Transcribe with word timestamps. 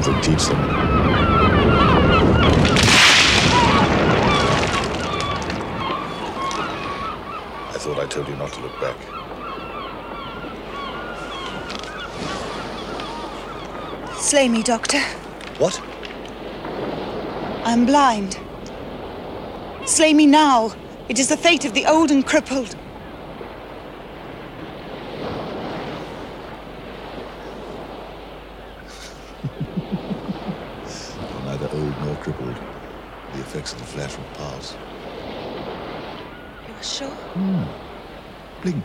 gladly 0.00 0.22
teach 0.22 0.46
them. 0.46 0.60
I 7.68 7.76
thought 7.78 7.98
I 7.98 8.06
told 8.06 8.28
you 8.28 8.36
not 8.36 8.52
to 8.52 8.60
look 8.60 8.80
back. 8.80 8.96
Slay 14.18 14.48
me, 14.48 14.62
Doctor. 14.62 15.00
What? 15.58 15.80
I'm 17.64 17.84
blind. 17.84 18.38
Slay 19.86 20.14
me 20.14 20.26
now. 20.26 20.72
It 21.08 21.18
is 21.18 21.28
the 21.28 21.36
fate 21.36 21.64
of 21.64 21.74
the 21.74 21.86
old 21.86 22.10
and 22.10 22.24
crippled. 22.24 22.76
I'm 31.32 31.44
neither 31.46 31.68
old 31.70 32.00
nor 32.02 32.14
crippled. 32.16 32.56
The 33.34 33.40
effects 33.40 33.72
of 33.72 33.80
the 33.80 33.86
flash 33.86 34.16
will 34.16 34.24
pass. 34.34 34.76
You 36.68 36.74
are 36.74 36.82
sure? 36.82 37.16
Blink. 38.62 38.84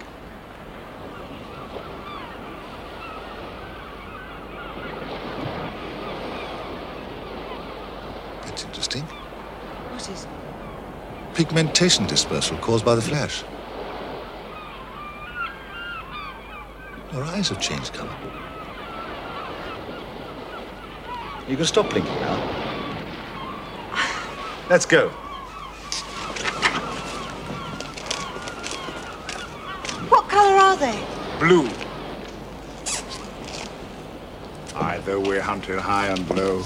That's 8.45 8.63
interesting. 8.63 9.03
What 9.03 10.09
is? 10.09 10.27
Pigmentation 11.55 12.05
dispersal 12.05 12.57
caused 12.57 12.83
by 12.83 12.95
the 12.95 13.01
flash. 13.01 13.45
Your 17.13 17.23
eyes 17.23 17.47
have 17.47 17.61
changed 17.61 17.93
color. 17.93 18.13
You 21.47 21.55
can 21.55 21.65
stop 21.65 21.89
blinking 21.89 22.13
now. 22.15 22.35
Let's 24.69 24.85
go. 24.85 25.07
What 30.09 30.27
colour 30.27 30.57
are 30.57 30.75
they? 30.75 31.01
Blue. 31.39 31.69
Either 34.75 35.21
we're 35.21 35.39
hunting 35.39 35.77
high 35.77 36.07
and 36.07 36.29
low, 36.31 36.65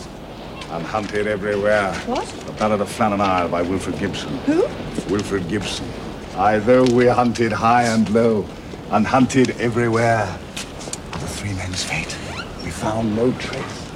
and 0.71 0.85
hunted 0.85 1.27
everywhere. 1.27 1.93
What? 2.05 2.27
The 2.27 2.51
Ballad 2.53 2.81
of 2.81 2.89
Flannan 2.89 3.21
Isle 3.21 3.49
by 3.49 3.61
Wilfrid 3.61 3.97
Gibson. 3.99 4.37
Who? 4.39 4.61
Wilfrid 5.11 5.47
Gibson. 5.49 5.87
Aye, 6.35 6.59
though 6.59 6.85
we're 6.91 7.13
hunted 7.13 7.51
high 7.51 7.83
and 7.83 8.09
low, 8.11 8.45
and 8.91 9.05
hunted 9.05 9.51
everywhere. 9.59 10.25
The 11.11 11.27
three 11.27 11.53
men's 11.53 11.83
fate, 11.83 12.15
we 12.63 12.69
found 12.69 13.15
no 13.15 13.31
trace. 13.33 13.91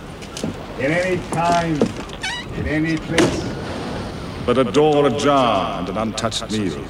In 0.80 0.92
any 0.92 1.22
time, 1.30 1.80
in 2.58 2.68
any 2.68 2.98
place. 2.98 3.54
But 4.46 4.58
a 4.58 4.64
door 4.64 5.08
ajar 5.08 5.80
and 5.80 5.90
an 5.90 5.98
untouched 5.98 6.52
meal, 6.52 6.84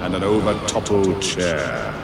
and 0.00 0.14
an 0.14 0.22
over-toppled 0.22 1.20
chair. 1.20 2.03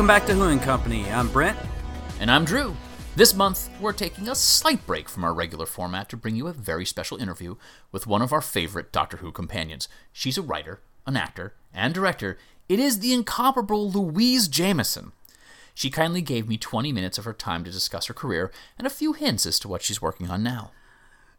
Welcome 0.00 0.16
back 0.16 0.26
to 0.28 0.34
Who 0.34 0.44
and 0.44 0.62
Company. 0.62 1.04
I'm 1.10 1.28
Brent. 1.28 1.58
And 2.20 2.30
I'm 2.30 2.46
Drew. 2.46 2.74
This 3.16 3.34
month, 3.34 3.68
we're 3.82 3.92
taking 3.92 4.28
a 4.28 4.34
slight 4.34 4.86
break 4.86 5.10
from 5.10 5.24
our 5.24 5.34
regular 5.34 5.66
format 5.66 6.08
to 6.08 6.16
bring 6.16 6.36
you 6.36 6.46
a 6.46 6.54
very 6.54 6.86
special 6.86 7.18
interview 7.18 7.56
with 7.92 8.06
one 8.06 8.22
of 8.22 8.32
our 8.32 8.40
favorite 8.40 8.92
Doctor 8.92 9.18
Who 9.18 9.30
companions. 9.30 9.88
She's 10.10 10.38
a 10.38 10.42
writer, 10.42 10.80
an 11.06 11.18
actor, 11.18 11.52
and 11.74 11.92
director. 11.92 12.38
It 12.66 12.78
is 12.78 13.00
the 13.00 13.12
incomparable 13.12 13.90
Louise 13.90 14.48
Jameson. 14.48 15.12
She 15.74 15.90
kindly 15.90 16.22
gave 16.22 16.48
me 16.48 16.56
20 16.56 16.92
minutes 16.92 17.18
of 17.18 17.26
her 17.26 17.34
time 17.34 17.62
to 17.64 17.70
discuss 17.70 18.06
her 18.06 18.14
career 18.14 18.50
and 18.78 18.86
a 18.86 18.90
few 18.90 19.12
hints 19.12 19.44
as 19.44 19.58
to 19.58 19.68
what 19.68 19.82
she's 19.82 20.00
working 20.00 20.30
on 20.30 20.42
now. 20.42 20.70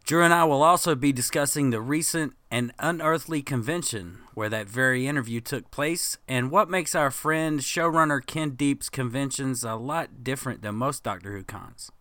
Drew 0.04 0.24
and 0.24 0.34
I 0.34 0.44
will 0.44 0.64
also 0.64 0.96
be 0.96 1.14
discussing 1.14 1.70
the 1.70 1.80
recent 1.80 2.34
and 2.50 2.74
unearthly 2.80 3.42
convention 3.42 4.18
where 4.34 4.50
that 4.50 4.68
very 4.68 5.08
interview 5.08 5.40
took 5.40 5.70
place 5.72 6.18
and 6.28 6.52
what 6.52 6.70
makes 6.70 6.96
our 6.96 7.12
friend 7.12 7.60
showrunner 7.60 8.26
Ken 8.26 8.52
Deep's 8.52 8.90
conventions 8.90 9.64
a 9.64 9.76
lot 9.76 10.24
different 10.24 10.64
than 10.64 10.76
most 10.76 11.04
Doctor 11.04 11.32
Who 11.32 11.44
cons. 11.44 11.92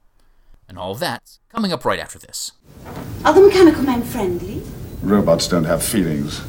And 0.69 0.79
all 0.79 0.93
of 0.93 1.01
that 1.01 1.39
coming 1.51 1.73
up 1.73 1.85
right 1.85 1.99
after 2.01 2.19
this. 2.19 2.53
Are 3.25 3.35
the 3.35 3.43
mechanical 3.43 3.83
men 3.83 4.03
friendly? 4.03 4.63
Robots 5.03 5.47
don't 5.47 5.65
have 5.65 5.83
feelings. 5.83 6.43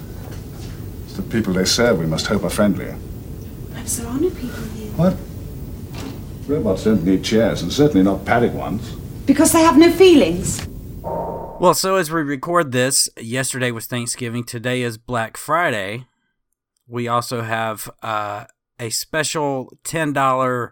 It's 1.05 1.13
the 1.13 1.23
people 1.23 1.53
they 1.53 1.65
serve 1.65 1.99
we 1.99 2.05
must 2.05 2.27
hope 2.27 2.43
are 2.43 2.49
friendlier. 2.49 2.97
Perhaps 3.71 3.97
there 3.97 4.07
are 4.07 4.19
no 4.19 4.29
people 4.29 4.63
here. 4.75 4.91
What? 4.93 5.17
Robots 6.47 6.85
don't 6.85 7.03
need 7.03 7.23
chairs, 7.23 7.61
and 7.61 7.71
certainly 7.71 8.03
not 8.03 8.25
padded 8.25 8.53
ones. 8.53 8.93
Because 9.25 9.51
they 9.51 9.61
have 9.61 9.77
no 9.77 9.91
feelings. 9.91 10.67
Well, 11.61 11.75
so 11.75 11.95
as 11.95 12.09
we 12.09 12.23
record 12.23 12.71
this, 12.71 13.07
yesterday 13.19 13.69
was 13.69 13.85
Thanksgiving, 13.85 14.43
today 14.43 14.81
is 14.81 14.97
Black 14.97 15.37
Friday. 15.37 16.07
We 16.87 17.07
also 17.07 17.43
have 17.43 17.87
uh, 18.01 18.45
a 18.79 18.89
special 18.89 19.77
$10 19.83 20.71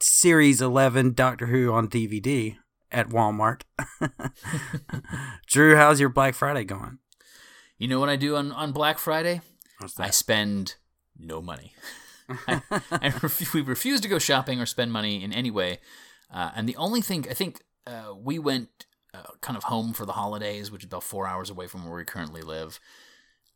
Series 0.00 0.60
11 0.60 1.14
Doctor 1.14 1.46
Who 1.46 1.72
on 1.72 1.86
DVD 1.86 2.56
at 2.90 3.10
Walmart. 3.10 3.62
Drew, 5.46 5.76
how's 5.76 6.00
your 6.00 6.08
Black 6.08 6.34
Friday 6.34 6.64
going? 6.64 6.98
You 7.78 7.86
know 7.86 8.00
what 8.00 8.08
I 8.08 8.16
do 8.16 8.34
on, 8.34 8.50
on 8.50 8.72
Black 8.72 8.98
Friday? 8.98 9.40
I 10.00 10.10
spend 10.10 10.74
no 11.16 11.40
money. 11.40 11.74
I, 12.28 12.60
I 12.90 13.14
ref- 13.22 13.54
we 13.54 13.60
refuse 13.60 14.00
to 14.00 14.08
go 14.08 14.18
shopping 14.18 14.60
or 14.60 14.66
spend 14.66 14.90
money 14.92 15.22
in 15.22 15.32
any 15.32 15.52
way. 15.52 15.78
Uh, 16.28 16.50
and 16.56 16.68
the 16.68 16.74
only 16.74 17.02
thing, 17.02 17.24
I 17.30 17.34
think 17.34 17.62
uh, 17.86 18.14
we 18.20 18.40
went 18.40 18.86
uh, 19.14 19.22
kind 19.40 19.56
of 19.56 19.64
home 19.64 19.92
for 19.92 20.04
the 20.04 20.12
holidays, 20.12 20.70
which 20.70 20.82
is 20.82 20.86
about 20.86 21.02
four 21.02 21.26
hours 21.26 21.50
away 21.50 21.66
from 21.66 21.84
where 21.84 21.96
we 21.96 22.04
currently 22.04 22.42
live. 22.42 22.80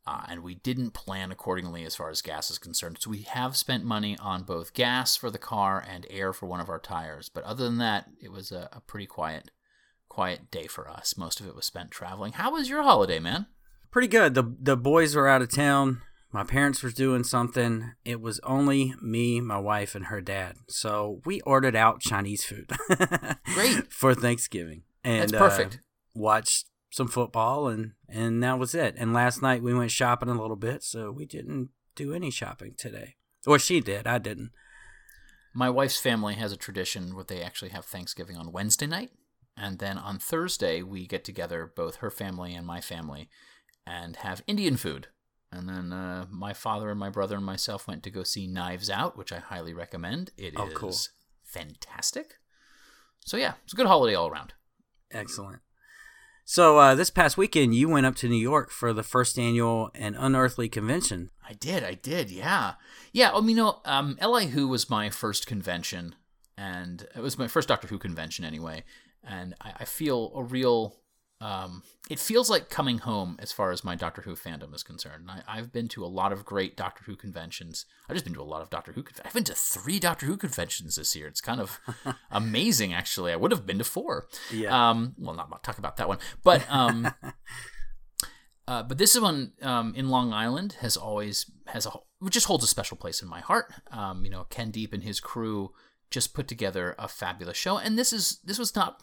Uh, 0.04 0.24
and 0.28 0.42
we 0.42 0.56
didn't 0.56 0.90
plan 0.90 1.30
accordingly 1.30 1.84
as 1.84 1.94
far 1.94 2.10
as 2.10 2.22
gas 2.22 2.50
is 2.50 2.58
concerned. 2.58 2.98
So 3.00 3.10
we 3.10 3.22
have 3.22 3.56
spent 3.56 3.84
money 3.84 4.18
on 4.18 4.42
both 4.42 4.74
gas 4.74 5.14
for 5.14 5.30
the 5.30 5.38
car 5.38 5.84
and 5.88 6.06
air 6.10 6.32
for 6.32 6.46
one 6.46 6.58
of 6.58 6.68
our 6.68 6.80
tires. 6.80 7.28
But 7.28 7.44
other 7.44 7.64
than 7.64 7.78
that, 7.78 8.06
it 8.20 8.32
was 8.32 8.50
a, 8.50 8.68
a 8.72 8.80
pretty 8.80 9.06
quiet, 9.06 9.52
quiet 10.08 10.50
day 10.50 10.66
for 10.66 10.90
us. 10.90 11.16
Most 11.16 11.38
of 11.38 11.46
it 11.46 11.54
was 11.54 11.66
spent 11.66 11.92
traveling. 11.92 12.32
How 12.32 12.50
was 12.50 12.68
your 12.68 12.82
holiday, 12.82 13.20
man? 13.20 13.46
Pretty 13.92 14.08
good. 14.08 14.34
The 14.34 14.56
the 14.58 14.76
boys 14.76 15.14
were 15.14 15.28
out 15.28 15.42
of 15.42 15.50
town. 15.50 16.00
My 16.32 16.44
parents 16.44 16.82
were 16.82 16.90
doing 16.90 17.24
something. 17.24 17.92
It 18.06 18.20
was 18.20 18.40
only 18.40 18.94
me, 19.02 19.40
my 19.40 19.58
wife, 19.58 19.94
and 19.94 20.06
her 20.06 20.22
dad. 20.22 20.56
So 20.66 21.20
we 21.26 21.42
ordered 21.42 21.76
out 21.76 22.00
Chinese 22.00 22.42
food. 22.42 22.72
Great. 23.54 23.92
for 23.92 24.14
Thanksgiving. 24.14 24.82
And 25.04 25.22
That's 25.30 25.32
perfect. 25.32 25.74
Uh, 25.74 25.78
watched 26.14 26.66
some 26.90 27.08
football 27.08 27.68
and 27.68 27.92
and 28.08 28.42
that 28.42 28.58
was 28.58 28.74
it. 28.74 28.94
And 28.98 29.12
last 29.12 29.40
night 29.42 29.62
we 29.62 29.74
went 29.74 29.90
shopping 29.90 30.28
a 30.28 30.40
little 30.40 30.56
bit, 30.56 30.82
so 30.82 31.10
we 31.10 31.24
didn't 31.26 31.70
do 31.96 32.12
any 32.12 32.30
shopping 32.30 32.74
today. 32.76 33.16
Or 33.46 33.58
she 33.58 33.80
did, 33.80 34.06
I 34.06 34.18
didn't. 34.18 34.50
My 35.54 35.68
wife's 35.68 35.98
family 35.98 36.34
has 36.34 36.52
a 36.52 36.56
tradition 36.56 37.14
where 37.14 37.24
they 37.24 37.42
actually 37.42 37.70
have 37.70 37.84
Thanksgiving 37.84 38.36
on 38.36 38.52
Wednesday 38.52 38.86
night. 38.86 39.10
And 39.56 39.78
then 39.78 39.98
on 39.98 40.18
Thursday, 40.18 40.82
we 40.82 41.06
get 41.06 41.24
together, 41.24 41.70
both 41.76 41.96
her 41.96 42.10
family 42.10 42.54
and 42.54 42.66
my 42.66 42.80
family, 42.80 43.28
and 43.86 44.16
have 44.16 44.42
Indian 44.46 44.78
food. 44.78 45.08
And 45.50 45.68
then 45.68 45.92
uh, 45.92 46.24
my 46.30 46.54
father 46.54 46.88
and 46.90 46.98
my 46.98 47.10
brother 47.10 47.36
and 47.36 47.44
myself 47.44 47.86
went 47.86 48.02
to 48.04 48.10
go 48.10 48.22
see 48.22 48.46
Knives 48.46 48.88
Out, 48.88 49.18
which 49.18 49.30
I 49.30 49.40
highly 49.40 49.74
recommend. 49.74 50.30
It 50.38 50.54
is 50.54 50.58
Oh, 50.58 50.70
cool. 50.74 50.94
fantastic. 51.44 52.36
So, 53.20 53.36
yeah, 53.36 53.54
it's 53.64 53.74
a 53.74 53.76
good 53.76 53.86
holiday 53.86 54.14
all 54.14 54.28
around. 54.28 54.54
Excellent. 55.12 55.60
So 56.44 56.78
uh, 56.78 56.94
this 56.94 57.10
past 57.10 57.36
weekend, 57.36 57.74
you 57.74 57.88
went 57.88 58.06
up 58.06 58.16
to 58.16 58.28
New 58.28 58.34
York 58.34 58.70
for 58.70 58.92
the 58.92 59.04
first 59.04 59.38
annual 59.38 59.90
and 59.94 60.16
unearthly 60.18 60.68
convention. 60.68 61.30
I 61.48 61.52
did, 61.52 61.84
I 61.84 61.94
did, 61.94 62.30
yeah. 62.30 62.74
Yeah, 63.12 63.32
I 63.32 63.40
mean, 63.40 63.50
you 63.50 63.56
know, 63.56 63.80
um, 63.84 64.18
LI 64.20 64.46
Who 64.46 64.66
was 64.66 64.90
my 64.90 65.08
first 65.08 65.46
convention, 65.46 66.16
and 66.56 67.06
it 67.14 67.20
was 67.20 67.38
my 67.38 67.46
first 67.46 67.68
Doctor 67.68 67.86
Who 67.86 67.98
convention 67.98 68.44
anyway, 68.44 68.82
and 69.22 69.54
I, 69.60 69.72
I 69.80 69.84
feel 69.84 70.32
a 70.34 70.42
real 70.42 70.96
um, 71.42 71.82
it 72.08 72.20
feels 72.20 72.48
like 72.48 72.70
coming 72.70 72.98
home 72.98 73.36
as 73.40 73.50
far 73.50 73.72
as 73.72 73.82
my 73.82 73.96
Doctor 73.96 74.22
Who 74.22 74.36
fandom 74.36 74.72
is 74.74 74.84
concerned. 74.84 75.28
I, 75.28 75.42
I've 75.48 75.72
been 75.72 75.88
to 75.88 76.04
a 76.04 76.06
lot 76.06 76.32
of 76.32 76.44
great 76.44 76.76
Doctor 76.76 77.02
Who 77.04 77.16
conventions. 77.16 77.84
I've 78.08 78.14
just 78.14 78.24
been 78.24 78.34
to 78.34 78.40
a 78.40 78.44
lot 78.44 78.62
of 78.62 78.70
Doctor 78.70 78.92
Who. 78.92 79.04
I've 79.24 79.32
been 79.32 79.42
to 79.44 79.54
three 79.54 79.98
Doctor 79.98 80.26
Who 80.26 80.36
conventions 80.36 80.94
this 80.94 81.16
year. 81.16 81.26
It's 81.26 81.40
kind 81.40 81.60
of 81.60 81.80
amazing, 82.30 82.94
actually. 82.94 83.32
I 83.32 83.36
would 83.36 83.50
have 83.50 83.66
been 83.66 83.78
to 83.78 83.84
four. 83.84 84.28
Yeah. 84.52 84.90
Um, 84.90 85.14
well, 85.18 85.34
not 85.34 85.48
about 85.48 85.64
talk 85.64 85.78
about 85.78 85.96
that 85.96 86.06
one, 86.06 86.18
but 86.44 86.64
um, 86.68 87.12
uh, 88.68 88.84
but 88.84 88.98
this 88.98 89.18
one 89.18 89.52
um, 89.62 89.94
in 89.96 90.10
Long 90.10 90.32
Island 90.32 90.76
has 90.80 90.96
always 90.96 91.50
has 91.66 91.86
a 91.86 91.92
just 92.30 92.46
holds 92.46 92.62
a 92.62 92.68
special 92.68 92.96
place 92.96 93.20
in 93.20 93.28
my 93.28 93.40
heart. 93.40 93.72
Um, 93.90 94.24
you 94.24 94.30
know, 94.30 94.46
Ken 94.48 94.70
Deep 94.70 94.92
and 94.92 95.02
his 95.02 95.18
crew 95.18 95.72
just 96.08 96.34
put 96.34 96.46
together 96.46 96.94
a 96.98 97.08
fabulous 97.08 97.56
show, 97.56 97.78
and 97.78 97.98
this 97.98 98.12
is 98.12 98.38
this 98.44 98.60
was 98.60 98.76
not 98.76 99.02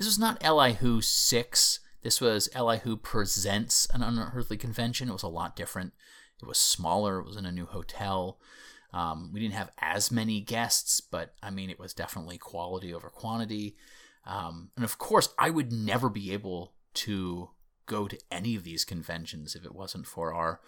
this 0.00 0.06
was 0.06 0.18
not 0.18 0.42
Li 0.42 0.72
Who 0.72 1.02
six. 1.02 1.78
This 2.00 2.22
was 2.22 2.48
Li 2.58 2.78
Who 2.78 2.96
presents 2.96 3.86
an 3.92 4.02
unearthly 4.02 4.56
convention. 4.56 5.10
It 5.10 5.12
was 5.12 5.22
a 5.22 5.28
lot 5.28 5.54
different. 5.54 5.92
It 6.40 6.48
was 6.48 6.56
smaller. 6.56 7.18
It 7.18 7.26
was 7.26 7.36
in 7.36 7.44
a 7.44 7.52
new 7.52 7.66
hotel. 7.66 8.38
Um, 8.94 9.30
we 9.30 9.40
didn't 9.40 9.52
have 9.52 9.70
as 9.78 10.10
many 10.10 10.40
guests, 10.40 11.02
but 11.02 11.34
I 11.42 11.50
mean, 11.50 11.68
it 11.68 11.78
was 11.78 11.92
definitely 11.92 12.38
quality 12.38 12.94
over 12.94 13.10
quantity. 13.10 13.76
Um, 14.24 14.70
and 14.74 14.86
of 14.86 14.96
course, 14.96 15.34
I 15.38 15.50
would 15.50 15.70
never 15.70 16.08
be 16.08 16.32
able 16.32 16.72
to 16.94 17.50
go 17.84 18.08
to 18.08 18.18
any 18.30 18.56
of 18.56 18.64
these 18.64 18.86
conventions 18.86 19.54
if 19.54 19.66
it 19.66 19.74
wasn't 19.74 20.06
for 20.06 20.32
our 20.32 20.62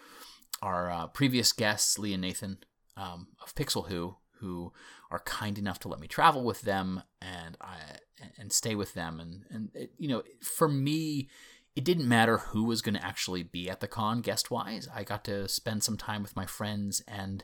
our 0.61 0.91
uh, 0.91 1.07
previous 1.07 1.53
guests, 1.53 1.97
Lee 1.97 2.13
and 2.13 2.21
Nathan 2.21 2.59
um, 2.95 3.29
of 3.41 3.55
Pixel 3.55 3.87
Who, 3.87 4.17
who 4.41 4.73
are 5.09 5.21
kind 5.21 5.57
enough 5.57 5.79
to 5.79 5.87
let 5.87 5.99
me 5.99 6.07
travel 6.07 6.43
with 6.43 6.61
them 6.61 7.01
and 7.19 7.57
I 7.59 7.97
and 8.37 8.51
stay 8.51 8.75
with 8.75 8.93
them. 8.93 9.19
And 9.19 9.45
and 9.49 9.69
it, 9.73 9.93
you 9.97 10.07
know, 10.07 10.23
for 10.41 10.67
me, 10.67 11.29
it 11.75 11.83
didn't 11.83 12.07
matter 12.07 12.37
who 12.37 12.63
was 12.63 12.81
going 12.81 12.95
to 12.95 13.05
actually 13.05 13.43
be 13.43 13.69
at 13.69 13.79
the 13.79 13.87
con 13.87 14.21
guest 14.21 14.51
wise. 14.51 14.87
I 14.93 15.03
got 15.03 15.23
to 15.25 15.47
spend 15.47 15.83
some 15.83 15.97
time 15.97 16.21
with 16.21 16.35
my 16.35 16.45
friends 16.45 17.01
and 17.07 17.43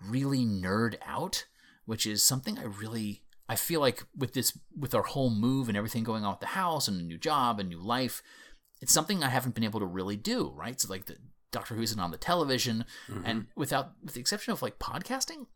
really 0.00 0.44
nerd 0.44 0.96
out, 1.04 1.46
which 1.84 2.06
is 2.06 2.22
something 2.22 2.58
I 2.58 2.64
really 2.64 3.22
I 3.48 3.56
feel 3.56 3.80
like 3.80 4.04
with 4.16 4.32
this 4.32 4.58
with 4.78 4.94
our 4.94 5.02
whole 5.02 5.30
move 5.30 5.68
and 5.68 5.76
everything 5.76 6.04
going 6.04 6.24
on 6.24 6.32
with 6.32 6.40
the 6.40 6.46
house 6.46 6.88
and 6.88 7.00
a 7.00 7.04
new 7.04 7.18
job 7.18 7.60
and 7.60 7.68
new 7.68 7.80
life, 7.80 8.22
it's 8.80 8.92
something 8.92 9.22
I 9.22 9.28
haven't 9.28 9.54
been 9.54 9.64
able 9.64 9.80
to 9.80 9.86
really 9.86 10.16
do, 10.16 10.52
right? 10.54 10.80
So 10.80 10.88
like 10.88 11.06
the 11.06 11.16
Doctor 11.50 11.74
Who 11.74 11.82
isn't 11.82 12.00
on 12.00 12.10
the 12.10 12.16
television 12.16 12.84
mm-hmm. 13.08 13.22
and 13.24 13.46
without 13.54 13.92
with 14.02 14.14
the 14.14 14.20
exception 14.20 14.52
of 14.52 14.62
like 14.62 14.78
podcasting, 14.78 15.46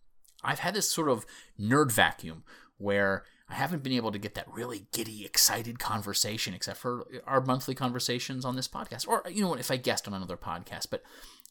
I've 0.44 0.60
had 0.60 0.74
this 0.74 0.90
sort 0.90 1.08
of 1.08 1.24
nerd 1.58 1.90
vacuum 1.90 2.44
where 2.78 3.24
I 3.48 3.54
haven't 3.54 3.82
been 3.82 3.92
able 3.92 4.12
to 4.12 4.18
get 4.18 4.34
that 4.34 4.50
really 4.52 4.86
giddy, 4.92 5.24
excited 5.24 5.78
conversation, 5.78 6.54
except 6.54 6.78
for 6.78 7.06
our 7.26 7.40
monthly 7.40 7.74
conversations 7.74 8.44
on 8.44 8.56
this 8.56 8.68
podcast, 8.68 9.06
or 9.06 9.22
you 9.30 9.42
know, 9.42 9.48
what, 9.48 9.60
if 9.60 9.70
I 9.70 9.76
guest 9.76 10.08
on 10.08 10.14
another 10.14 10.36
podcast. 10.36 10.88
But 10.90 11.02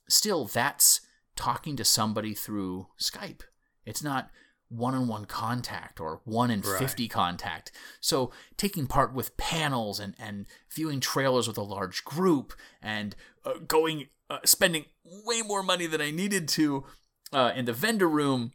still, 0.07 0.45
that's 0.45 1.01
talking 1.35 1.75
to 1.75 1.85
somebody 1.85 2.33
through 2.33 2.87
Skype. 2.99 3.41
It's 3.85 4.03
not 4.03 4.29
one-on-one 4.69 5.25
contact 5.25 5.99
or 5.99 6.19
one 6.25 6.51
in 6.51 6.61
50 6.61 7.07
contact 7.07 7.71
so 8.01 8.31
taking 8.57 8.85
part 8.85 9.13
with 9.13 9.37
panels 9.37 9.97
and, 9.97 10.13
and 10.19 10.45
viewing 10.69 10.99
trailers 10.99 11.47
with 11.47 11.57
a 11.57 11.61
large 11.61 12.03
group 12.03 12.53
and 12.81 13.15
uh, 13.45 13.53
going 13.65 14.07
uh, 14.29 14.39
spending 14.43 14.83
way 15.25 15.41
more 15.41 15.63
money 15.63 15.87
than 15.87 16.01
i 16.01 16.11
needed 16.11 16.49
to 16.49 16.83
uh, 17.31 17.53
in 17.55 17.63
the 17.63 17.71
vendor 17.71 18.09
room 18.09 18.51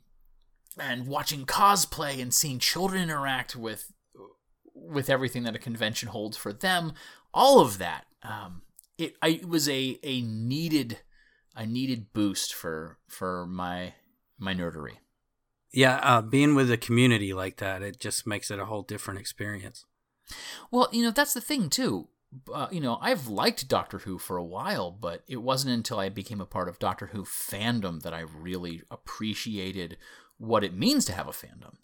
and 0.79 1.07
watching 1.07 1.47
cosplay 1.47 2.21
and 2.21 2.33
seeing 2.35 2.59
children 2.59 3.03
interact 3.03 3.57
with 3.57 3.93
with 4.75 5.09
everything 5.11 5.45
that 5.45 5.55
a 5.55 5.59
convention 5.59 6.09
holds 6.09 6.37
for 6.37 6.53
them 6.53 6.93
all 7.33 7.61
of 7.61 7.79
that 7.79 8.07
um, 8.23 8.63
it, 8.99 9.15
I, 9.23 9.29
it 9.29 9.49
was 9.49 9.69
a, 9.69 9.99
a 10.03 10.21
needed 10.23 10.99
a 11.55 11.67
needed 11.67 12.13
boost 12.13 12.55
for 12.55 12.99
for 13.09 13.47
my 13.47 13.95
my 14.39 14.55
nerdery 14.55 14.97
Yeah, 15.73 15.97
uh, 16.03 16.21
being 16.23 16.55
with 16.55 16.71
a 16.71 16.77
community 16.77 17.33
like 17.33 17.57
that, 17.59 17.83
it 17.83 17.99
just 17.99 18.27
makes 18.27 18.51
it 18.51 18.59
a 18.59 18.67
whole 18.67 18.83
different 18.83 19.21
experience. 19.21 19.87
Well, 20.71 20.89
you 20.93 21.03
know, 21.03 21.11
that's 21.11 21.35
the 21.35 21.41
thing 21.41 21.71
too. 21.71 22.09
Uh, 22.53 22.69
you 22.71 22.81
know, 22.81 22.99
I've 23.01 23.29
liked 23.29 23.69
Doctor 23.69 23.99
Who 23.99 24.19
for 24.19 24.37
a 24.37 24.45
while, 24.45 24.91
but 24.91 25.23
it 25.29 25.43
wasn't 25.43 25.75
until 25.75 25.99
I 25.99 26.09
became 26.09 26.41
a 26.41 26.47
part 26.47 26.69
of 26.69 26.79
Doctor 26.79 27.07
Who 27.09 27.25
fandom 27.25 28.03
that 28.03 28.15
I 28.15 28.21
really 28.21 28.83
appreciated 28.91 29.99
what 30.43 30.65
it 30.65 30.75
means 30.75 31.05
to 31.05 31.13
have 31.13 31.29
a 31.29 31.33
fandom. 31.33 31.77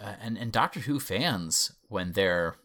Uh, 0.00 0.14
and 0.20 0.38
and 0.38 0.50
Doctor 0.50 0.80
Who 0.80 0.98
fans, 0.98 1.72
when 1.88 2.12
they're 2.12 2.56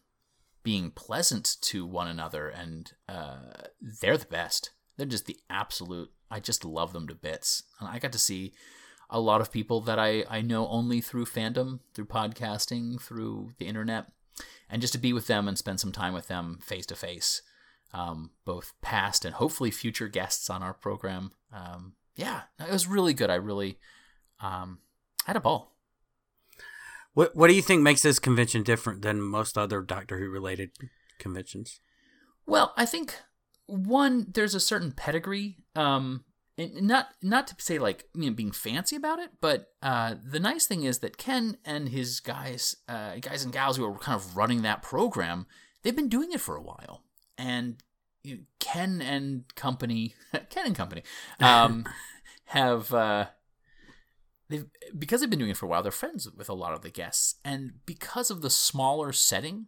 being 0.62 0.90
pleasant 0.90 1.56
to 1.60 1.84
one 1.84 2.08
another, 2.08 2.48
and 2.48 2.92
uh, 3.08 3.66
they're 4.00 4.16
the 4.16 4.24
best. 4.26 4.70
They're 4.96 5.06
just 5.06 5.26
the 5.26 5.36
absolute. 5.50 6.10
I 6.30 6.40
just 6.40 6.64
love 6.64 6.92
them 6.92 7.06
to 7.08 7.14
bits. 7.14 7.64
And 7.78 7.88
I 7.88 7.98
got 7.98 8.12
to 8.12 8.18
see 8.18 8.54
a 9.10 9.20
lot 9.20 9.40
of 9.40 9.52
people 9.52 9.80
that 9.82 9.98
I, 9.98 10.24
I 10.30 10.40
know 10.40 10.66
only 10.68 11.00
through 11.00 11.26
fandom, 11.26 11.80
through 11.92 12.06
podcasting, 12.06 13.00
through 13.00 13.50
the 13.58 13.66
internet, 13.66 14.06
and 14.70 14.80
just 14.80 14.94
to 14.94 14.98
be 14.98 15.12
with 15.12 15.26
them 15.26 15.46
and 15.46 15.58
spend 15.58 15.80
some 15.80 15.92
time 15.92 16.14
with 16.14 16.28
them 16.28 16.58
face 16.62 16.86
to 16.86 16.96
face, 16.96 17.42
both 18.44 18.72
past 18.80 19.24
and 19.24 19.34
hopefully 19.34 19.70
future 19.70 20.08
guests 20.08 20.48
on 20.48 20.62
our 20.62 20.74
program. 20.74 21.32
Um, 21.52 21.94
yeah, 22.16 22.42
it 22.58 22.72
was 22.72 22.86
really 22.86 23.12
good. 23.12 23.30
I 23.30 23.34
really 23.34 23.78
um, 24.40 24.78
had 25.24 25.36
a 25.36 25.40
ball. 25.40 25.76
What 27.12 27.34
What 27.36 27.48
do 27.48 27.54
you 27.54 27.62
think 27.62 27.82
makes 27.82 28.02
this 28.02 28.18
convention 28.18 28.62
different 28.62 29.02
than 29.02 29.20
most 29.20 29.56
other 29.56 29.80
Doctor 29.80 30.18
Who 30.18 30.28
related 30.28 30.70
conventions? 31.18 31.80
Well, 32.46 32.72
I 32.76 32.86
think 32.86 33.20
one 33.66 34.26
there's 34.32 34.54
a 34.54 34.60
certain 34.60 34.92
pedigree. 34.92 35.58
Um, 35.74 36.24
and 36.56 36.82
not 36.82 37.08
not 37.20 37.46
to 37.48 37.54
say 37.58 37.78
like 37.78 38.04
you 38.14 38.30
know 38.30 38.34
being 38.34 38.52
fancy 38.52 38.96
about 38.96 39.18
it, 39.18 39.30
but 39.40 39.72
uh, 39.82 40.14
the 40.22 40.40
nice 40.40 40.66
thing 40.66 40.84
is 40.84 41.00
that 41.00 41.16
Ken 41.16 41.56
and 41.64 41.88
his 41.88 42.20
guys, 42.20 42.76
uh, 42.88 43.16
guys 43.20 43.44
and 43.44 43.52
gals 43.52 43.76
who 43.76 43.84
are 43.84 43.98
kind 43.98 44.14
of 44.16 44.36
running 44.36 44.62
that 44.62 44.82
program, 44.82 45.46
they've 45.82 45.96
been 45.96 46.08
doing 46.08 46.32
it 46.32 46.40
for 46.40 46.56
a 46.56 46.62
while, 46.62 47.02
and 47.36 47.82
you 48.22 48.36
know, 48.36 48.42
Ken 48.60 49.02
and 49.02 49.52
company, 49.56 50.14
Ken 50.50 50.66
and 50.66 50.76
company, 50.76 51.02
um, 51.40 51.84
have 52.46 52.92
uh, 52.94 53.26
they've 54.48 54.66
because 54.98 55.20
they've 55.20 55.30
been 55.30 55.38
doing 55.38 55.50
it 55.50 55.56
for 55.56 55.66
a 55.66 55.68
while. 55.68 55.82
They're 55.82 55.92
friends 55.92 56.30
with 56.30 56.48
a 56.48 56.54
lot 56.54 56.74
of 56.74 56.82
the 56.82 56.90
guests, 56.90 57.36
and 57.44 57.74
because 57.86 58.30
of 58.30 58.42
the 58.42 58.50
smaller 58.50 59.12
setting, 59.12 59.66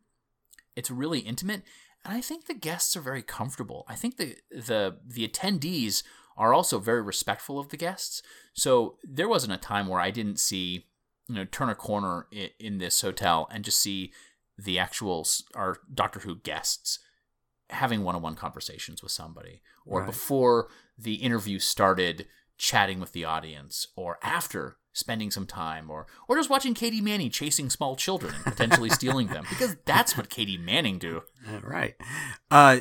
it's 0.74 0.90
really 0.90 1.20
intimate. 1.20 1.62
And 2.04 2.14
I 2.14 2.20
think 2.20 2.46
the 2.46 2.54
guests 2.54 2.96
are 2.96 3.00
very 3.00 3.22
comfortable. 3.22 3.84
I 3.88 3.94
think 3.94 4.16
the 4.16 4.36
the 4.50 4.98
the 5.04 5.26
attendees 5.26 6.02
are 6.36 6.52
also 6.52 6.78
very 6.78 7.02
respectful 7.02 7.58
of 7.58 7.70
the 7.70 7.76
guests. 7.76 8.22
So 8.52 8.98
there 9.02 9.28
wasn't 9.28 9.54
a 9.54 9.56
time 9.56 9.88
where 9.88 10.00
I 10.00 10.10
didn't 10.10 10.38
see, 10.38 10.86
you 11.28 11.34
know, 11.34 11.46
turn 11.46 11.70
a 11.70 11.74
corner 11.74 12.26
in, 12.30 12.50
in 12.60 12.78
this 12.78 13.00
hotel 13.00 13.48
and 13.50 13.64
just 13.64 13.80
see 13.80 14.12
the 14.58 14.78
actual 14.78 15.26
our 15.54 15.78
Doctor 15.92 16.20
Who 16.20 16.36
guests 16.36 16.98
having 17.70 18.04
one-on-one 18.04 18.36
conversations 18.36 19.02
with 19.02 19.10
somebody, 19.12 19.60
or 19.84 20.00
Right. 20.00 20.06
before 20.06 20.68
the 20.96 21.14
interview 21.14 21.58
started, 21.58 22.26
chatting 22.58 23.00
with 23.00 23.12
the 23.12 23.24
audience, 23.24 23.88
or 23.96 24.18
after 24.22 24.76
spending 24.92 25.30
some 25.30 25.46
time, 25.46 25.90
or 25.90 26.06
or 26.28 26.36
just 26.36 26.50
watching 26.50 26.74
Katie 26.74 27.00
Manning 27.00 27.30
chasing 27.30 27.70
small 27.70 27.96
children 27.96 28.34
and 28.34 28.44
potentially 28.44 28.90
stealing 28.90 29.28
them, 29.28 29.44
because 29.48 29.76
that's 29.84 30.16
what 30.16 30.28
Katie 30.28 30.58
Manning 30.58 30.98
do. 30.98 31.22
Right. 31.62 31.94
Uh, 32.50 32.80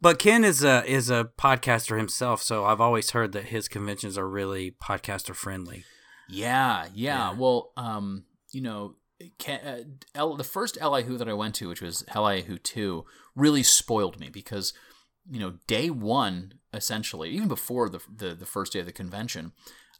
but 0.00 0.18
Ken 0.18 0.44
is 0.44 0.62
a 0.62 0.84
is 0.84 1.10
a 1.10 1.30
podcaster 1.38 1.96
himself, 1.96 2.42
so 2.42 2.64
I've 2.64 2.80
always 2.80 3.10
heard 3.10 3.32
that 3.32 3.46
his 3.46 3.68
conventions 3.68 4.18
are 4.18 4.28
really 4.28 4.70
podcaster 4.70 5.34
friendly. 5.34 5.84
Yeah, 6.28 6.86
yeah. 6.94 7.30
Yeah. 7.30 7.38
Well, 7.38 7.72
um, 7.76 8.24
you 8.52 8.60
know, 8.60 8.96
Ken, 9.38 9.60
uh, 9.66 9.78
L, 10.14 10.36
the 10.36 10.44
first 10.44 10.78
Li 10.82 11.02
Who 11.04 11.16
that 11.16 11.28
I 11.28 11.32
went 11.32 11.54
to, 11.56 11.68
which 11.68 11.82
was 11.82 12.04
Li 12.14 12.42
Who 12.42 12.58
two, 12.58 13.04
really 13.34 13.62
spoiled 13.62 14.18
me 14.20 14.28
because, 14.28 14.72
you 15.30 15.40
know, 15.40 15.54
day 15.66 15.90
one, 15.90 16.54
essentially, 16.74 17.30
even 17.30 17.48
before 17.48 17.88
the, 17.88 18.00
the 18.14 18.34
the 18.34 18.46
first 18.46 18.72
day 18.72 18.80
of 18.80 18.86
the 18.86 18.92
convention, 18.92 19.52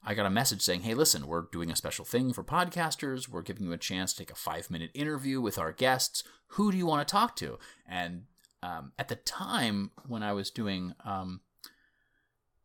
I 0.05 0.15
got 0.15 0.27
a 0.27 0.31
message 0.31 0.61
saying, 0.61 0.83
"Hey, 0.83 0.95
listen, 0.95 1.27
we're 1.27 1.47
doing 1.53 1.71
a 1.71 1.77
special 1.77 2.05
thing 2.05 2.33
for 2.33 2.45
podcasters. 2.45 3.29
We're 3.29 3.43
giving 3.43 3.65
you 3.65 3.73
a 3.73 3.79
chance 3.79 4.13
to 4.13 4.19
take 4.19 4.31
a 4.31 4.35
five 4.37 4.71
minute 4.71 4.91
interview 4.95 5.41
with 5.41 5.59
our 5.59 5.73
guests. 5.73 6.25
Who 6.49 6.71
do 6.71 6.77
you 6.77 6.87
want 6.87 7.07
to 7.07 7.11
talk 7.11 7.37
to?" 7.37 7.59
And 7.89 8.25
um, 8.63 8.93
at 8.99 9.09
the 9.09 9.17
time 9.17 9.93
when 10.07 10.23
I 10.23 10.33
was 10.33 10.51
doing 10.51 10.95
um, 11.05 11.41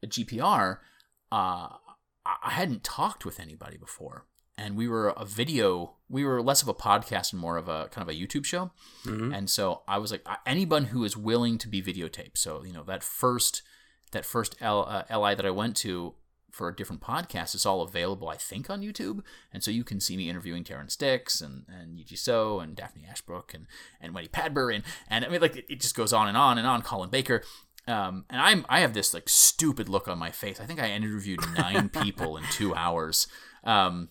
a 0.04 0.08
GPR, 0.08 0.78
uh, 1.32 1.70
I 2.26 2.52
hadn't 2.52 2.84
talked 2.84 3.26
with 3.26 3.40
anybody 3.40 3.78
before, 3.78 4.26
and 4.58 4.76
we 4.76 4.88
were 4.88 5.10
a 5.10 5.26
video. 5.26 5.96
We 6.10 6.26
were 6.26 6.42
less 6.42 6.62
of 6.62 6.68
a 6.68 6.74
podcast 6.74 7.32
and 7.34 7.42
more 7.42 7.58
of 7.58 7.70
a 7.70 7.88
kind 7.90 8.08
of 8.08 8.14
a 8.14 8.18
YouTube 8.20 8.46
show. 8.46 8.72
And 9.34 9.50
so 9.50 9.84
I 9.88 9.98
was 10.00 10.12
like, 10.12 10.26
anyone 10.46 10.86
who 10.86 11.04
is 11.04 11.16
willing 11.16 11.58
to 11.60 11.68
be 11.68 11.82
videotaped. 11.82 12.38
So 12.38 12.64
you 12.66 12.74
know 12.74 12.84
that 12.84 13.04
first 13.04 13.62
that 14.12 14.26
first 14.26 14.56
L, 14.60 14.86
uh, 14.88 15.04
LI 15.18 15.36
that 15.36 15.46
I 15.46 15.52
went 15.52 15.76
to, 15.78 16.16
for 16.52 16.68
a 16.68 16.76
different 16.76 17.02
podcast, 17.02 17.54
it's 17.56 17.66
all 17.66 17.82
available, 17.82 18.28
I 18.28 18.36
think, 18.36 18.70
on 18.70 18.82
YouTube. 18.82 19.22
And 19.54 19.64
so 19.64 19.72
you 19.72 19.84
can 19.84 20.00
see 20.00 20.18
me 20.18 20.30
interviewing 20.30 20.64
Terrance 20.64 20.96
Dicks 20.96 21.42
and, 21.42 21.66
and 21.68 21.98
Yee 21.98 22.04
Jee 22.04 22.16
Tso 22.16 22.60
and 22.60 22.76
Daphne 22.76 23.06
Ashbrook 23.10 23.54
and, 23.54 23.68
and 24.02 24.14
Wendy 24.14 24.30
Padbury. 24.30 24.76
And, 24.76 24.84
and 25.10 25.26
I 25.26 25.30
mean, 25.30 25.42
like, 25.42 25.56
it, 25.56 25.66
it 25.70 25.80
just 25.80 25.96
goes 25.96 26.12
on 26.12 26.28
and 26.28 26.38
on 26.38 26.58
and 26.58 26.68
on. 26.68 26.82
Colin 26.82 27.10
Baker. 27.10 27.44
Um, 27.88 28.26
and 28.30 28.40
I'm 28.40 28.66
I 28.70 28.82
have 28.82 28.94
this 28.94 29.14
like 29.14 29.28
stupid 29.28 29.90
look 29.90 30.08
on 30.08 30.20
my 30.20 30.32
face. 30.32 30.60
I 30.60 30.66
think 30.66 30.80
I 30.80 30.92
interviewed 30.92 31.40
nine 31.58 31.90
people 31.90 32.38
in 32.38 32.44
two 32.52 32.76
hours 32.76 33.28
because 33.64 33.88
um, 33.88 34.10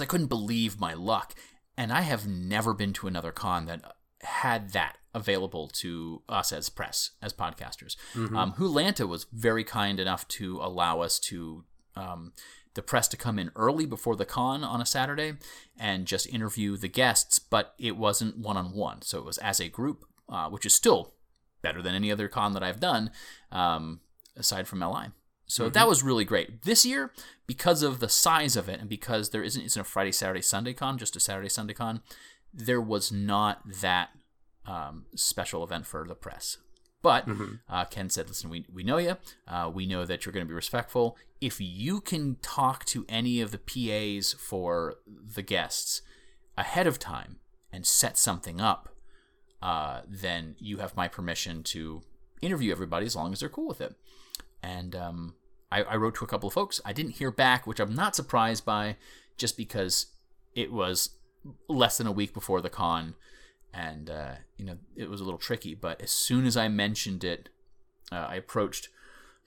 I 0.00 0.04
couldn't 0.04 0.26
believe 0.26 0.80
my 0.80 0.94
luck. 0.94 1.34
And 1.76 1.92
I 1.92 2.00
have 2.00 2.26
never 2.26 2.74
been 2.74 2.92
to 2.94 3.06
another 3.06 3.30
con 3.30 3.66
that 3.66 3.82
had 4.22 4.70
that 4.70 4.96
available 5.18 5.68
to 5.68 6.22
us 6.28 6.52
as 6.52 6.68
press, 6.68 7.10
as 7.20 7.32
podcasters. 7.32 7.96
Mm-hmm. 8.14 8.36
Um, 8.36 8.52
Wholanta 8.54 9.06
was 9.06 9.26
very 9.32 9.64
kind 9.64 10.00
enough 10.00 10.26
to 10.28 10.58
allow 10.62 11.00
us 11.00 11.18
to 11.20 11.64
um, 11.96 12.32
the 12.74 12.82
press 12.82 13.08
to 13.08 13.16
come 13.16 13.38
in 13.38 13.50
early 13.56 13.86
before 13.86 14.16
the 14.16 14.24
con 14.24 14.62
on 14.62 14.80
a 14.80 14.86
Saturday 14.86 15.34
and 15.78 16.06
just 16.06 16.26
interview 16.28 16.76
the 16.76 16.88
guests, 16.88 17.38
but 17.38 17.74
it 17.78 17.96
wasn't 17.96 18.38
one 18.38 18.56
on 18.56 18.72
one, 18.72 19.02
so 19.02 19.18
it 19.18 19.24
was 19.24 19.38
as 19.38 19.60
a 19.60 19.68
group, 19.68 20.04
uh, 20.28 20.48
which 20.48 20.64
is 20.64 20.74
still 20.74 21.14
better 21.60 21.82
than 21.82 21.94
any 21.94 22.12
other 22.12 22.28
con 22.28 22.52
that 22.52 22.62
I've 22.62 22.80
done 22.80 23.10
um, 23.50 24.00
aside 24.36 24.68
from 24.68 24.80
LI. 24.80 25.08
So 25.46 25.64
mm-hmm. 25.64 25.72
that 25.72 25.88
was 25.88 26.02
really 26.02 26.24
great. 26.24 26.62
This 26.62 26.86
year, 26.86 27.12
because 27.46 27.82
of 27.82 28.00
the 28.00 28.08
size 28.08 28.54
of 28.54 28.68
it 28.68 28.80
and 28.80 28.88
because 28.88 29.30
there 29.30 29.42
isn't, 29.42 29.62
isn't 29.62 29.80
a 29.80 29.84
Friday, 29.84 30.12
Saturday, 30.12 30.42
Sunday 30.42 30.74
con, 30.74 30.98
just 30.98 31.16
a 31.16 31.20
Saturday, 31.20 31.48
Sunday 31.48 31.74
con, 31.74 32.02
there 32.52 32.80
was 32.80 33.10
not 33.10 33.60
that 33.80 34.10
um, 34.68 35.06
special 35.14 35.64
event 35.64 35.86
for 35.86 36.06
the 36.06 36.14
press. 36.14 36.58
But 37.00 37.26
mm-hmm. 37.26 37.54
uh, 37.68 37.84
Ken 37.86 38.10
said, 38.10 38.28
listen, 38.28 38.50
we, 38.50 38.66
we 38.72 38.82
know 38.82 38.98
you. 38.98 39.16
Uh, 39.46 39.70
we 39.72 39.86
know 39.86 40.04
that 40.04 40.24
you're 40.24 40.32
going 40.32 40.44
to 40.44 40.48
be 40.48 40.54
respectful. 40.54 41.16
If 41.40 41.60
you 41.60 42.00
can 42.00 42.36
talk 42.42 42.84
to 42.86 43.06
any 43.08 43.40
of 43.40 43.52
the 43.52 43.58
PAs 43.58 44.32
for 44.32 44.96
the 45.06 45.42
guests 45.42 46.02
ahead 46.56 46.86
of 46.86 46.98
time 46.98 47.36
and 47.72 47.86
set 47.86 48.18
something 48.18 48.60
up, 48.60 48.88
uh, 49.62 50.02
then 50.06 50.56
you 50.58 50.78
have 50.78 50.96
my 50.96 51.08
permission 51.08 51.62
to 51.62 52.02
interview 52.42 52.72
everybody 52.72 53.06
as 53.06 53.16
long 53.16 53.32
as 53.32 53.40
they're 53.40 53.48
cool 53.48 53.68
with 53.68 53.80
it. 53.80 53.94
And 54.62 54.94
um, 54.96 55.34
I, 55.70 55.82
I 55.82 55.96
wrote 55.96 56.16
to 56.16 56.24
a 56.24 56.28
couple 56.28 56.48
of 56.48 56.52
folks. 56.52 56.80
I 56.84 56.92
didn't 56.92 57.12
hear 57.12 57.30
back, 57.30 57.66
which 57.66 57.80
I'm 57.80 57.94
not 57.94 58.16
surprised 58.16 58.64
by, 58.64 58.96
just 59.36 59.56
because 59.56 60.06
it 60.54 60.72
was 60.72 61.10
less 61.68 61.98
than 61.98 62.08
a 62.08 62.12
week 62.12 62.34
before 62.34 62.60
the 62.60 62.68
con 62.68 63.14
and 63.72 64.10
uh, 64.10 64.34
you 64.56 64.64
know 64.64 64.78
it 64.96 65.10
was 65.10 65.20
a 65.20 65.24
little 65.24 65.38
tricky. 65.38 65.74
But 65.74 66.00
as 66.00 66.10
soon 66.10 66.46
as 66.46 66.56
I 66.56 66.68
mentioned 66.68 67.24
it, 67.24 67.48
uh, 68.10 68.26
I 68.28 68.36
approached 68.36 68.88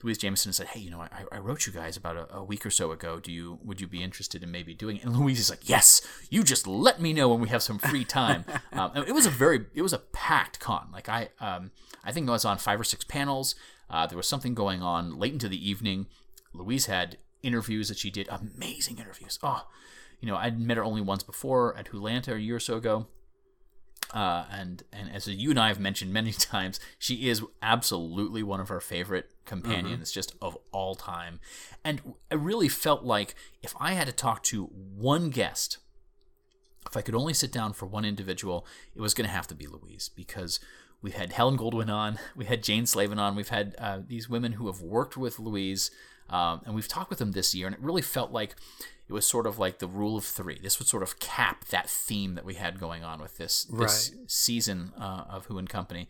Louise 0.02 0.18
Jameson 0.18 0.48
and 0.48 0.54
said, 0.54 0.68
"Hey, 0.68 0.80
you 0.80 0.90
know, 0.90 1.00
I, 1.00 1.24
I 1.30 1.38
wrote 1.38 1.66
you 1.66 1.72
guys 1.72 1.96
about 1.96 2.16
a, 2.16 2.36
a, 2.36 2.44
week 2.44 2.66
or 2.66 2.70
so 2.70 2.92
ago. 2.92 3.20
Do 3.20 3.32
you 3.32 3.58
would 3.62 3.80
you 3.80 3.86
be 3.86 4.02
interested 4.02 4.42
in 4.42 4.50
maybe 4.50 4.74
doing 4.74 4.96
it?" 4.96 5.04
And 5.04 5.16
Louise 5.16 5.40
is 5.40 5.50
like, 5.50 5.68
"Yes, 5.68 6.02
you 6.30 6.42
just 6.42 6.66
let 6.66 7.00
me 7.00 7.12
know 7.12 7.28
when 7.28 7.40
we 7.40 7.48
have 7.48 7.62
some 7.62 7.78
free 7.78 8.04
time." 8.04 8.44
um, 8.72 8.92
it 8.96 9.14
was 9.14 9.26
a 9.26 9.30
very 9.30 9.66
it 9.74 9.82
was 9.82 9.92
a 9.92 9.98
packed 9.98 10.60
con. 10.60 10.88
Like 10.92 11.08
I 11.08 11.30
um, 11.40 11.70
I 12.04 12.12
think 12.12 12.28
I 12.28 12.32
was 12.32 12.44
on 12.44 12.58
five 12.58 12.80
or 12.80 12.84
six 12.84 13.04
panels. 13.04 13.54
Uh, 13.90 14.06
there 14.06 14.16
was 14.16 14.26
something 14.26 14.54
going 14.54 14.82
on 14.82 15.18
late 15.18 15.32
into 15.32 15.48
the 15.48 15.68
evening. 15.68 16.06
Louise 16.54 16.86
had 16.86 17.18
interviews 17.42 17.88
that 17.88 17.98
she 17.98 18.10
did, 18.10 18.28
amazing 18.28 18.98
interviews. 18.98 19.38
Oh, 19.42 19.66
you 20.20 20.28
know, 20.28 20.36
I'd 20.36 20.58
met 20.58 20.76
her 20.76 20.84
only 20.84 21.00
once 21.00 21.22
before 21.22 21.76
at 21.76 21.90
Wholanta 21.90 22.34
a 22.34 22.40
year 22.40 22.56
or 22.56 22.60
so 22.60 22.76
ago. 22.76 23.06
Uh, 24.12 24.44
and 24.50 24.82
and 24.92 25.10
as 25.10 25.26
you 25.26 25.50
and 25.50 25.58
I 25.58 25.68
have 25.68 25.80
mentioned 25.80 26.12
many 26.12 26.32
times, 26.32 26.78
she 26.98 27.28
is 27.28 27.42
absolutely 27.62 28.42
one 28.42 28.60
of 28.60 28.70
our 28.70 28.80
favorite 28.80 29.30
companions, 29.44 30.10
mm-hmm. 30.10 30.14
just 30.14 30.34
of 30.42 30.56
all 30.70 30.94
time. 30.94 31.40
And 31.84 32.14
I 32.30 32.34
really 32.34 32.68
felt 32.68 33.04
like 33.04 33.34
if 33.62 33.74
I 33.80 33.92
had 33.92 34.06
to 34.06 34.12
talk 34.12 34.42
to 34.44 34.64
one 34.64 35.30
guest, 35.30 35.78
if 36.86 36.96
I 36.96 37.00
could 37.00 37.14
only 37.14 37.34
sit 37.34 37.52
down 37.52 37.72
for 37.72 37.86
one 37.86 38.04
individual, 38.04 38.66
it 38.94 39.00
was 39.00 39.14
going 39.14 39.26
to 39.26 39.34
have 39.34 39.46
to 39.48 39.54
be 39.54 39.66
Louise 39.66 40.10
because 40.14 40.60
we've 41.00 41.14
had 41.14 41.32
Helen 41.32 41.56
Goldwyn 41.56 41.90
on, 41.90 42.18
we 42.36 42.44
had 42.44 42.62
Jane 42.62 42.86
Slavin 42.86 43.18
on, 43.18 43.34
we've 43.34 43.48
had 43.48 43.74
uh, 43.78 44.00
these 44.06 44.28
women 44.28 44.52
who 44.52 44.66
have 44.66 44.82
worked 44.82 45.16
with 45.16 45.38
Louise, 45.38 45.90
um, 46.28 46.60
and 46.64 46.74
we've 46.74 46.88
talked 46.88 47.10
with 47.10 47.18
them 47.18 47.32
this 47.32 47.54
year, 47.54 47.66
and 47.66 47.74
it 47.74 47.82
really 47.82 48.02
felt 48.02 48.30
like 48.30 48.56
it 49.12 49.14
was 49.14 49.26
sort 49.26 49.46
of 49.46 49.58
like 49.58 49.78
the 49.78 49.86
rule 49.86 50.16
of 50.16 50.24
three. 50.24 50.58
This 50.62 50.78
would 50.78 50.88
sort 50.88 51.02
of 51.02 51.18
cap 51.18 51.66
that 51.66 51.88
theme 51.90 52.34
that 52.34 52.46
we 52.46 52.54
had 52.54 52.80
going 52.80 53.04
on 53.04 53.20
with 53.20 53.36
this 53.36 53.64
this 53.64 54.10
right. 54.10 54.30
season 54.30 54.92
uh, 54.98 55.24
of 55.28 55.44
Who 55.46 55.58
and 55.58 55.68
Company, 55.68 56.08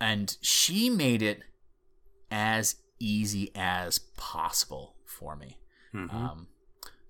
and 0.00 0.36
she 0.40 0.88
made 0.88 1.20
it 1.20 1.42
as 2.30 2.76
easy 3.00 3.50
as 3.56 3.98
possible 3.98 4.94
for 5.04 5.34
me. 5.34 5.58
Mm-hmm. 5.92 6.16
Um, 6.16 6.46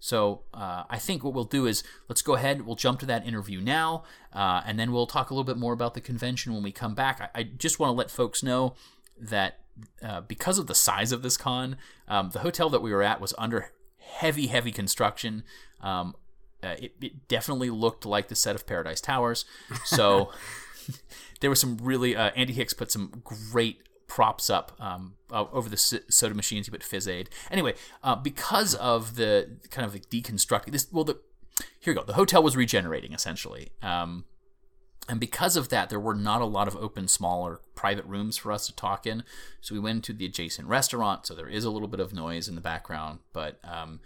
so 0.00 0.45
uh, 0.54 0.85
I 0.88 0.99
think 0.99 1.23
what 1.23 1.35
we'll 1.35 1.45
do 1.45 1.66
is 1.66 1.85
let's 2.09 2.23
go 2.23 2.37
ahead. 2.37 2.62
We'll 2.62 2.75
jump 2.75 2.99
to 3.00 3.07
that 3.07 3.26
interview 3.26 3.61
now, 3.61 4.04
uh, 4.33 4.62
and 4.64 4.78
then 4.78 4.92
we'll 4.92 5.07
talk 5.07 5.28
a 5.28 5.35
little 5.35 5.45
bit 5.45 5.59
more 5.59 5.75
about 5.75 5.92
the 5.92 6.00
convention 6.00 6.54
when 6.54 6.62
we 6.62 6.73
come 6.73 6.95
back. 6.95 7.21
I, 7.21 7.40
I 7.40 7.42
just 7.42 7.78
want 7.78 7.90
to 7.90 7.95
let 7.95 8.11
folks 8.11 8.42
know 8.42 8.76
that 9.21 9.61
uh, 10.02 10.23
because 10.23 10.59
of 10.59 10.69
the 10.69 10.75
size 10.75 11.12
of 11.12 11.23
this 11.23 11.37
con, 11.37 11.76
um, 12.09 12.31
the 12.31 12.38
hotel 12.38 12.71
that 12.71 12.81
we 12.81 12.92
were 12.92 13.02
at 13.02 13.21
was 13.21 13.35
under 13.37 13.73
heavy, 14.02 14.47
heavy 14.49 14.73
construction. 14.73 15.44
Um, 15.80 16.14
uh, 16.62 16.76
it, 16.78 16.94
it, 17.00 17.28
definitely 17.28 17.71
looked 17.71 18.06
like 18.06 18.28
the 18.28 18.37
set 18.37 18.54
of 18.54 18.66
Paradise 18.66 19.00
Towers. 19.00 19.44
So 19.85 20.30
there 21.40 21.50
was 21.50 21.61
some 21.61 21.78
really 21.78 22.16
uh, 22.16 22.30
Andy 22.37 22.52
Hicks 22.52 22.73
put 22.73 22.90
some 22.90 23.23
great 23.25 23.82
props 24.06 24.50
up 24.50 24.73
um, 24.78 25.14
uh, 25.30 25.47
over 25.52 25.68
the 25.68 25.76
soda 25.76 26.35
machines. 26.35 26.66
He 26.66 26.71
put 26.71 26.82
Fizz 26.82 27.09
Aid. 27.09 27.30
Anyway, 27.50 27.75
uh, 28.02 28.14
because 28.14 28.75
of 28.75 29.16
the 29.16 29.56
kind 29.71 29.87
of 29.87 29.92
the 29.92 30.00
deconstructing 30.00 30.73
this, 30.73 30.87
well, 30.92 31.04
the 31.04 31.18
here 31.80 31.92
we 31.92 31.99
go. 31.99 32.04
The 32.04 32.14
hotel 32.14 32.42
was 32.42 32.56
regenerating 32.56 33.12
essentially. 33.12 33.71
Um, 33.82 34.25
and 35.09 35.18
because 35.18 35.56
of 35.56 35.68
that, 35.71 35.90
there 35.90 36.00
were 36.00 36.14
not 36.14 36.40
a 36.40 36.47
lot 36.47 36.68
of 36.68 36.76
open, 36.76 37.09
smaller 37.09 37.61
private 37.75 38.04
rooms 38.04 38.37
for 38.37 38.52
us 38.52 38.66
to 38.66 38.75
talk 38.75 39.06
in. 39.06 39.25
So 39.61 39.75
we 39.75 39.80
went 39.80 40.04
to 40.04 40.12
the 40.12 40.26
adjacent 40.26 40.68
restaurant. 40.68 41.26
So 41.26 41.35
there 41.35 41.49
is 41.49 41.64
a 41.64 41.71
little 41.71 41.88
bit 41.88 42.00
of 42.00 42.12
noise 42.12 42.49
in 42.49 42.54
the 42.54 42.61
background, 42.61 43.18
but 43.32 43.59
um, 43.64 44.00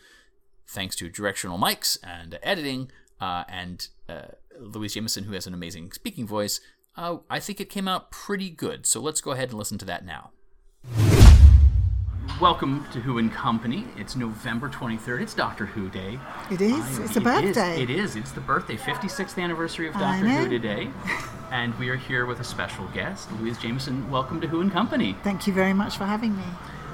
thanks 0.66 0.96
to 0.96 1.08
directional 1.08 1.58
mics 1.58 1.98
and 2.02 2.38
editing 2.42 2.90
uh, 3.20 3.44
and 3.48 3.88
uh, 4.08 4.28
Louise 4.58 4.94
Jameson, 4.94 5.24
who 5.24 5.32
has 5.32 5.46
an 5.46 5.54
amazing 5.54 5.92
speaking 5.92 6.26
voice, 6.26 6.60
uh, 6.96 7.18
I 7.28 7.40
think 7.40 7.60
it 7.60 7.68
came 7.68 7.88
out 7.88 8.10
pretty 8.10 8.50
good. 8.50 8.86
So 8.86 9.00
let's 9.00 9.20
go 9.20 9.32
ahead 9.32 9.50
and 9.50 9.58
listen 9.58 9.78
to 9.78 9.84
that 9.84 10.04
now. 10.04 10.30
Welcome 12.40 12.86
to 12.92 13.00
Who 13.00 13.16
and 13.16 13.32
Company. 13.32 13.86
It's 13.96 14.14
November 14.14 14.68
23rd. 14.68 15.22
It's 15.22 15.32
Doctor 15.32 15.64
Who 15.64 15.88
Day. 15.88 16.18
It 16.50 16.60
is. 16.60 16.98
I, 17.00 17.04
it's 17.04 17.16
a 17.16 17.20
birthday. 17.22 17.74
Is, 17.76 17.80
it 17.80 17.90
is. 17.90 18.16
It's 18.16 18.32
the 18.32 18.42
birthday, 18.42 18.76
56th 18.76 19.42
anniversary 19.42 19.88
of 19.88 19.94
Doctor 19.94 20.28
Who 20.28 20.48
today. 20.50 20.90
and 21.50 21.74
we 21.78 21.88
are 21.88 21.96
here 21.96 22.26
with 22.26 22.40
a 22.40 22.44
special 22.44 22.86
guest, 22.88 23.32
Louise 23.40 23.56
Jameson. 23.56 24.10
Welcome 24.10 24.42
to 24.42 24.46
Who 24.46 24.60
and 24.60 24.70
Company. 24.70 25.16
Thank 25.24 25.46
you 25.46 25.54
very 25.54 25.72
much 25.72 25.96
for 25.96 26.04
having 26.04 26.36
me. 26.36 26.44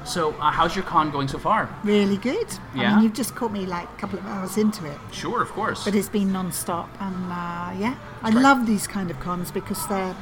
So, 0.05 0.33
uh, 0.35 0.53
how's 0.53 0.77
your 0.77 0.85
con 0.85 1.11
going 1.11 1.27
so 1.27 1.39
far? 1.39 1.69
Really 1.83 2.19
good. 2.19 2.47
Yeah. 2.75 2.93
I 2.93 2.95
mean, 2.95 3.05
you've 3.05 3.15
just 3.15 3.35
caught 3.35 3.53
me 3.53 3.67
like 3.67 3.89
a 3.89 3.97
couple 4.01 4.21
of 4.21 4.27
hours 4.27 4.57
into 4.59 4.87
it. 4.87 4.99
Sure, 5.11 5.43
of 5.43 5.49
course. 5.51 5.85
But 5.85 5.97
it's 5.97 6.09
been 6.09 6.33
non-stop, 6.33 6.89
and 7.01 7.17
uh, 7.27 7.81
yeah, 7.81 7.97
I 8.23 8.31
right. 8.31 8.35
love 8.35 8.67
these 8.67 8.87
kind 8.87 9.11
of 9.11 9.19
cons 9.19 9.51
because 9.51 9.85
they're 9.89 10.15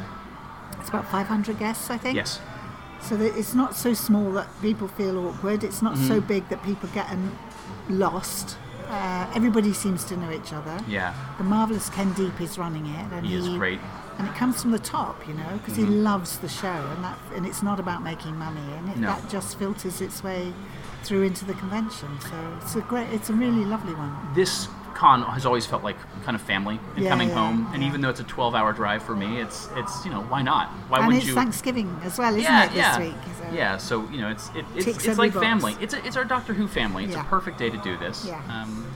it's 0.80 0.88
about 0.88 1.06
500 1.10 1.58
guests, 1.58 1.90
I 1.90 1.98
think. 1.98 2.16
Yes. 2.16 2.40
So 3.02 3.16
that 3.16 3.36
it's 3.36 3.54
not 3.54 3.74
so 3.74 3.94
small 3.94 4.30
that 4.32 4.48
people 4.60 4.88
feel 4.88 5.18
awkward. 5.26 5.64
It's 5.64 5.82
not 5.82 5.94
mm-hmm. 5.94 6.08
so 6.08 6.20
big 6.20 6.48
that 6.48 6.62
people 6.62 6.88
get 6.94 7.06
lost. 7.88 8.56
Uh, 8.88 9.30
everybody 9.34 9.72
seems 9.72 10.04
to 10.04 10.16
know 10.16 10.30
each 10.32 10.52
other. 10.52 10.82
Yeah. 10.88 11.14
The 11.38 11.44
marvelous 11.44 11.88
Ken 11.90 12.12
Deep 12.14 12.40
is 12.40 12.58
running 12.58 12.86
it, 12.86 13.12
and 13.12 13.24
he, 13.24 13.32
he 13.32 13.38
is 13.38 13.48
great. 13.48 13.80
And 14.18 14.28
it 14.28 14.34
comes 14.34 14.60
from 14.60 14.72
the 14.72 14.78
top, 14.78 15.26
you 15.26 15.34
know, 15.34 15.48
because 15.58 15.74
mm-hmm. 15.78 15.92
he 15.92 15.98
loves 15.98 16.38
the 16.38 16.48
show, 16.48 16.66
and 16.68 17.04
that 17.04 17.18
and 17.34 17.46
it's 17.46 17.62
not 17.62 17.80
about 17.80 18.02
making 18.02 18.36
money, 18.36 18.60
and 18.78 18.90
it, 18.90 18.96
no. 18.98 19.08
that 19.08 19.30
just 19.30 19.58
filters 19.58 20.00
its 20.00 20.22
way 20.22 20.52
through 21.04 21.22
into 21.22 21.44
the 21.44 21.54
convention. 21.54 22.08
So 22.20 22.58
it's 22.60 22.74
a 22.76 22.80
great, 22.82 23.08
it's 23.10 23.30
a 23.30 23.32
really 23.32 23.64
lovely 23.64 23.94
one. 23.94 24.14
This 24.34 24.68
con 25.00 25.22
has 25.22 25.46
always 25.46 25.64
felt 25.64 25.82
like 25.82 25.96
kind 26.24 26.34
of 26.34 26.42
family 26.42 26.78
and 26.94 27.04
yeah, 27.04 27.10
coming 27.10 27.30
yeah, 27.30 27.34
home. 27.34 27.60
Yeah. 27.62 27.74
And 27.74 27.82
even 27.84 28.02
though 28.02 28.10
it's 28.10 28.20
a 28.20 28.24
12 28.24 28.54
hour 28.54 28.72
drive 28.74 29.02
for 29.02 29.16
me, 29.16 29.40
it's 29.40 29.68
it's 29.74 30.04
you 30.04 30.10
know 30.10 30.22
why 30.24 30.42
not? 30.42 30.68
Why 30.88 30.98
and 30.98 31.06
wouldn't 31.06 31.22
it's 31.22 31.28
you? 31.28 31.34
Thanksgiving 31.34 31.88
as 32.02 32.18
well, 32.18 32.34
isn't 32.36 32.54
it? 32.54 32.72
This 32.74 32.98
week. 32.98 33.14
So 33.38 33.54
yeah. 33.54 33.78
So 33.78 34.06
you 34.10 34.20
know 34.20 34.28
it's 34.28 34.50
it, 34.50 34.66
it's, 34.76 35.06
it's 35.06 35.18
like 35.18 35.32
box. 35.32 35.44
family. 35.46 35.74
It's 35.80 35.94
a, 35.94 36.06
it's 36.06 36.18
our 36.18 36.24
Doctor 36.26 36.52
Who 36.52 36.68
family. 36.68 37.04
It's 37.04 37.14
a 37.14 37.24
perfect 37.24 37.58
day 37.58 37.70
to 37.70 37.78
do 37.78 37.96
this. 37.96 38.26
Yeah. 38.26 38.42
Um, 38.50 38.86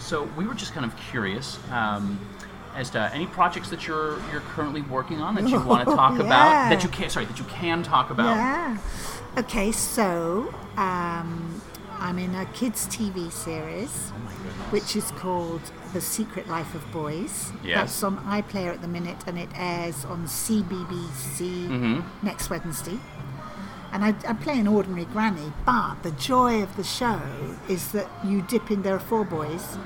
so 0.00 0.24
we 0.36 0.44
were 0.44 0.54
just 0.54 0.74
kind 0.74 0.84
of 0.84 0.96
curious. 1.10 1.58
Um, 1.70 2.18
as 2.74 2.90
to 2.90 2.98
any 3.14 3.26
projects 3.26 3.70
that 3.70 3.86
you're 3.86 4.18
you're 4.32 4.40
currently 4.40 4.82
working 4.82 5.20
on 5.20 5.36
that 5.36 5.48
you 5.48 5.60
want 5.60 5.88
to 5.88 5.94
talk 6.02 6.18
about 6.18 6.68
that 6.70 6.82
you 6.82 6.88
can 6.88 7.08
sorry 7.08 7.24
that 7.24 7.38
you 7.38 7.44
can 7.44 7.84
talk 7.84 8.10
about 8.10 8.34
yeah 8.34 8.76
okay 9.38 9.70
so 9.70 10.52
um, 10.76 11.62
I'm 12.00 12.18
in 12.18 12.34
a 12.34 12.46
kids 12.46 12.88
TV 12.88 13.30
series 13.30 14.10
oh 14.12 14.33
which 14.74 14.96
is 14.96 15.12
called 15.12 15.60
The 15.92 16.00
Secret 16.00 16.48
Life 16.48 16.74
of 16.74 16.90
Boys. 16.90 17.52
Yes. 17.62 17.76
That's 17.76 18.02
on 18.02 18.18
iPlayer 18.24 18.74
at 18.74 18.82
the 18.82 18.88
minute 18.88 19.18
and 19.28 19.38
it 19.38 19.48
airs 19.54 20.04
on 20.04 20.24
CBBC 20.26 21.68
mm-hmm. 21.68 22.26
next 22.26 22.50
Wednesday. 22.50 22.98
And 23.92 24.04
I, 24.04 24.08
I 24.28 24.32
play 24.32 24.58
an 24.58 24.66
ordinary 24.66 25.04
granny, 25.04 25.52
but 25.64 26.02
the 26.02 26.10
joy 26.10 26.60
of 26.60 26.74
the 26.74 26.82
show 26.82 27.22
is 27.68 27.92
that 27.92 28.10
you 28.24 28.42
dip 28.42 28.68
in. 28.72 28.82
There 28.82 28.96
are 28.96 28.98
four 28.98 29.24
boys, 29.24 29.78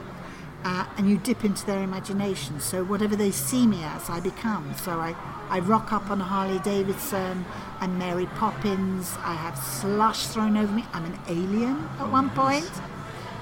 uh, 0.65 0.87
and 0.97 1.11
you 1.11 1.19
dip 1.19 1.45
into 1.45 1.67
their 1.67 1.83
imagination. 1.83 2.59
So 2.59 2.83
whatever 2.83 3.15
they 3.15 3.31
see 3.31 3.67
me 3.67 3.83
as, 3.85 4.09
I 4.09 4.21
become. 4.21 4.73
So 4.83 4.93
I, 4.93 5.15
I 5.51 5.59
rock 5.59 5.93
up 5.93 6.11
on 6.11 6.23
a 6.23 6.25
Harley 6.25 6.61
Davidson 6.61 7.45
and 7.83 7.99
Mary 7.99 8.25
Poppins. 8.37 9.19
I 9.19 9.35
have 9.35 9.59
slush 9.59 10.29
thrown 10.29 10.57
over 10.57 10.73
me. 10.73 10.87
I'm 10.95 11.05
an 11.05 11.19
alien 11.29 11.87
at 12.01 12.11
one 12.11 12.31
point. 12.31 12.71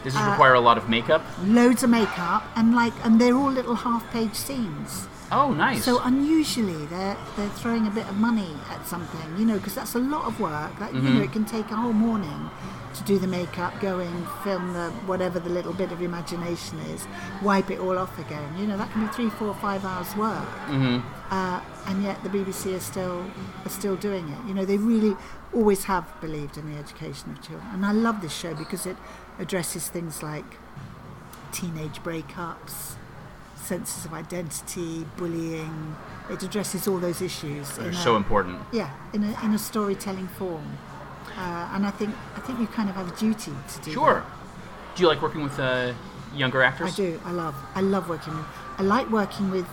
Does 0.06 0.14
this 0.14 0.22
require 0.22 0.54
a 0.54 0.60
lot 0.60 0.78
of 0.78 0.88
makeup? 0.88 1.24
Loads 1.42 1.82
of 1.82 1.90
makeup 1.90 2.44
and 2.54 2.76
like, 2.76 2.92
and 3.04 3.20
they're 3.20 3.34
all 3.34 3.50
little 3.50 3.74
half-page 3.74 4.34
scenes. 4.34 5.08
Oh, 5.32 5.52
nice. 5.52 5.84
So 5.84 6.00
unusually, 6.00 6.86
they're 6.86 7.16
they're 7.36 7.48
throwing 7.50 7.88
a 7.88 7.90
bit 7.90 8.08
of 8.08 8.16
money 8.16 8.54
at 8.70 8.86
something, 8.86 9.36
you 9.36 9.44
know, 9.44 9.58
because 9.58 9.74
that's 9.74 9.96
a 9.96 9.98
lot 9.98 10.26
of 10.26 10.38
work. 10.38 10.78
That, 10.78 10.94
You 10.94 11.00
know, 11.00 11.22
it 11.22 11.32
can 11.32 11.44
take 11.44 11.72
a 11.72 11.74
whole 11.74 11.92
morning 11.92 12.50
to 12.94 13.02
do 13.02 13.18
the 13.18 13.26
makeup, 13.26 13.80
go 13.80 13.98
in, 13.98 14.26
film 14.44 14.74
the 14.74 14.90
whatever 15.06 15.40
the 15.40 15.50
little 15.50 15.72
bit 15.72 15.90
of 15.90 16.00
imagination 16.00 16.78
is, 16.94 17.08
wipe 17.42 17.68
it 17.72 17.80
all 17.80 17.98
off 17.98 18.16
again. 18.20 18.56
You 18.56 18.68
know, 18.68 18.76
that 18.76 18.92
can 18.92 19.04
be 19.04 19.12
three, 19.12 19.30
four, 19.30 19.54
five 19.54 19.84
hours 19.84 20.14
work. 20.16 20.46
Mm-hmm. 20.68 21.34
Uh, 21.34 21.60
and 21.88 22.04
yet 22.04 22.22
the 22.22 22.28
BBC 22.28 22.76
are 22.76 22.80
still 22.80 23.26
are 23.64 23.70
still 23.70 23.96
doing 23.96 24.28
it. 24.28 24.38
You 24.46 24.54
know, 24.54 24.64
they 24.64 24.76
really 24.76 25.16
always 25.52 25.82
have 25.84 26.04
believed 26.20 26.56
in 26.56 26.72
the 26.72 26.78
education 26.78 27.32
of 27.32 27.42
children, 27.42 27.68
and 27.72 27.84
I 27.84 27.90
love 27.90 28.20
this 28.20 28.32
show 28.32 28.54
because 28.54 28.86
it 28.86 28.96
addresses 29.38 29.88
things 29.88 30.22
like 30.22 30.44
teenage 31.52 32.02
breakups, 32.02 32.94
senses 33.56 34.04
of 34.04 34.12
identity, 34.12 35.06
bullying. 35.16 35.96
It 36.30 36.42
addresses 36.42 36.88
all 36.88 36.98
those 36.98 37.22
issues. 37.22 37.76
They're 37.76 37.92
so 37.92 38.14
a- 38.14 38.16
important. 38.16 38.58
Yeah, 38.72 38.90
in 39.12 39.22
a, 39.24 39.44
in 39.44 39.54
a 39.54 39.58
storytelling 39.58 40.28
form. 40.28 40.78
Uh, 41.36 41.70
and 41.74 41.84
I 41.86 41.90
think 41.90 42.14
I 42.36 42.40
think 42.40 42.58
you 42.60 42.66
kind 42.66 42.88
of 42.88 42.94
have 42.96 43.12
a 43.12 43.16
duty 43.16 43.52
to 43.74 43.80
do. 43.82 43.92
Sure. 43.92 44.24
Do 44.94 45.02
you 45.02 45.08
like 45.08 45.20
working 45.20 45.42
with 45.42 45.58
uh, 45.60 45.92
younger 46.34 46.62
actors? 46.62 46.92
I 46.92 46.96
do. 46.96 47.20
I 47.24 47.32
love. 47.32 47.54
I 47.74 47.80
love 47.82 48.08
working 48.08 48.34
with. 48.36 48.46
I 48.78 48.82
like 48.82 49.10
working 49.10 49.50
with 49.50 49.66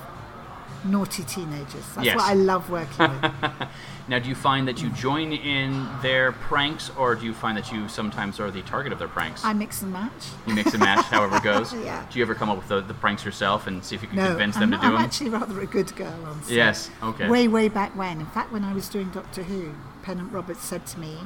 naughty 0.84 1.24
teenagers. 1.24 1.86
That's 1.96 2.05
Yes. 2.05 2.15
what 2.17 2.25
I 2.25 2.34
love 2.34 2.70
working 2.70 3.10
with. 3.22 3.32
Now, 4.07 4.19
do 4.19 4.27
you 4.27 4.36
find 4.36 4.67
that 4.67 4.81
you 4.81 4.89
join 4.89 5.31
in 5.31 5.88
their 6.01 6.33
pranks, 6.33 6.91
or 6.98 7.15
do 7.15 7.25
you 7.25 7.33
find 7.33 7.57
that 7.57 7.72
you 7.72 7.88
sometimes 7.88 8.39
are 8.39 8.51
the 8.51 8.62
target 8.63 8.91
of 8.91 9.00
their 9.00 9.07
pranks? 9.07 9.45
I 9.45 9.53
mix 9.53 9.81
and 9.81 9.93
match. 9.93 10.12
you 10.45 10.53
mix 10.55 10.74
and 10.74 10.81
match, 10.81 11.05
however 11.05 11.38
it 11.38 11.43
goes. 11.43 11.74
Yeah. 11.83 12.05
Do 12.12 12.19
you 12.19 12.25
ever 12.25 12.36
come 12.36 12.50
up 12.50 12.57
with 12.57 12.67
the, 12.67 12.81
the 12.81 12.93
pranks 12.93 13.24
yourself 13.24 13.65
and 13.67 13.83
see 13.83 13.95
if 13.95 14.01
you 14.01 14.07
can 14.10 14.17
No, 14.17 14.27
convince 14.29 14.55
I'm, 14.57 14.69
them 14.69 14.72
to 14.72 14.77
do 14.77 14.83
it? 14.83 14.88
I'm 14.88 14.93
them? 14.95 15.01
actually 15.03 15.29
rather 15.29 15.60
a 15.62 15.65
good 15.65 15.95
girl 15.95 16.25
on 16.25 16.43
set. 16.43 16.53
Yes. 16.53 16.89
Okay. 17.01 17.29
Way, 17.29 17.48
way 17.48 17.69
back 17.69 17.95
when. 17.95 18.19
In 18.19 18.25
fact, 18.27 18.51
when 18.51 18.63
I 18.65 18.74
was 18.74 18.89
doing 18.89 19.10
Doctor 19.12 19.43
Who, 19.43 19.74
Pennant 20.01 20.31
Roberts 20.33 20.63
said 20.63 20.86
to 20.88 21.00
me, 21.00 21.17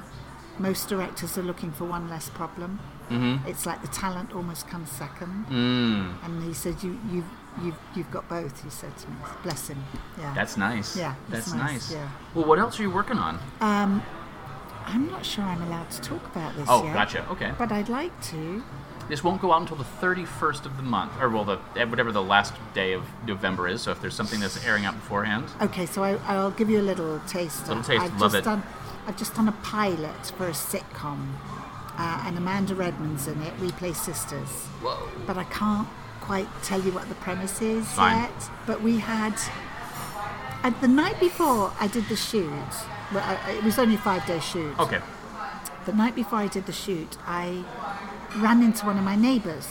most 0.59 0.87
directors 0.89 1.37
are 1.37 1.43
looking 1.43 1.71
for 1.71 1.85
one 1.85 2.09
less 2.09 2.29
problem. 2.29 2.79
Mm-hmm. 3.09 3.47
It's 3.47 3.65
like 3.65 3.81
the 3.81 3.87
talent 3.87 4.33
almost 4.35 4.67
comes 4.67 4.91
second. 4.91 5.45
Mm, 5.49 6.15
And 6.23 6.43
he 6.43 6.53
said, 6.53 6.81
you, 6.83 6.99
you've, 7.11 7.25
you've, 7.63 7.77
you've 7.95 8.11
got 8.11 8.27
both, 8.29 8.63
he 8.63 8.69
said 8.69 8.95
to 8.97 9.09
me. 9.09 9.15
Bless 9.43 9.67
him. 9.69 9.83
Yeah. 10.19 10.33
that's 10.33 10.57
nice. 10.57 10.95
Yeah, 10.97 11.15
That's 11.29 11.53
nice. 11.53 11.89
nice, 11.89 11.91
yeah. 11.93 12.09
Well, 12.35 12.45
what 12.45 12.59
else 12.59 12.79
are 12.79 12.83
you 12.83 12.91
working 12.91 13.17
on? 13.17 13.39
Um, 13.61 14.03
I'm 14.85 15.07
not 15.11 15.25
sure 15.25 15.43
I'm 15.43 15.61
allowed 15.63 15.89
to 15.91 16.01
talk 16.01 16.25
about 16.27 16.55
this 16.55 16.65
Oh, 16.69 16.83
yet. 16.83 16.93
gotcha. 16.93 17.27
Okay. 17.31 17.51
But 17.57 17.71
I'd 17.71 17.89
like 17.89 18.19
to. 18.31 18.63
This 19.09 19.23
won't 19.23 19.41
go 19.41 19.53
out 19.53 19.61
until 19.61 19.77
the 19.77 19.85
31st 20.01 20.65
of 20.65 20.75
the 20.75 20.83
month, 20.83 21.13
or 21.21 21.29
well, 21.29 21.45
the 21.45 21.57
whatever 21.87 22.11
the 22.11 22.21
last 22.21 22.53
day 22.73 22.91
of 22.93 23.03
November 23.25 23.67
is. 23.69 23.81
So 23.81 23.91
if 23.91 24.01
there's 24.01 24.15
something 24.15 24.39
that's 24.41 24.65
airing 24.65 24.85
out 24.85 24.95
beforehand, 24.95 25.45
Okay, 25.61 25.85
so 25.85 26.03
I, 26.03 26.15
I'll 26.27 26.51
give 26.51 26.69
you 26.69 26.79
a 26.79 26.83
little 26.83 27.19
taste. 27.27 27.67
Little 27.69 27.83
taste, 27.83 28.01
I've 28.03 28.11
love 28.19 28.33
just 28.33 28.35
it. 28.35 28.43
Done, 28.45 28.63
I've 29.07 29.17
just 29.17 29.33
done 29.33 29.47
a 29.47 29.53
pilot 29.63 30.25
for 30.37 30.47
a 30.47 30.51
sitcom, 30.51 31.25
uh, 31.97 32.23
and 32.25 32.37
Amanda 32.37 32.75
Redman's 32.75 33.27
in 33.29 33.41
it. 33.43 33.57
We 33.61 33.71
play 33.71 33.93
sisters. 33.93 34.49
whoa, 34.81 35.07
But 35.25 35.37
I 35.37 35.45
can't 35.45 35.87
quite 36.27 36.47
tell 36.61 36.81
you 36.81 36.91
what 36.91 37.07
the 37.09 37.15
premise 37.15 37.61
is 37.61 37.87
Fine. 37.93 38.23
yet. 38.23 38.49
But 38.65 38.81
we 38.81 38.99
had. 38.99 39.35
And 40.63 40.75
the 40.81 40.87
night 40.87 41.19
before 41.19 41.71
I 41.79 41.87
did 41.87 42.05
the 42.09 42.15
shoot, 42.17 42.73
well, 43.13 43.23
I, 43.23 43.51
it 43.57 43.63
was 43.63 43.79
only 43.79 43.95
a 43.95 43.97
five 44.09 44.25
day 44.27 44.39
shoot. 44.39 44.77
okay, 44.77 45.01
the 45.85 45.93
night 45.93 46.15
before 46.15 46.39
I 46.39 46.47
did 46.47 46.65
the 46.65 46.73
shoot, 46.73 47.17
I 47.25 47.63
ran 48.37 48.61
into 48.61 48.85
one 48.85 48.97
of 48.97 49.05
my 49.05 49.15
neighbours 49.15 49.67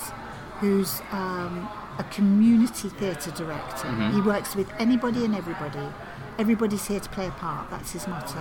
who's 0.61 1.03
um, 1.13 1.69
a 1.99 2.05
community 2.11 2.89
theatre 2.89 3.31
director. 3.33 3.93
He 4.13 4.21
works 4.23 4.57
with 4.57 4.69
anybody 4.79 5.25
and 5.27 5.35
everybody. 5.35 5.87
Everybody's 6.39 6.87
here 6.87 7.01
to 7.01 7.09
play 7.11 7.27
a 7.27 7.31
part, 7.33 7.71
that's 7.71 7.93
his 7.93 8.07
motto. 8.09 8.41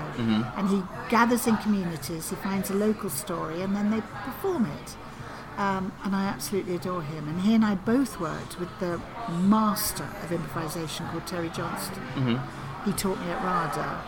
And 0.58 0.70
he 0.70 0.82
gathers 1.10 1.48
in 1.48 1.58
communities, 1.58 2.30
he 2.30 2.36
finds 2.38 2.70
a 2.70 2.74
local 2.74 3.10
story, 3.10 3.62
and 3.62 3.76
then 3.76 3.90
they 3.92 4.02
perform 4.02 4.66
it. 4.66 4.96
Um, 5.58 5.94
and 6.04 6.14
I 6.14 6.26
absolutely 6.26 6.76
adore 6.76 7.02
him. 7.02 7.30
And 7.30 7.42
he 7.42 7.56
and 7.56 7.64
I 7.64 7.76
both 7.76 8.20
worked 8.20 8.60
with 8.60 8.70
the 8.80 9.00
master 9.30 10.08
of 10.24 10.32
improvisation 10.32 11.08
called 11.08 11.26
Terry 11.26 11.50
Johnston. 11.50 12.04
He 12.84 12.92
taught 12.92 13.18
me 13.20 13.28
at 13.32 13.42
RADA, 13.44 14.04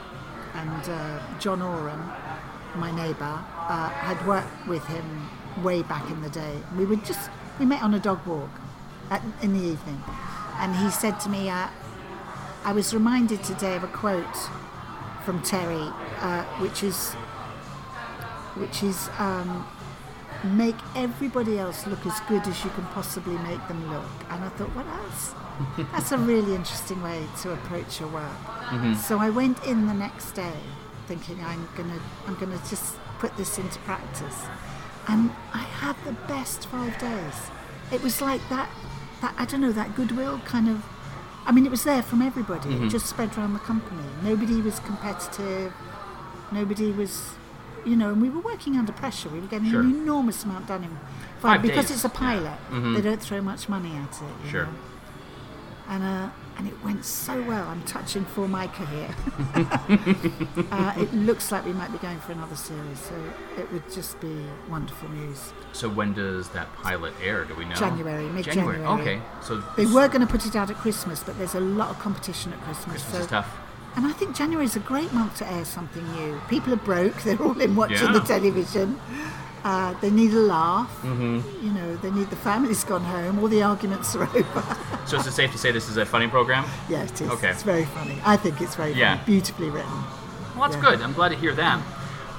and 0.55 0.89
uh, 0.89 1.39
John 1.39 1.61
Oram, 1.61 2.11
my 2.75 2.91
neighbour, 2.91 3.39
uh, 3.57 3.89
had 3.89 4.27
worked 4.27 4.67
with 4.67 4.85
him 4.87 5.29
way 5.63 5.81
back 5.83 6.09
in 6.11 6.21
the 6.21 6.29
day. 6.29 6.59
We 6.77 6.85
would 6.85 7.03
just 7.05 7.29
we 7.59 7.65
met 7.65 7.81
on 7.81 7.93
a 7.93 7.99
dog 7.99 8.25
walk 8.27 8.51
at, 9.09 9.23
in 9.41 9.53
the 9.53 9.63
evening, 9.63 10.03
and 10.59 10.75
he 10.75 10.91
said 10.91 11.19
to 11.21 11.29
me, 11.29 11.49
uh, 11.49 11.69
"I 12.65 12.71
was 12.73 12.93
reminded 12.93 13.43
today 13.43 13.75
of 13.75 13.83
a 13.83 13.87
quote 13.87 14.37
from 15.25 15.41
Terry, 15.41 15.87
uh, 16.19 16.43
which 16.59 16.83
is 16.83 17.13
which 18.55 18.83
is." 18.83 19.09
Um, 19.17 19.65
make 20.43 20.75
everybody 20.95 21.57
else 21.59 21.87
look 21.87 22.05
as 22.05 22.19
good 22.21 22.45
as 22.47 22.63
you 22.63 22.69
can 22.71 22.85
possibly 22.87 23.37
make 23.39 23.65
them 23.67 23.91
look. 23.91 24.05
And 24.29 24.43
I 24.43 24.49
thought, 24.49 24.73
well, 24.75 24.85
that's, 24.85 25.33
that's 25.91 26.11
a 26.11 26.17
really 26.17 26.55
interesting 26.55 27.01
way 27.01 27.23
to 27.41 27.53
approach 27.53 27.99
your 27.99 28.09
work. 28.09 28.23
Mm-hmm. 28.69 28.93
So 28.95 29.19
I 29.19 29.29
went 29.29 29.63
in 29.65 29.87
the 29.87 29.93
next 29.93 30.31
day 30.31 30.53
thinking 31.07 31.39
I'm 31.43 31.67
gonna, 31.75 31.99
I'm 32.27 32.35
gonna 32.35 32.61
just 32.69 32.95
put 33.19 33.35
this 33.37 33.57
into 33.57 33.79
practice. 33.79 34.45
And 35.07 35.31
I 35.53 35.59
had 35.59 35.95
the 36.05 36.11
best 36.27 36.67
five 36.67 36.97
days. 36.99 37.49
It 37.91 38.03
was 38.03 38.21
like 38.21 38.41
that, 38.49 38.69
that 39.21 39.33
I 39.37 39.45
don't 39.45 39.61
know, 39.61 39.71
that 39.71 39.95
goodwill 39.95 40.39
kind 40.39 40.69
of. 40.69 40.85
I 41.45 41.53
mean, 41.53 41.65
it 41.65 41.71
was 41.71 41.85
there 41.85 42.03
from 42.03 42.21
everybody. 42.21 42.69
It 42.69 42.73
mm-hmm. 42.73 42.89
just 42.89 43.05
spread 43.05 43.37
around 43.37 43.53
the 43.53 43.59
company. 43.59 44.03
Nobody 44.21 44.59
was 44.59 44.81
competitive. 44.81 45.73
Nobody 46.51 46.91
was, 46.91 47.31
you 47.85 47.95
know, 47.95 48.09
and 48.11 48.21
we 48.21 48.29
were 48.29 48.41
working 48.41 48.77
under 48.77 48.91
pressure. 48.91 49.29
We 49.29 49.39
were 49.39 49.47
getting 49.47 49.69
Sure. 49.69 49.81
an 49.81 49.93
enormous 49.93 50.43
amount 50.43 50.67
done 50.67 50.83
in 50.83 50.97
Five 51.39 51.61
because 51.61 51.87
days, 51.87 52.03
it's 52.03 52.05
a 52.05 52.07
yeah. 52.07 52.19
pilot. 52.19 52.93
They 52.95 53.01
don't 53.01 53.21
throw 53.21 53.41
much 53.41 53.69
money 53.69 53.95
at 53.95 54.09
it. 54.21 54.27
you 54.45 54.49
Sure. 54.51 54.65
know. 54.65 54.73
And 55.89 56.03
uh, 56.03 56.29
and 56.57 56.67
it 56.67 56.83
went 56.83 57.05
so 57.05 57.41
well. 57.43 57.65
I'm 57.67 57.83
touching 57.83 58.25
Formica 58.25 58.85
here. 58.87 59.15
uh, 60.71 60.93
it 60.97 61.13
looks 61.13 61.51
like 61.51 61.65
we 61.65 61.73
might 61.73 61.91
be 61.91 61.97
going 61.99 62.19
for 62.19 62.31
another 62.31 62.55
series, 62.55 62.99
so 62.99 63.13
it 63.57 63.71
would 63.71 63.89
just 63.91 64.19
be 64.19 64.43
wonderful 64.69 65.07
news. 65.09 65.53
So 65.73 65.87
when 65.87 66.13
does 66.13 66.49
that 66.49 66.73
pilot 66.75 67.13
air? 67.23 67.45
Do 67.45 67.53
we 67.55 67.65
know? 67.65 67.75
January, 67.75 68.25
mid-January. 68.29 68.83
Okay, 68.83 69.21
so 69.41 69.63
They 69.77 69.85
were 69.85 70.07
going 70.07 70.21
to 70.21 70.27
put 70.27 70.45
it 70.45 70.55
out 70.55 70.69
at 70.69 70.77
Christmas, 70.77 71.23
but 71.23 71.37
there's 71.37 71.55
a 71.55 71.59
lot 71.59 71.89
of 71.91 71.99
competition 71.99 72.51
at 72.53 72.59
Christmas. 72.61 73.03
Christmas 73.03 73.13
so 73.13 73.19
is 73.21 73.27
tough. 73.27 73.57
And 73.97 74.05
I 74.05 74.11
think 74.13 74.35
January 74.35 74.65
is 74.65 74.75
a 74.75 74.79
great 74.79 75.11
month 75.11 75.37
to 75.39 75.51
air 75.51 75.65
something 75.65 76.05
new. 76.13 76.39
People 76.47 76.71
are 76.73 76.77
broke; 76.77 77.21
they're 77.23 77.41
all 77.41 77.59
in 77.59 77.75
watching 77.75 77.97
Yeah. 77.97 78.13
the 78.13 78.19
television. 78.21 78.99
Uh, 79.63 79.93
they 79.99 80.11
need 80.11 80.31
a 80.31 80.39
laugh. 80.39 80.89
Mm-hmm. 81.01 81.65
You 81.65 81.73
know, 81.73 81.95
they 81.97 82.11
need 82.11 82.29
the 82.29 82.35
family's 82.37 82.83
gone 82.83 83.03
home. 83.03 83.39
All 83.39 83.47
the 83.49 83.63
arguments 83.63 84.15
are 84.15 84.23
over. 84.35 84.77
So 85.07 85.17
is 85.17 85.27
it 85.27 85.31
safe 85.33 85.51
to 85.51 85.57
say 85.57 85.71
this 85.71 85.89
is 85.89 85.97
a 85.97 86.05
funny 86.05 86.27
program? 86.27 86.63
yeah, 86.87 87.03
it 87.03 87.19
is. 87.19 87.29
Okay. 87.31 87.49
It's 87.49 87.63
very 87.63 87.85
funny. 87.85 88.17
I 88.23 88.37
think 88.37 88.61
it's 88.61 88.75
very 88.75 88.93
Yeah. 88.93 89.15
funny. 89.17 89.25
Beautifully 89.25 89.69
written. 89.69 89.91
Well, 90.55 90.69
that's 90.69 90.75
Yeah. 90.81 90.91
good. 90.91 91.01
I'm 91.01 91.13
glad 91.13 91.29
to 91.29 91.35
hear 91.35 91.53
that. 91.55 91.81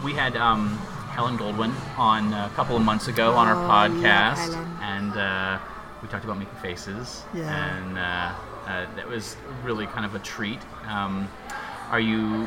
We 0.05 0.13
had 0.13 0.37
um, 0.37 0.79
Helen 1.11 1.37
Goldwyn 1.37 1.73
on 1.99 2.33
a 2.33 2.51
couple 2.55 2.77
of 2.77 2.83
months 2.83 3.09
ago 3.09 3.35
on 3.35 3.49
our 3.49 3.57
Oh, 3.57 3.69
podcast, 3.69 4.55
and 4.81 5.13
uh, 5.19 5.59
we 6.01 6.09
talked 6.09 6.25
about 6.25 6.39
making 6.39 6.55
faces. 6.63 7.25
Yeah. 7.35 7.53
And 7.77 7.99
uh, 7.99 8.03
uh, 8.71 8.87
that 8.97 9.09
was 9.09 9.37
really 9.65 9.87
kind 9.87 10.07
of 10.07 10.15
a 10.15 10.21
treat. 10.21 10.61
Um, 10.89 11.29
are 11.91 12.01
you 12.01 12.47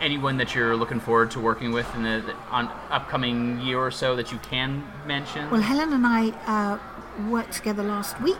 anyone 0.00 0.36
that 0.38 0.54
you're 0.54 0.76
looking 0.76 1.00
forward 1.00 1.30
to 1.30 1.40
working 1.40 1.72
with 1.72 1.92
in 1.94 2.02
the, 2.02 2.22
the 2.26 2.34
on 2.50 2.68
upcoming 2.90 3.60
year 3.60 3.78
or 3.78 3.90
so 3.90 4.16
that 4.16 4.32
you 4.32 4.38
can 4.38 4.84
mention? 5.06 5.50
Well, 5.50 5.60
Helen 5.60 5.92
and 5.92 6.06
I 6.06 6.30
uh, 6.46 6.78
worked 7.28 7.52
together 7.52 7.82
last 7.82 8.20
week, 8.20 8.36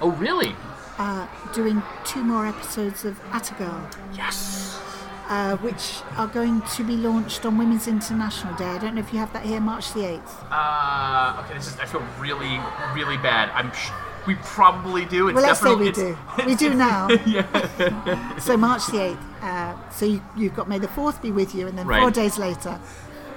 oh, 0.00 0.12
really? 0.12 0.54
uh, 0.98 1.26
doing 1.52 1.82
two 2.04 2.22
more 2.22 2.46
episodes 2.46 3.04
of 3.04 3.20
Attagirl. 3.30 3.94
Yes. 4.16 4.80
Uh, 5.28 5.56
which 5.56 6.02
are 6.16 6.28
going 6.28 6.62
to 6.62 6.84
be 6.84 6.96
launched 6.96 7.44
on 7.44 7.58
Women's 7.58 7.88
International 7.88 8.54
Day. 8.54 8.64
I 8.64 8.78
don't 8.78 8.94
know 8.94 9.00
if 9.00 9.12
you 9.12 9.18
have 9.18 9.32
that 9.32 9.44
here, 9.44 9.60
March 9.60 9.92
the 9.92 10.00
8th. 10.00 10.22
Uh, 10.52 11.42
okay, 11.42 11.54
this 11.54 11.66
is. 11.66 11.80
I 11.80 11.84
feel 11.84 12.00
really, 12.20 12.60
really 12.94 13.16
bad. 13.16 13.50
I'm. 13.50 13.72
Sh- 13.72 13.90
we 14.26 14.34
probably 14.36 15.04
do. 15.04 15.28
It's 15.28 15.34
Well, 15.36 15.44
let's 15.44 15.60
say 15.60 15.74
we 15.74 15.90
do. 15.92 16.16
We 16.46 16.54
do 16.54 16.74
now. 16.74 17.08
So 18.40 18.56
March 18.56 18.86
the 18.88 19.00
eighth. 19.02 19.18
Uh, 19.42 19.74
so 19.90 20.06
you, 20.06 20.22
you've 20.36 20.54
got 20.54 20.68
May 20.68 20.78
the 20.78 20.88
fourth 20.88 21.22
be 21.22 21.30
with 21.32 21.54
you, 21.54 21.66
and 21.68 21.76
then 21.78 21.86
four 21.86 22.10
days 22.10 22.38
later, 22.38 22.78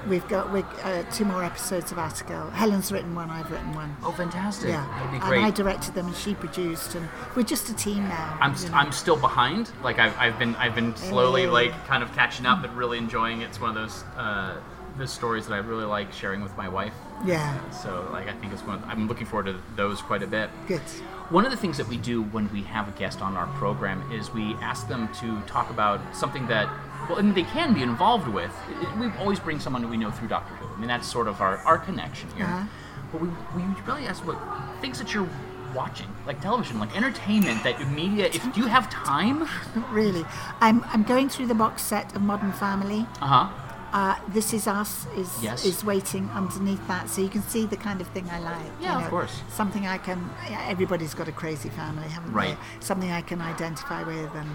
we've 0.08 0.28
got 0.28 0.52
we 0.52 0.64
uh, 0.84 1.04
two 1.12 1.26
more 1.26 1.44
episodes 1.44 1.92
of 1.92 1.98
Attagirl. 1.98 2.52
Helen's 2.54 2.92
written 2.92 3.14
one. 3.16 3.30
I've 3.30 3.50
written 3.52 3.74
one. 3.76 3.96
Oh, 4.04 4.12
fantastic! 4.12 4.70
Yeah, 4.70 4.86
that'd 4.96 5.12
be 5.12 5.36
and. 5.36 5.46
I 5.46 5.52
directed 5.52 5.94
them, 5.94 6.08
and 6.08 6.16
she 6.16 6.34
produced, 6.36 6.96
and 6.96 7.08
we're 7.36 7.44
just 7.44 7.70
a 7.70 7.74
team 7.76 8.08
now. 8.08 8.38
I'm, 8.42 8.56
st- 8.56 8.74
I'm 8.74 8.92
still 8.92 9.18
behind. 9.18 9.72
Like 9.84 10.00
I've, 10.00 10.18
I've 10.18 10.40
been 10.40 10.56
I've 10.56 10.76
been 10.76 10.96
slowly 10.96 11.42
Hey. 11.44 11.48
like 11.50 11.88
kind 11.88 12.02
of 12.04 12.12
catching 12.14 12.46
up, 12.46 12.62
but 12.62 12.76
really 12.76 12.98
enjoying 12.98 13.42
it. 13.42 13.46
It's 13.46 13.62
one 13.62 13.70
of 13.70 13.76
those 13.76 14.04
uh, 14.18 14.58
the 15.00 15.08
stories 15.08 15.48
that 15.48 15.54
I 15.54 15.58
really 15.58 15.86
like 15.86 16.12
sharing 16.14 16.42
with 16.44 16.56
my 16.58 16.68
wife. 16.70 16.94
yeah, 17.26 17.58
So 17.72 18.08
like 18.12 18.28
I 18.28 18.34
think 18.34 18.54
it's 18.54 18.62
one. 18.64 18.84
I'm 18.86 19.08
looking 19.08 19.26
forward 19.26 19.46
to 19.48 19.56
those 19.76 20.02
quite 20.02 20.22
a 20.24 20.28
bit. 20.28 20.50
good. 20.68 20.82
One 21.30 21.46
of 21.46 21.52
the 21.52 21.58
things 21.58 21.78
that 21.78 21.88
we 21.88 21.98
do 21.98 22.24
when 22.24 22.52
we 22.52 22.64
have 22.64 22.88
a 22.88 22.92
guest 22.92 23.22
on 23.22 23.38
our 23.38 23.48
program 23.58 24.12
is 24.12 24.32
we 24.34 24.56
ask 24.56 24.88
them 24.88 25.08
to 25.22 25.40
talk 25.42 25.70
about 25.70 26.00
something 26.16 26.48
that, 26.48 26.68
well, 27.08 27.20
and 27.20 27.36
they 27.36 27.44
can 27.44 27.74
be 27.74 27.84
involved 27.84 28.28
with. 28.28 28.52
We 29.00 29.08
always 29.20 29.40
bring 29.40 29.60
someone 29.60 29.88
we 29.90 29.98
know 29.98 30.10
through 30.12 30.28
Doctor 30.30 30.56
Who. 30.56 30.68
I 30.74 30.78
mean, 30.80 30.88
that's 30.88 31.08
sort 31.08 31.28
of 31.28 31.40
our, 31.40 31.58
our 31.60 31.78
connection 31.78 32.30
here. 32.36 32.46
Uh-huh. 32.46 32.66
But 33.12 33.22
we, 33.22 33.28
we 33.56 33.64
really 33.88 34.06
ask 34.08 34.26
what 34.26 34.38
things 34.82 34.98
that 35.00 35.14
you're 35.14 35.30
watching, 35.76 36.08
like 36.26 36.42
television, 36.42 36.80
like 36.80 36.96
entertainment, 36.98 37.64
that 37.64 37.92
media. 37.92 38.26
If 38.26 38.52
do 38.54 38.60
you 38.62 38.68
have 38.68 38.90
time? 38.90 39.40
Not 39.76 39.92
really. 40.02 40.26
I'm 40.62 40.84
I'm 40.86 41.04
going 41.04 41.30
through 41.30 41.46
the 41.48 41.56
box 41.56 41.84
set 41.84 42.16
of 42.16 42.24
Modern 42.24 42.52
Family. 42.54 43.06
Uh 43.22 43.28
huh. 43.28 43.50
Uh, 43.92 44.16
this 44.28 44.54
is 44.54 44.68
us 44.68 45.08
is 45.18 45.30
Yes. 45.42 45.66
is 45.66 45.84
waiting 45.84 46.30
underneath 46.36 46.86
that, 46.88 47.10
so 47.10 47.22
you 47.22 47.30
can 47.30 47.42
see 47.42 47.66
the 47.66 47.76
kind 47.78 48.02
of 48.02 48.08
thing 48.10 48.30
I 48.32 48.40
like. 48.40 48.56
Yeah, 48.80 49.00
you 49.00 49.04
of 49.06 49.10
course. 49.10 49.42
Something 49.50 49.88
I 49.88 49.98
can. 49.98 50.30
Everybody's 50.68 51.16
got 51.16 51.28
a 51.28 51.32
crazy 51.32 51.70
family, 51.70 52.08
haven't 52.08 52.32
Right. 52.32 52.56
they? 52.80 52.86
Something 52.86 53.12
I 53.12 53.22
can 53.22 53.42
identify 53.42 54.04
with 54.04 54.34
and 54.36 54.50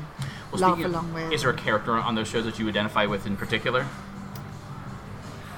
Well, 0.52 0.60
laugh 0.60 0.78
of- 0.78 0.84
along 0.84 1.12
with. 1.14 1.32
Is 1.32 1.42
there 1.42 1.50
a 1.50 1.54
character 1.54 1.96
on 1.96 2.14
those 2.14 2.28
shows 2.28 2.44
that 2.44 2.58
you 2.60 2.68
identify 2.68 3.06
with 3.06 3.26
in 3.26 3.36
particular? 3.36 3.86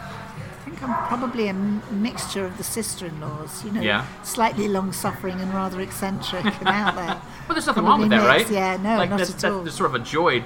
I 0.01 0.69
think 0.71 0.83
I'm 0.83 0.95
probably 1.09 1.47
a 1.47 1.51
m- 1.51 1.83
mixture 1.91 2.45
of 2.47 2.57
the 2.57 2.65
sister-in-laws. 2.65 3.62
You 3.65 3.73
know, 3.73 3.81
Yeah. 3.83 4.05
slightly 4.23 4.69
long-suffering 4.69 5.39
and 5.41 5.53
rather 5.55 5.81
eccentric 5.83 6.45
and 6.61 6.69
out 6.69 6.95
there. 6.97 7.17
But 7.47 7.55
there's 7.55 7.67
nothing 7.67 7.85
wrong 7.85 8.01
with 8.01 8.11
that, 8.11 8.23
Probably 8.25 8.43
right? 8.45 8.51
yeah, 8.51 8.77
no, 8.79 8.97
like 8.97 9.11
not 9.11 9.21
at 9.21 9.45
all. 9.45 9.61
There's 9.61 9.75
sort 9.77 9.91
of 9.91 9.95
a 9.95 10.05
joy, 10.05 10.43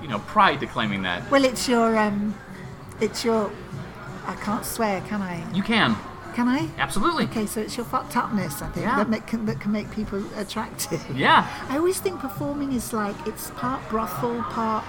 you 0.00 0.08
know, 0.08 0.20
pride 0.20 0.60
to 0.60 0.66
claiming 0.66 1.02
that. 1.02 1.30
Well, 1.30 1.44
it's 1.44 1.68
your 1.68 1.98
um, 1.98 2.34
it's 3.00 3.24
your. 3.24 3.50
I 4.26 4.34
can't 4.36 4.64
swear, 4.64 5.00
can 5.02 5.20
I? 5.22 5.42
You 5.52 5.62
can 5.62 5.96
Can 6.34 6.46
I? 6.48 6.68
absolutely. 6.78 7.24
Okay, 7.24 7.46
so 7.46 7.60
it's 7.60 7.76
your 7.76 7.86
fucked 7.86 8.16
upness, 8.16 8.62
I 8.62 8.68
think, 8.68 8.86
Yeah. 8.86 8.96
that, 8.96 9.08
make, 9.10 9.26
can, 9.26 9.46
that 9.46 9.58
can 9.60 9.72
make 9.72 9.90
people 9.90 10.22
attractive. 10.38 11.04
Yeah. 11.16 11.44
I 11.68 11.76
always 11.78 11.98
think 11.98 12.20
performing 12.20 12.72
is 12.72 12.92
like 12.92 13.16
it's 13.26 13.50
part 13.52 13.80
brothel, 13.88 14.42
part 14.44 14.84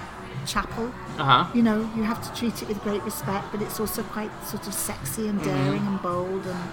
chapel. 0.46 0.92
Uh 1.18 1.24
huh. 1.24 1.52
You 1.56 1.64
know, 1.64 1.80
you 1.96 2.04
have 2.04 2.22
to 2.28 2.40
treat 2.40 2.62
it 2.62 2.68
with 2.68 2.80
great 2.84 3.02
respect, 3.04 3.48
but 3.52 3.62
it's 3.62 3.80
also 3.80 4.04
quite 4.04 4.32
sort 4.46 4.68
of 4.68 4.74
sexy 4.74 5.28
and 5.28 5.40
Mm-hmm. 5.40 5.64
daring 5.66 5.88
and 5.88 6.02
bold, 6.02 6.46
and 6.46 6.64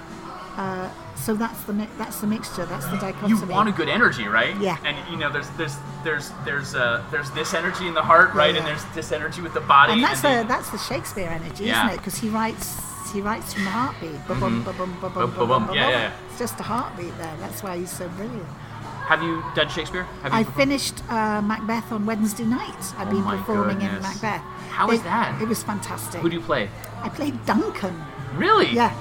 uh, 0.58 0.90
so 1.14 1.34
that's 1.34 1.62
the 1.64 1.72
mi- 1.72 1.88
that's 1.96 2.20
the 2.20 2.26
mixture. 2.26 2.66
That's 2.66 2.86
the 2.86 2.96
dichotomy. 2.98 3.30
You 3.40 3.46
want 3.46 3.68
a 3.68 3.72
good 3.72 3.88
energy, 3.88 4.26
right? 4.28 4.54
Yeah. 4.60 4.76
And 4.84 4.96
you 5.10 5.16
know, 5.16 5.30
there's 5.32 5.48
there's 5.56 5.76
there's 6.04 6.30
there's 6.44 6.74
uh 6.74 7.02
there's 7.10 7.30
this 7.30 7.54
energy 7.54 7.86
in 7.86 7.94
the 7.94 8.02
heart, 8.02 8.34
right? 8.34 8.48
And 8.56 8.58
yeah. 8.58 8.66
there's 8.74 8.84
this 8.94 9.12
energy 9.12 9.40
with 9.40 9.54
the 9.54 9.60
body. 9.60 9.92
and 9.94 10.02
that's 10.02 10.20
the, 10.20 10.42
the 10.42 10.44
that's 10.48 10.70
the 10.70 10.78
Shakespeare 10.78 11.28
energy, 11.28 11.64
Yeah. 11.64 11.86
isn't 11.86 11.94
it? 11.94 11.96
Because 11.98 12.18
he 12.18 12.28
writes 12.28 12.80
he 13.12 13.20
writes 13.22 13.54
from 13.54 13.64
the 13.64 13.70
heartbeat. 13.70 14.20
Ba-bum, 14.28 14.64
ba-bum, 14.64 14.92
ba-bum, 15.00 15.30
Ba-bum, 15.30 15.34
ba-bum, 15.38 15.62
Mm-hmm. 15.68 15.74
yeah, 15.74 15.88
yeah, 15.90 15.98
yeah. 15.98 16.12
It's 16.28 16.38
just 16.38 16.60
a 16.60 16.62
heartbeat 16.62 17.16
there. 17.16 17.34
That's 17.40 17.62
why 17.62 17.78
he's 17.78 17.90
so 17.90 18.06
brilliant. 18.10 18.44
Have 19.06 19.22
you 19.22 19.42
done 19.54 19.68
Shakespeare? 19.70 20.02
Have 20.22 20.32
you 20.32 20.38
I 20.40 20.44
performed? 20.44 20.56
finished 20.68 21.02
uh, 21.08 21.40
Macbeth 21.40 21.90
on 21.90 22.04
Wednesday 22.04 22.44
night. 22.44 22.76
I've 22.98 23.08
Oh 23.08 23.10
been 23.12 23.24
performing 23.24 23.80
in. 23.80 24.02
Macbeth. 24.02 24.42
How 24.68 24.90
it, 24.90 24.96
is 24.96 25.02
that? 25.04 25.40
It 25.40 25.48
was 25.48 25.62
fantastic. 25.62 26.20
Who 26.20 26.28
do 26.28 26.36
you 26.36 26.42
play? 26.42 26.68
I 27.02 27.08
played 27.08 27.34
Duncan. 27.46 27.96
Really? 28.34 28.68
Yeah, 28.72 28.92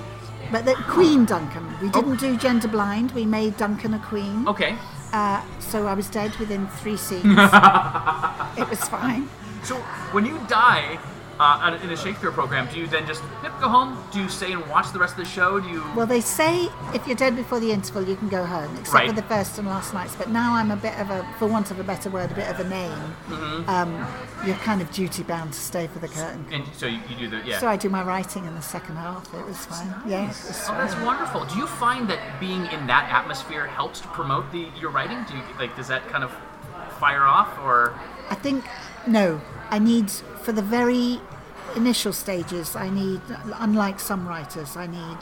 but 0.52 0.66
the 0.66 0.76
Queen 0.88 1.26
Duncan. 1.26 1.66
We 1.82 1.90
didn't 1.90 2.18
do 2.18 2.38
gender 2.38 2.68
blind. 2.68 3.12
We 3.12 3.26
made 3.26 3.58
Duncan 3.58 3.94
a 3.94 4.00
queen. 4.00 4.48
Okay. 4.48 4.76
Uh, 5.14 5.42
so 5.60 5.88
I 5.88 5.94
was 5.94 6.10
dead 6.10 6.36
within 6.38 6.68
three 6.68 6.98
scenes. 6.98 7.24
it 7.26 8.70
was 8.70 8.90
fine. 8.90 9.30
So 9.64 9.76
when 10.12 10.26
you 10.26 10.40
die 10.48 11.00
uh, 11.40 11.78
in 11.84 11.90
a 11.92 11.98
Shakespeare 11.98 12.32
program, 12.32 12.68
do 12.74 12.80
you 12.80 12.88
then 12.88 13.06
just 13.06 13.22
yep, 13.44 13.52
go 13.60 13.70
home? 13.70 13.98
Do 14.12 14.20
you 14.20 14.30
stay 14.30 14.52
and 14.54 14.66
watch 14.68 14.92
the 14.92 15.00
rest 15.00 15.14
of 15.18 15.20
the 15.20 15.30
show? 15.30 15.60
Do 15.60 15.70
you? 15.70 15.84
Well, 15.96 16.06
they 16.08 16.22
say 16.22 16.70
if 16.94 17.06
you're 17.06 17.16
dead 17.16 17.36
before 17.36 17.60
the 17.60 17.72
interval, 17.72 18.04
you 18.04 18.16
can 18.16 18.30
go 18.30 18.44
home, 18.44 18.72
except 18.78 18.94
Right. 18.94 19.10
for 19.10 19.16
the 19.16 19.24
first 19.24 19.58
and 19.58 19.68
last 19.68 19.94
nights. 19.94 20.16
But 20.16 20.30
now 20.30 20.54
I'm 20.56 20.72
a 20.72 20.76
bit 20.76 20.98
of 21.00 21.10
a, 21.12 21.28
for 21.38 21.48
want 21.48 21.70
of 21.72 21.80
a 21.80 21.84
better 21.84 22.10
word, 22.10 22.32
a 22.32 22.36
bit 22.36 22.48
of 22.50 22.60
a 22.60 22.68
name. 22.70 22.92
Mm-hmm. 23.28 23.70
Um, 23.70 24.08
you're 24.46 24.56
kind 24.58 24.82
of 24.82 24.92
duty 24.92 25.24
bound 25.24 25.54
to 25.54 25.60
stay 25.60 25.88
for 25.88 26.00
the 26.00 26.08
curtain. 26.08 26.46
and 26.52 26.64
so 26.76 26.86
you, 26.86 27.00
you 27.10 27.16
do 27.18 27.30
the 27.30 27.42
yeah. 27.46 27.60
So 27.60 27.68
I 27.68 27.76
do 27.78 27.90
my 27.90 28.04
writing 28.04 28.46
in 28.46 28.54
the 28.56 28.62
second 28.62 28.96
half. 28.96 29.32
It 29.34 29.46
was 29.46 29.58
fine. 29.66 29.94
Yeah, 30.08 30.24
it 30.26 30.28
was 30.30 30.66
Oh, 30.70 30.74
that's 30.74 30.96
wonderful. 31.02 31.46
Do 31.46 31.58
you 31.58 31.68
find 31.68 32.10
that 32.10 32.40
being 32.40 32.66
in 32.68 32.88
that 32.88 33.10
atmosphere 33.12 33.66
helps 33.68 34.00
to 34.02 34.08
promote 34.10 34.52
the 34.52 34.68
your 34.80 34.92
writing? 34.92 35.24
Do 35.30 35.36
you 35.38 35.44
like 35.60 35.76
does 35.76 35.88
that 35.88 36.08
kind 36.10 36.24
of 36.24 36.32
fire 37.00 37.24
off 37.24 37.58
or? 37.60 38.00
I 38.30 38.36
think 38.36 38.66
no. 39.06 39.42
I 39.70 39.80
need 39.80 40.10
for 40.48 40.54
the 40.54 40.62
very 40.62 41.20
initial 41.76 42.14
stages. 42.14 42.74
I 42.74 42.90
need, 42.90 43.20
unlike 43.56 44.00
some 44.00 44.26
writers, 44.26 44.78
I 44.78 44.88
need 44.88 45.18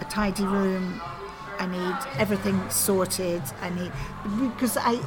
a 0.00 0.04
tidy 0.04 0.44
room. 0.44 1.02
I 1.58 1.66
need 1.66 1.96
everything 2.16 2.56
sorted. 2.70 3.42
I 3.60 3.70
need 3.70 3.90
because 4.52 4.76
I. 4.76 5.00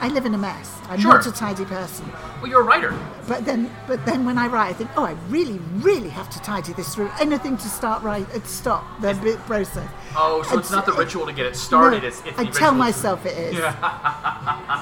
I 0.00 0.08
live 0.08 0.26
in 0.26 0.34
a 0.34 0.38
mess. 0.38 0.72
I'm 0.88 1.00
Sure. 1.00 1.12
not 1.14 1.26
a 1.26 1.32
tidy 1.32 1.64
person. 1.64 2.10
Well, 2.40 2.50
you're 2.50 2.60
a 2.60 2.64
writer. 2.64 2.94
But 3.26 3.44
then, 3.44 3.70
but 3.86 4.04
then 4.06 4.24
when 4.24 4.38
I 4.38 4.46
write, 4.46 4.70
I 4.70 4.72
think, 4.72 4.90
oh, 4.96 5.04
I 5.04 5.16
really, 5.28 5.58
really 5.78 6.08
have 6.10 6.30
to 6.30 6.40
tidy 6.40 6.72
this 6.72 6.96
room. 6.96 7.10
Anything 7.20 7.56
to 7.56 7.68
start 7.68 8.02
right, 8.02 8.26
uh, 8.34 8.42
stop 8.44 8.84
the 9.00 9.14
bit 9.14 9.38
process. 9.40 9.88
Oh, 10.16 10.42
so 10.42 10.58
it's, 10.58 10.70
not 10.70 10.86
the 10.86 10.92
ritual 10.92 11.26
to 11.26 11.32
get 11.32 11.46
it 11.46 11.56
started. 11.56 12.02
No, 12.02 12.08
it's, 12.08 12.22
it's 12.24 12.38
I 12.38 12.44
tell 12.46 12.72
myself 12.72 13.26
it 13.26 13.36
is. 13.36 13.58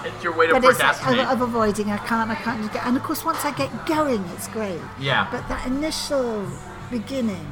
It's 0.04 0.22
your 0.22 0.36
way 0.36 0.46
to 0.46 0.52
but 0.52 0.64
it's 0.64 0.78
like, 0.78 0.96
procrastinate. 0.96 1.26
of, 1.26 1.40
of 1.40 1.48
avoiding. 1.48 1.90
I 1.90 1.96
can't. 1.96 2.30
I 2.30 2.34
can't 2.34 2.70
get. 2.72 2.86
And 2.86 2.96
of 2.96 3.02
course, 3.02 3.24
once 3.24 3.42
I 3.44 3.52
get 3.56 3.86
going, 3.86 4.22
it's 4.34 4.48
great. 4.48 4.80
Yeah. 5.00 5.28
But 5.30 5.48
that 5.48 5.66
initial 5.66 6.46
beginning, 6.90 7.46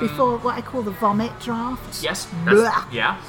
before 0.00 0.38
what 0.38 0.56
I 0.56 0.62
call 0.62 0.82
the 0.82 0.92
vomit 0.92 1.32
draft. 1.40 1.82
Mm. 1.90 2.02
yes. 2.02 2.28
Yeah. 2.90 3.20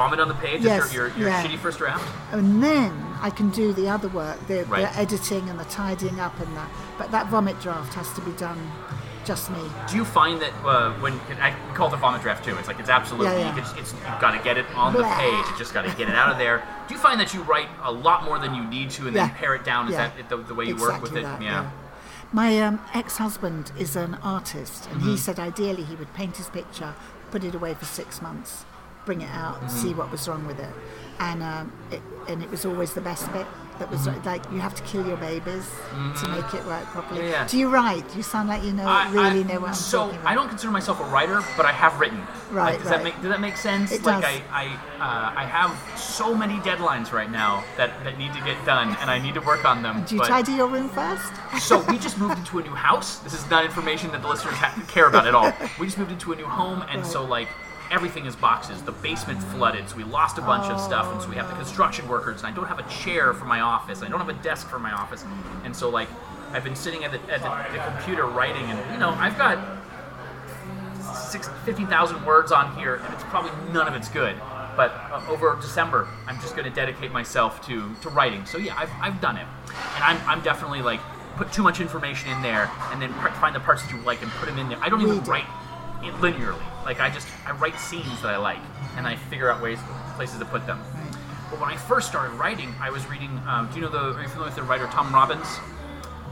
Vomit 0.00 0.18
on 0.18 0.28
the 0.28 0.34
page. 0.34 0.62
Yes, 0.62 0.86
Is 0.86 0.94
your 0.94 1.08
your, 1.18 1.28
yeah. 1.28 1.44
shitty 1.44 1.58
first 1.58 1.76
draft. 1.76 2.02
And 2.32 2.62
then 2.62 2.90
I 3.20 3.28
can 3.28 3.50
do 3.50 3.74
the 3.74 3.86
other 3.90 4.08
work, 4.08 4.38
the, 4.46 4.64
Right. 4.64 4.80
the 4.90 4.98
editing 4.98 5.46
and 5.50 5.58
the 5.60 5.64
tidying 5.64 6.18
up 6.18 6.38
and 6.40 6.56
that. 6.56 6.70
But 6.96 7.10
that 7.10 7.26
vomit 7.28 7.60
draft 7.60 7.92
has 7.94 8.10
to 8.14 8.22
be 8.22 8.32
done 8.32 8.58
just 9.26 9.50
me. 9.50 9.58
Do 9.90 9.96
you 9.96 10.06
find 10.06 10.40
that 10.40 10.52
uh, 10.64 10.94
when 11.00 11.12
I 11.42 11.54
call 11.74 11.88
it 11.88 11.90
the 11.90 11.98
vomit 11.98 12.22
draft 12.22 12.46
too? 12.46 12.56
It's 12.56 12.66
like 12.66 12.80
it's 12.80 12.88
absolutely 12.88 13.26
Yeah, 13.26 13.54
yeah. 13.54 13.54
You 13.56 13.60
it's 13.62 13.92
you've 13.92 14.20
got 14.22 14.30
to 14.30 14.42
get 14.42 14.56
it 14.56 14.64
on 14.74 14.94
the 14.94 15.02
page. 15.04 15.44
You 15.50 15.58
just 15.58 15.74
got 15.74 15.82
to 15.84 15.94
get 15.98 16.08
it 16.08 16.14
out 16.14 16.32
of 16.32 16.38
there. 16.38 16.64
Do 16.88 16.94
you 16.94 17.00
find 17.00 17.20
that 17.20 17.34
you 17.34 17.42
write 17.42 17.68
a 17.82 17.92
lot 17.92 18.24
more 18.24 18.38
than 18.38 18.54
you 18.54 18.64
need 18.64 18.88
to 18.92 19.06
and 19.06 19.14
then 19.14 19.28
pare 19.30 19.54
it 19.54 19.64
down? 19.66 19.86
Is 19.88 19.92
Yeah. 19.92 20.08
that 20.16 20.28
the, 20.30 20.38
the 20.38 20.54
way 20.54 20.64
you 20.64 20.76
work 20.76 21.02
with 21.02 21.14
it? 21.14 21.24
that, 21.24 21.42
yeah. 21.42 21.70
My 22.32 22.58
um, 22.62 22.80
ex-husband 22.94 23.72
is 23.78 23.96
an 23.96 24.14
artist, 24.22 24.86
and 24.90 25.00
Mm-hmm. 25.00 25.10
he 25.10 25.16
said 25.18 25.38
ideally 25.38 25.82
he 25.82 25.94
would 25.96 26.14
paint 26.14 26.38
his 26.38 26.48
picture, 26.48 26.94
put 27.32 27.42
it 27.44 27.54
away 27.54 27.74
for 27.74 27.84
six 27.84 28.22
months, 28.22 28.64
bring 29.10 29.22
it 29.22 29.30
out, 29.34 29.56
Mm-hmm. 29.56 29.68
see 29.82 29.92
what 29.98 30.08
was 30.12 30.28
wrong 30.28 30.46
with 30.46 30.60
it, 30.60 30.74
and 31.18 31.42
um, 31.42 31.72
it, 31.90 32.00
and 32.28 32.42
it 32.44 32.50
was 32.54 32.64
always 32.64 32.90
the 32.94 33.00
best 33.00 33.24
bit. 33.32 33.46
That 33.80 33.90
was 33.90 34.06
like 34.26 34.42
you 34.52 34.60
have 34.60 34.74
to 34.74 34.82
kill 34.82 35.06
your 35.06 35.16
babies 35.16 35.66
to 36.20 36.28
make 36.28 36.52
it 36.52 36.62
work 36.66 36.84
properly. 36.92 37.20
Mm-hmm. 37.22 37.30
Yeah, 37.32 37.44
yeah. 37.44 37.46
Do 37.48 37.56
you 37.58 37.68
write? 37.70 38.04
You 38.14 38.22
sound 38.22 38.46
like 38.50 38.62
you 38.62 38.74
know 38.74 38.84
I- 38.86 39.10
really 39.10 39.40
I- 39.40 39.48
know 39.50 39.60
what 39.60 39.68
I'm 39.70 39.74
so 39.74 39.98
talking 40.00 40.16
about. 40.16 40.24
So 40.24 40.28
I 40.28 40.34
don't 40.34 40.48
consider 40.50 40.70
myself 40.70 41.00
a 41.00 41.04
writer, 41.04 41.40
but 41.56 41.64
I 41.64 41.72
have 41.72 41.98
written. 41.98 42.20
Right, 42.50 42.72
Like, 42.74 42.82
does 42.82 42.90
right. 42.90 42.96
that 42.98 43.04
make 43.04 43.16
does 43.22 43.30
that 43.32 43.40
make 43.40 43.56
sense? 43.56 43.90
It 43.90 44.02
like 44.04 44.20
does. 44.22 44.24
I 44.30 44.42
I 44.62 44.64
uh, 45.06 45.42
I 45.42 45.44
have 45.58 45.72
so 45.98 46.34
many 46.42 46.56
deadlines 46.70 47.10
right 47.18 47.30
now 47.42 47.64
that, 47.78 47.90
that 48.04 48.18
need 48.18 48.32
to 48.34 48.42
get 48.44 48.58
done, 48.66 48.88
and 49.00 49.10
I 49.10 49.18
need 49.18 49.32
to 49.40 49.44
work 49.52 49.64
on 49.64 49.82
them. 49.82 50.04
Do 50.04 50.14
you 50.16 50.20
but- 50.20 50.28
tidy 50.28 50.52
your 50.60 50.68
room 50.68 50.90
first? 50.90 51.32
so 51.68 51.74
we 51.90 51.96
just 51.98 52.18
moved 52.18 52.36
into 52.38 52.58
a 52.58 52.62
new 52.62 52.76
house. 52.88 53.10
This 53.24 53.32
is 53.32 53.48
not 53.50 53.64
information 53.64 54.12
that 54.12 54.20
the 54.20 54.28
listeners 54.28 54.54
ha- 54.62 54.74
care 54.94 55.06
about 55.08 55.26
at 55.26 55.34
all. 55.34 55.50
We 55.80 55.86
just 55.86 55.96
moved 55.98 56.12
into 56.12 56.32
a 56.34 56.36
new 56.36 56.50
home, 56.60 56.84
and 56.92 57.00
so 57.06 57.24
like 57.24 57.48
everything 57.90 58.26
is 58.26 58.36
boxes. 58.36 58.82
The 58.82 58.92
basement 58.92 59.42
flooded, 59.42 59.88
so 59.88 59.96
we 59.96 60.04
lost 60.04 60.38
a 60.38 60.42
bunch 60.42 60.70
of 60.70 60.80
stuff, 60.80 61.12
and 61.12 61.20
so 61.20 61.28
we 61.28 61.36
have 61.36 61.48
the 61.48 61.56
construction 61.56 62.08
workers. 62.08 62.42
And 62.42 62.52
I 62.52 62.56
don't 62.56 62.66
have 62.66 62.78
a 62.78 62.88
chair 62.88 63.34
for 63.34 63.44
my 63.44 63.60
office. 63.60 64.02
I 64.02 64.08
don't 64.08 64.20
have 64.20 64.28
a 64.28 64.42
desk 64.42 64.68
for 64.68 64.78
my 64.78 64.92
office, 64.92 65.24
and 65.64 65.74
so 65.74 65.88
like 65.88 66.08
I've 66.52 66.64
been 66.64 66.76
sitting 66.76 67.04
at 67.04 67.12
the, 67.12 67.20
at 67.32 67.42
the, 67.42 67.76
the 67.76 67.84
computer 67.84 68.26
writing, 68.26 68.64
and 68.64 68.92
you 68.92 68.98
know 68.98 69.10
I've 69.10 69.36
got 69.36 69.78
six, 71.14 71.48
15,000 71.64 72.24
words 72.24 72.52
on 72.52 72.76
here, 72.76 72.96
and 72.96 73.14
it's 73.14 73.24
probably 73.24 73.50
none 73.72 73.86
of 73.86 73.94
it's 73.94 74.08
good. 74.08 74.36
But 74.76 74.92
uh, 75.10 75.22
over 75.28 75.58
December, 75.60 76.08
I'm 76.26 76.40
just 76.40 76.56
going 76.56 76.68
to 76.68 76.74
dedicate 76.74 77.12
myself 77.12 77.64
to, 77.66 77.94
to 78.02 78.08
writing. 78.08 78.46
So 78.46 78.56
yeah, 78.58 78.76
I've, 78.76 78.90
I've 79.00 79.20
done 79.20 79.36
it, 79.36 79.46
and 79.94 80.04
I'm, 80.04 80.28
I'm 80.28 80.40
definitely 80.42 80.82
like 80.82 81.00
put 81.36 81.52
too 81.52 81.62
much 81.62 81.80
information 81.80 82.30
in 82.30 82.42
there, 82.42 82.70
and 82.92 83.02
then 83.02 83.12
find 83.40 83.54
the 83.54 83.60
parts 83.60 83.82
that 83.82 83.92
you 83.92 84.00
like 84.02 84.22
and 84.22 84.30
put 84.32 84.48
them 84.48 84.58
in 84.58 84.68
there. 84.68 84.78
I 84.80 84.88
don't 84.88 85.02
even 85.02 85.22
write 85.24 85.46
linearly. 86.08 86.84
Like 86.84 87.00
I 87.00 87.10
just 87.10 87.28
I 87.46 87.52
write 87.52 87.78
scenes 87.78 88.22
that 88.22 88.30
I 88.30 88.36
like, 88.36 88.60
and 88.96 89.06
I 89.06 89.16
figure 89.16 89.50
out 89.50 89.62
ways 89.62 89.78
places 90.16 90.38
to 90.38 90.44
put 90.44 90.66
them. 90.66 90.80
But 91.50 91.60
when 91.60 91.68
I 91.68 91.76
first 91.76 92.08
started 92.08 92.34
writing, 92.36 92.72
I 92.80 92.90
was 92.90 93.06
reading. 93.08 93.40
Um, 93.46 93.68
do 93.70 93.76
you 93.76 93.82
know 93.82 93.90
the? 93.90 94.16
Are 94.18 94.22
you 94.22 94.28
familiar 94.28 94.48
with 94.48 94.56
the 94.56 94.62
writer 94.62 94.86
Tom 94.86 95.12
Robbins? 95.12 95.58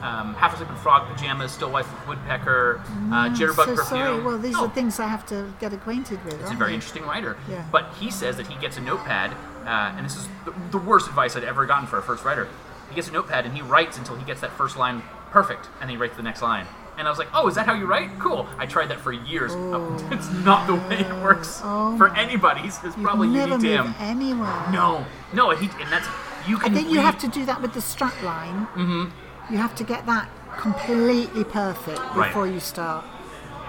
Um, 0.01 0.35
Half 0.35 0.55
Asleep 0.55 0.69
in 0.69 0.77
Frog 0.77 1.13
Pajamas, 1.13 1.51
Still 1.51 1.73
Wife 1.73 1.93
of 1.93 2.07
Woodpecker, 2.07 2.81
uh, 3.11 3.31
Jitterbug 3.31 3.65
so 3.65 3.75
Perfume. 3.75 3.85
sorry. 3.85 4.23
Well, 4.23 4.39
these 4.39 4.55
are 4.55 4.71
things 4.71 5.01
I 5.01 5.09
have 5.09 5.27
to 5.27 5.53
get 5.59 5.73
acquainted 5.73 6.25
with. 6.25 6.41
He's 6.41 6.53
a 6.53 6.55
very 6.55 6.71
they? 6.71 6.75
interesting 6.75 7.03
writer. 7.03 7.37
Yeah. 7.51 7.67
But 7.73 7.93
he 7.95 8.09
says 8.13 8.37
that 8.37 8.47
he 8.47 8.55
gets 8.61 8.77
a 8.77 8.81
notepad, 8.81 9.33
uh, 9.65 9.97
and 9.97 10.07
this 10.07 10.17
is 10.17 10.29
the, 10.45 10.55
the 10.71 10.79
worst 10.79 11.09
advice 11.09 11.35
I'd 11.35 11.43
ever 11.43 11.67
gotten 11.67 11.89
for 11.89 11.99
a 11.99 12.03
first 12.03 12.25
writer. 12.25 12.47
He 12.89 12.95
gets 12.95 13.09
a 13.09 13.13
notepad 13.13 13.45
and 13.45 13.57
he 13.57 13.61
writes 13.61 13.99
until 13.99 14.15
he 14.15 14.25
gets 14.25 14.41
that 14.41 14.53
first 14.53 14.77
line 14.77 15.03
perfect, 15.33 15.67
and 15.81 15.83
then 15.83 15.89
he 15.91 15.97
writes 15.97 16.17
the 16.17 16.23
next 16.23 16.43
line. 16.43 16.67
And 16.99 17.07
I 17.07 17.11
was 17.11 17.19
like, 17.19 17.29
oh, 17.33 17.47
is 17.49 17.55
that 17.55 17.65
how 17.67 17.75
you 17.75 17.87
write? 17.87 18.11
Cool. 18.19 18.47
I 18.59 18.67
tried 18.67 18.87
that 18.91 18.99
for 19.01 19.13
years. 19.13 19.53
it's 20.11 20.29
not 20.45 20.67
the 20.67 20.75
way 20.75 20.99
it 21.01 21.15
works 21.23 21.61
Oh 21.63 21.97
for 21.97 22.15
anybody. 22.17 22.63
It's 22.65 22.79
probably 22.97 23.29
unique 23.29 23.61
to 23.61 23.67
him. 23.69 23.95
anywhere. 24.01 24.65
No, 24.73 25.05
no, 25.33 25.51
he, 25.51 25.67
and 25.81 25.91
that's 25.93 26.09
you 26.49 26.59
can. 26.59 26.73
I 26.73 26.75
think 26.75 26.89
you 26.91 26.97
read- 26.97 27.05
have 27.05 27.19
to 27.19 27.29
do 27.29 27.45
that 27.47 27.63
with 27.63 27.73
the 27.75 27.81
strap 27.81 28.21
line. 28.23 28.67
Mm-hmm. 28.75 29.53
You 29.53 29.59
have 29.59 29.75
to 29.77 29.85
get 29.85 30.07
that 30.07 30.29
completely 30.59 31.45
perfect 31.45 31.99
Right. 32.17 32.29
before 32.29 32.47
you 32.49 32.59
start, 32.61 33.05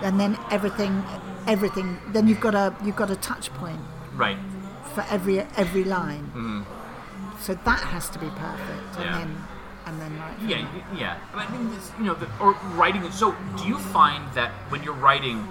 and 0.02 0.20
then 0.20 0.38
everything, 0.50 1.04
everything. 1.48 2.00
Then 2.08 2.28
you've 2.28 2.42
got 2.42 2.56
a 2.56 2.76
you've 2.84 2.96
got 2.96 3.12
a 3.12 3.16
touch 3.16 3.54
point 3.54 3.80
right. 4.16 4.38
for 4.96 5.06
every 5.10 5.40
every 5.56 5.84
line. 5.84 6.26
Mm-hmm. 6.36 6.62
So 7.40 7.54
that 7.54 7.80
has 7.80 8.10
to 8.10 8.20
be 8.20 8.28
perfect, 8.30 8.98
and 8.98 9.06
Yeah. 9.06 9.18
then 9.20 9.38
and 9.90 10.00
then 10.02 10.20
right. 10.20 10.38
Yeah, 10.48 10.62
y- 10.74 10.98
yeah. 11.00 11.18
I 11.34 11.50
mean, 11.52 11.74
it's, 11.76 11.92
you 11.98 12.06
know, 12.06 12.14
the, 12.14 12.28
or 12.40 12.54
writing. 12.76 13.10
So, 13.12 13.36
do 13.58 13.68
you 13.68 13.78
find 13.80 14.24
that 14.34 14.52
when 14.70 14.84
you're 14.84 14.94
writing, 14.94 15.48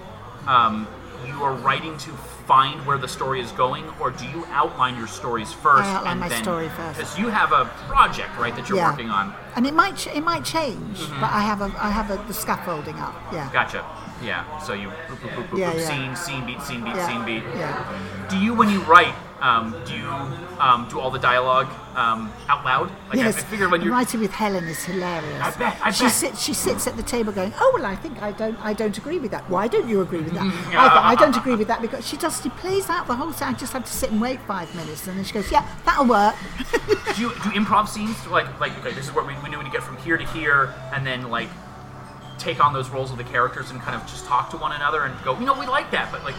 um, 0.46 0.86
you 1.26 1.42
are 1.42 1.52
writing 1.54 1.98
to 1.98 2.10
find 2.46 2.84
where 2.86 2.96
the 2.96 3.08
story 3.08 3.40
is 3.40 3.50
going, 3.52 3.84
or 4.00 4.10
do 4.10 4.24
you 4.26 4.46
outline 4.50 4.96
your 4.96 5.08
stories 5.08 5.52
first? 5.52 5.84
I 5.84 5.94
outline 5.96 6.10
and 6.12 6.20
my 6.20 6.28
then, 6.28 6.42
story 6.42 6.68
first. 6.70 6.98
Because 6.98 7.18
you 7.18 7.28
have 7.28 7.52
a 7.52 7.64
project, 7.88 8.30
right, 8.38 8.54
that 8.56 8.68
you're 8.68 8.78
Yeah. 8.78 8.90
working 8.90 9.10
on. 9.10 9.34
And 9.56 9.66
it 9.66 9.74
might 9.74 9.96
ch- 9.96 10.06
it 10.14 10.22
might 10.24 10.44
change, 10.44 10.98
Mm-hmm. 11.00 11.20
but 11.20 11.30
I 11.32 11.40
have 11.40 11.60
a 11.60 11.70
I 11.82 11.90
have 11.90 12.10
a, 12.10 12.16
the 12.28 12.34
scaffolding 12.34 12.98
up. 13.00 13.14
Yeah. 13.32 13.50
Gotcha. 13.52 13.84
Yeah. 14.22 14.44
So 14.60 14.72
you 14.72 14.88
boop, 14.88 15.18
boop, 15.20 15.30
boop, 15.34 15.48
boop, 15.48 15.58
Yeah, 15.58 15.72
boop, 15.72 15.80
yeah. 15.80 15.88
scene, 15.88 16.16
scene 16.16 16.46
beat, 16.46 16.62
scene 16.62 16.82
beat, 16.84 16.94
Yeah. 16.94 17.06
scene 17.08 17.24
beat. 17.24 17.42
Yeah. 17.56 18.26
Do 18.30 18.38
you, 18.38 18.54
when 18.54 18.70
you 18.70 18.80
write, 18.82 19.14
um, 19.40 19.74
do 19.86 19.96
you 19.96 20.08
um, 20.60 20.88
do 20.90 20.98
all 20.98 21.10
the 21.10 21.18
dialogue 21.18 21.68
um, 21.96 22.32
out 22.48 22.64
loud? 22.64 22.90
Like 23.08 23.18
I, 23.18 23.22
I 23.22 23.24
yes, 23.26 23.42
figure 23.44 23.68
when 23.68 23.82
you're 23.82 23.92
writing 23.92 24.20
with 24.20 24.32
Helen 24.32 24.64
is 24.64 24.84
hilarious. 24.84 25.42
I 25.42 25.56
bet, 25.56 25.78
I 25.82 25.90
she 25.90 26.04
bet. 26.04 26.12
sits. 26.12 26.42
She 26.42 26.54
sits 26.54 26.86
at 26.86 26.96
the 26.96 27.02
table 27.02 27.32
going, 27.32 27.52
"Oh 27.60 27.70
well, 27.74 27.86
I 27.86 27.96
think 27.96 28.20
I 28.20 28.32
don't. 28.32 28.58
I 28.64 28.72
don't 28.72 28.96
agree 28.96 29.18
with 29.18 29.30
that. 29.30 29.48
Why 29.48 29.68
don't 29.68 29.88
you 29.88 30.00
agree 30.00 30.22
with 30.22 30.34
that? 30.34 30.42
Mm-hmm. 30.42 30.76
I, 30.76 31.10
I 31.10 31.14
don't 31.14 31.36
agree 31.36 31.54
with 31.54 31.68
that 31.68 31.80
because 31.80 32.06
she 32.06 32.16
does. 32.16 32.42
She 32.42 32.50
plays 32.50 32.88
out 32.88 33.06
the 33.06 33.14
whole 33.14 33.32
thing. 33.32 33.48
I 33.48 33.52
just 33.52 33.72
have 33.72 33.84
to 33.84 33.92
sit 33.92 34.10
and 34.10 34.20
wait 34.20 34.40
five 34.42 34.74
minutes, 34.74 35.06
and 35.06 35.16
then 35.16 35.24
she 35.24 35.34
goes, 35.34 35.50
"Yeah, 35.52 35.66
that'll 35.84 36.06
work." 36.06 36.34
do 37.14 37.22
you 37.22 37.30
do 37.30 37.50
improv 37.50 37.88
scenes 37.88 38.26
like 38.28 38.60
like 38.60 38.76
okay 38.78 38.92
this 38.92 39.06
is 39.06 39.14
what 39.14 39.26
we, 39.26 39.34
we 39.34 39.56
when 39.56 39.66
you 39.66 39.72
get 39.72 39.82
from 39.82 39.96
here 39.98 40.16
to 40.16 40.26
here 40.26 40.74
and 40.92 41.06
then 41.06 41.28
like 41.30 41.48
take 42.38 42.64
on 42.64 42.72
those 42.72 42.90
roles 42.90 43.10
of 43.10 43.18
the 43.18 43.24
characters 43.24 43.70
and 43.70 43.80
kind 43.80 44.00
of 44.00 44.06
just 44.08 44.24
talk 44.26 44.50
to 44.50 44.56
one 44.56 44.72
another 44.72 45.02
and 45.02 45.24
go 45.24 45.38
you 45.38 45.46
know 45.46 45.58
we 45.58 45.66
like 45.66 45.90
that 45.90 46.10
but 46.12 46.22
like 46.24 46.36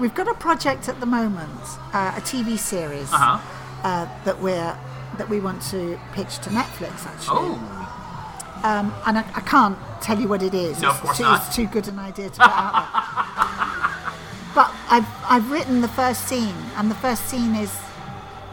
We've 0.00 0.14
got 0.14 0.28
a 0.28 0.34
project 0.34 0.88
at 0.88 1.00
the 1.00 1.06
moment, 1.06 1.60
uh, 1.92 2.14
a 2.16 2.20
TV 2.20 2.58
series 2.58 3.12
uh-huh 3.12 3.40
uh, 3.82 4.08
that 4.24 4.40
we're 4.40 4.76
that 5.16 5.28
we 5.28 5.40
want 5.40 5.62
to 5.62 5.98
pitch 6.12 6.38
to 6.38 6.50
Netflix 6.50 7.06
actually. 7.06 7.38
oh 7.38 8.60
Um, 8.62 8.92
and 9.06 9.18
I, 9.18 9.24
I 9.34 9.40
can't 9.40 9.78
tell 10.00 10.18
you 10.18 10.28
what 10.28 10.42
it 10.42 10.54
is. 10.54 10.80
No, 10.82 10.90
of 10.90 10.96
it's, 10.96 11.04
course 11.04 11.16
too, 11.18 11.22
not. 11.24 11.46
it's 11.46 11.56
too 11.56 11.66
good 11.66 11.88
an 11.88 11.98
idea 11.98 12.28
to 12.30 12.40
put 12.40 12.50
out 12.50 12.72
there. 12.74 14.12
but 14.54 14.74
I've, 14.90 15.06
I've 15.28 15.50
written 15.50 15.80
the 15.80 15.88
first 15.88 16.28
scene, 16.28 16.54
and 16.76 16.90
the 16.90 16.96
first 16.96 17.26
scene 17.28 17.54
is 17.54 17.72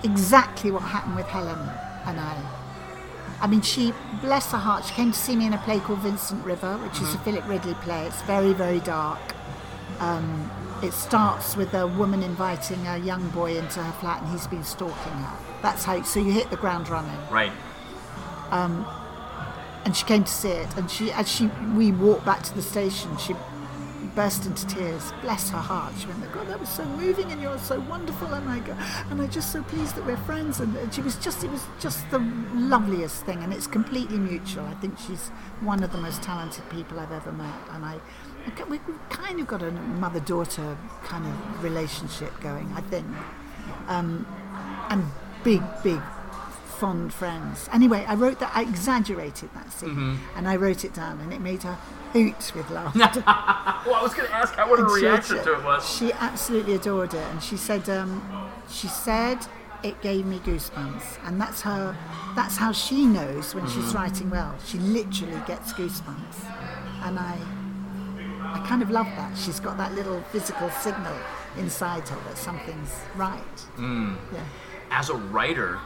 exactly 0.04 0.72
what 0.72 0.84
happened 0.84 1.16
with 1.16 1.26
Helen 1.26 1.60
and 2.06 2.20
I. 2.20 2.38
I 3.42 3.48
mean, 3.48 3.62
she, 3.62 3.94
bless 4.22 4.52
her 4.52 4.58
heart, 4.58 4.86
she 4.86 4.94
came 4.94 5.12
to 5.12 5.18
see 5.18 5.36
me 5.36 5.48
in 5.48 5.54
a 5.54 5.58
play 5.60 5.80
called 5.80 6.00
Vincent 6.00 6.44
River, 6.46 6.78
which 6.78 7.02
is 7.02 7.14
a 7.14 7.18
Philip 7.20 7.48
Ridley 7.48 7.74
play. 7.76 8.06
It's 8.06 8.22
very, 8.24 8.54
very 8.54 8.80
dark. 8.80 9.20
Um, 10.00 10.50
it 10.84 10.94
starts 10.94 11.56
with 11.56 11.74
a 11.74 11.88
woman 11.88 12.24
inviting 12.24 12.86
a 12.88 12.98
young 12.98 13.30
boy 13.30 13.58
into 13.58 13.82
her 13.82 13.92
flat, 14.00 14.22
and 14.22 14.32
he's 14.32 14.48
been 14.48 14.64
stalking 14.64 15.14
her. 15.14 15.38
That's 15.62 15.84
how. 15.84 16.02
So 16.04 16.20
you 16.20 16.32
hit 16.32 16.50
the 16.50 16.58
ground 16.58 16.90
running 16.90 17.20
right 17.30 17.52
um, 18.52 18.86
and 19.86 19.96
she 19.96 20.06
came 20.06 20.24
to 20.24 20.32
see 20.32 20.50
it. 20.50 20.76
And 20.78 20.90
she, 20.90 21.12
as 21.12 21.32
she, 21.32 21.48
we 21.76 21.92
walked 21.92 22.26
back 22.26 22.44
to 22.44 22.56
the 22.56 22.62
station, 22.62 23.16
she 23.18 23.36
burst 24.16 24.46
into 24.46 24.66
tears. 24.68 25.12
Bless 25.22 25.50
her 25.50 25.58
heart. 25.58 25.94
She 26.00 26.08
went, 26.08 26.32
"God, 26.32 26.48
that 26.48 26.60
was 26.60 26.70
so 26.70 26.86
moving, 26.86 27.32
and 27.32 27.42
you're 27.42 27.58
so 27.58 27.80
wonderful." 27.82 28.34
And 28.34 28.50
I 28.50 28.60
go, 28.60 28.76
and 29.10 29.22
I'm 29.22 29.30
just 29.30 29.52
so 29.52 29.62
pleased 29.64 29.96
that 29.96 30.06
we're 30.06 30.18
friends. 30.18 30.60
And 30.60 30.76
and 30.78 30.94
she 30.94 31.02
was 31.02 31.18
just, 31.18 31.44
it 31.44 31.52
was 31.52 31.66
just 31.80 32.10
the 32.12 32.20
loveliest 32.54 33.26
thing, 33.26 33.44
and 33.44 33.54
it's 33.54 33.68
completely 33.68 34.18
mutual. 34.18 34.66
I 34.66 34.74
think 34.76 34.98
she's 35.00 35.30
one 35.62 35.84
of 35.84 35.92
the 35.92 35.98
most 35.98 36.22
talented 36.24 36.68
people 36.70 37.00
I've 37.00 37.12
ever 37.12 37.32
met, 37.32 37.56
and 37.72 37.86
I. 37.86 38.00
We've 38.70 38.82
kind 39.10 39.40
of 39.40 39.48
got 39.48 39.62
a 39.64 39.72
mother-daughter 39.72 40.78
kind 41.04 41.26
of 41.26 41.64
relationship 41.64 42.40
going, 42.42 42.72
I 42.76 42.82
think, 42.82 43.06
um, 43.88 44.26
and 44.90 45.04
big, 45.44 45.62
big 45.84 46.02
fond 46.80 47.14
friends. 47.14 47.70
Anyway, 47.74 48.06
I 48.08 48.16
wrote 48.16 48.40
that. 48.40 48.52
I 48.56 48.62
exaggerated 48.64 49.50
that 49.54 49.72
scene, 49.72 50.20
and 50.36 50.48
I 50.48 50.56
wrote 50.58 50.84
it 50.86 50.94
down, 50.94 51.20
and 51.22 51.34
it 51.34 51.42
made 51.42 51.64
her 51.64 51.78
hoot 52.14 52.52
with 52.56 52.70
laughter. 52.70 53.00
well 53.26 53.96
I 53.96 54.00
was 54.04 54.14
gonna 54.14 54.30
ask 54.30 54.54
how 54.56 54.70
what 54.70 54.80
her 54.80 54.86
And 54.86 54.96
she- 55.00 55.06
reaction 55.06 55.38
to 55.44 55.54
it 55.54 55.64
was 55.64 55.98
She 55.98 56.14
absolutely 56.14 56.76
adored 56.76 57.14
it, 57.14 57.24
and 57.32 57.42
she 57.42 57.58
said, 57.58 57.90
um, 57.90 58.22
she 58.70 58.88
said 58.88 59.40
it 59.84 60.02
gave 60.02 60.26
me 60.26 60.40
goosebumps, 60.40 61.04
and 61.26 61.40
that's 61.42 61.62
her. 61.62 61.96
That's 62.36 62.58
how 62.58 62.72
she 62.72 63.06
knows 63.06 63.54
when 63.56 63.68
she's 63.70 63.94
writing 63.94 64.30
well. 64.30 64.56
She 64.66 64.78
literally 64.80 65.42
gets 65.48 65.74
goosebumps, 65.74 66.44
and 67.04 67.18
I, 67.20 67.38
I 68.56 68.66
kind 68.68 68.82
of 68.82 68.90
love 68.90 69.08
that. 69.18 69.38
She's 69.38 69.60
got 69.60 69.78
that 69.78 69.94
little 69.94 70.22
physical 70.32 70.70
signal 70.72 71.16
inside 71.58 72.08
her 72.10 72.20
that 72.30 72.38
something's 72.38 72.94
right. 73.16 73.58
Yeah. 73.78 74.44
as 74.92 75.10
a 75.10 75.16
writer 75.16 75.78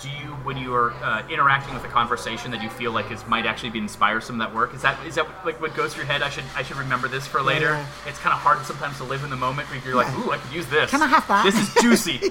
do 0.00 0.08
you 0.08 0.28
when 0.48 0.56
you 0.56 0.72
are 0.74 0.92
uh, 1.04 1.22
interacting 1.28 1.74
with 1.74 1.84
a 1.84 1.88
conversation 1.88 2.50
that 2.52 2.62
you 2.62 2.70
feel 2.70 2.90
like 2.90 3.10
is 3.10 3.26
might 3.26 3.44
actually 3.44 3.68
be 3.68 3.78
inspire 3.78 4.18
some 4.18 4.40
of 4.40 4.46
that 4.48 4.54
work 4.56 4.72
is 4.74 4.80
that 4.80 4.96
is 5.06 5.14
that 5.16 5.26
like 5.44 5.60
what 5.60 5.74
goes 5.76 5.92
through 5.92 6.04
your 6.04 6.10
head 6.10 6.22
i 6.22 6.30
should 6.30 6.44
i 6.56 6.62
should 6.62 6.78
remember 6.78 7.06
this 7.06 7.26
for 7.26 7.42
later 7.42 7.72
Yeah. 7.72 7.86
it's 8.08 8.18
kind 8.18 8.32
of 8.32 8.40
hard 8.40 8.64
sometimes 8.64 8.96
to 8.96 9.04
live 9.04 9.22
in 9.24 9.28
the 9.30 9.36
moment 9.36 9.68
where 9.70 9.78
you're 9.84 9.94
like 10.02 10.10
ooh 10.20 10.30
i 10.30 10.38
could 10.38 10.52
use 10.54 10.66
this 10.68 10.90
Can 10.90 11.02
I 11.02 11.06
have 11.16 11.28
that? 11.28 11.44
this 11.44 11.54
is 11.54 11.68
juicy 11.82 12.18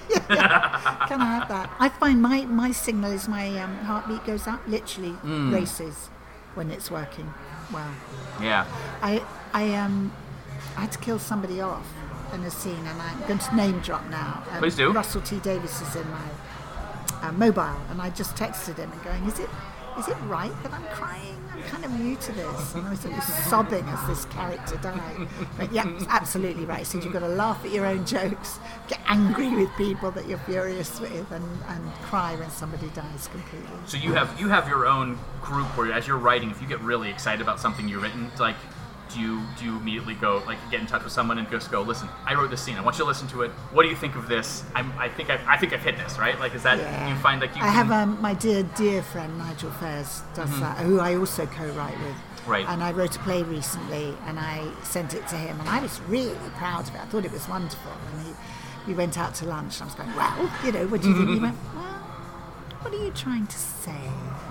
Can 1.07 1.21
I 1.21 1.29
have 1.37 1.47
that? 1.49 1.69
I 1.79 1.89
find 1.89 2.19
my, 2.23 2.45
my 2.45 2.71
signal 2.71 3.11
is 3.11 3.27
my 3.27 3.45
um, 3.59 3.75
heartbeat 3.89 4.25
goes 4.25 4.47
up, 4.47 4.61
literally 4.67 5.11
Mm. 5.23 5.53
races 5.53 6.09
when 6.55 6.71
it's 6.71 6.89
working 6.89 7.31
well. 7.71 7.91
yeah 8.41 8.65
I 9.01 9.23
I 9.53 9.75
um 9.75 10.11
I 10.77 10.81
had 10.81 10.91
to 10.91 10.99
kill 10.99 11.19
somebody 11.19 11.61
off 11.61 11.85
in 12.33 12.43
a 12.43 12.51
scene, 12.51 12.85
and 12.85 13.01
I'm 13.01 13.19
going 13.27 13.39
to 13.39 13.55
name 13.55 13.79
drop 13.79 14.07
now. 14.09 14.43
Um, 14.51 14.59
Please 14.59 14.75
do. 14.75 14.91
Russell 14.91 15.21
T 15.21 15.39
Davies 15.39 15.81
is 15.81 15.95
in 15.95 16.09
my 16.11 16.27
uh, 17.23 17.31
mobile, 17.31 17.75
and 17.89 18.01
I 18.01 18.11
just 18.11 18.35
texted 18.35 18.77
him 18.77 18.91
and 18.91 19.03
going, 19.03 19.25
"Is 19.25 19.39
it 19.39 19.49
is 19.97 20.07
it 20.07 20.17
right 20.27 20.53
that 20.63 20.73
I'm 20.73 20.85
crying? 20.95 21.38
Kind 21.67 21.85
of 21.85 21.91
new 21.91 22.15
to 22.15 22.31
this." 22.31 22.75
And 22.75 22.87
I 22.87 22.91
was, 22.91 22.99
sobbing 23.49 23.85
as 23.85 24.07
this 24.07 24.25
character 24.25 24.77
died. 24.77 25.27
But 25.57 25.71
yeah, 25.71 25.87
absolutely 26.09 26.65
right. 26.65 26.85
So 26.85 26.99
you've 26.99 27.13
got 27.13 27.19
to 27.19 27.27
laugh 27.27 27.63
at 27.65 27.71
your 27.71 27.85
own 27.85 28.05
jokes, 28.05 28.59
get 28.87 28.99
angry 29.07 29.49
with 29.49 29.69
people 29.77 30.11
that 30.11 30.27
you're 30.27 30.39
furious 30.39 30.99
with, 30.99 31.31
and, 31.31 31.45
and 31.67 31.93
cry 32.03 32.35
when 32.35 32.49
somebody 32.49 32.87
dies 32.89 33.27
completely. 33.27 33.77
So 33.85 33.97
you 33.97 34.13
have 34.13 34.39
you 34.39 34.49
have 34.49 34.67
your 34.67 34.85
own 34.85 35.17
group 35.41 35.67
where, 35.77 35.91
as 35.91 36.07
you're 36.07 36.17
writing, 36.17 36.51
if 36.51 36.61
you 36.61 36.67
get 36.67 36.81
really 36.81 37.09
excited 37.09 37.41
about 37.41 37.59
something 37.59 37.87
you've 37.87 38.01
written, 38.03 38.31
like, 38.39 38.55
do 39.13 39.19
you 39.19 39.41
do 39.57 39.65
you 39.65 39.77
immediately 39.77 40.13
go 40.15 40.43
like 40.45 40.57
get 40.69 40.79
in 40.81 40.85
touch 40.87 41.03
with 41.03 41.11
someone 41.13 41.37
and 41.39 41.49
just 41.49 41.71
go, 41.71 41.81
listen, 41.81 42.07
I 42.25 42.35
wrote 42.35 42.49
this 42.51 42.61
scene. 42.61 42.75
I 42.75 42.81
want 42.81 42.97
you 42.97 43.03
to 43.03 43.07
listen 43.07 43.27
to 43.29 43.41
it. 43.41 43.51
What 43.71 43.83
do 43.83 43.89
you 43.89 43.95
think 43.95 44.15
of 44.15 44.27
this? 44.27 44.63
I'm, 44.75 44.91
I 44.97 45.09
think 45.09 45.29
I, 45.29 45.39
I 45.47 45.57
think 45.57 45.73
I've 45.73 45.81
hit 45.81 45.97
this 45.97 46.17
right. 46.19 46.39
Like, 46.39 46.53
is 46.55 46.63
that 46.63 46.77
Yeah. 46.77 47.09
you 47.09 47.15
find 47.21 47.41
like 47.41 47.51
you? 47.55 47.61
I 47.61 47.65
can- 47.65 47.73
have 47.73 47.91
um, 47.91 48.21
my 48.21 48.33
dear, 48.33 48.63
dear 48.75 49.01
friend 49.01 49.37
Nigel 49.37 49.71
Fairs 49.71 50.21
does 50.35 50.59
that, 50.59 50.77
who 50.77 50.99
I 50.99 51.15
also 51.15 51.45
co-write 51.47 51.97
with. 51.99 52.07
Mm-hmm. 52.15 52.51
Right. 52.51 52.65
And 52.67 52.83
I 52.83 52.91
wrote 52.93 53.15
a 53.15 53.19
play 53.19 53.43
recently, 53.43 54.15
and 54.25 54.39
I 54.39 54.65
sent 54.83 55.13
it 55.13 55.27
to 55.27 55.35
him, 55.35 55.59
and 55.59 55.69
I 55.69 55.81
was 55.81 55.99
really 56.07 56.33
proud 56.55 56.87
of 56.87 56.95
it. 56.95 57.01
I 57.01 57.05
thought 57.05 57.25
it 57.25 57.31
was 57.31 57.47
wonderful. 57.49 57.91
And 58.13 58.25
he, 58.27 58.33
we 58.87 58.93
went 58.93 59.17
out 59.19 59.35
to 59.35 59.45
lunch, 59.45 59.81
and 59.81 59.83
I 59.83 59.85
was 59.85 59.95
going, 59.95 60.15
"Well, 60.15 60.51
you 60.65 60.71
know, 60.71 60.87
what 60.87 61.01
do 61.01 61.09
you 61.09 61.15
think?" 61.17 61.29
He 61.29 61.39
went, 61.41 61.55
"Well, 61.75 61.88
what 62.81 62.93
are 62.93 63.03
you 63.03 63.11
trying 63.11 63.47
to 63.47 63.57
say?" 63.57 64.01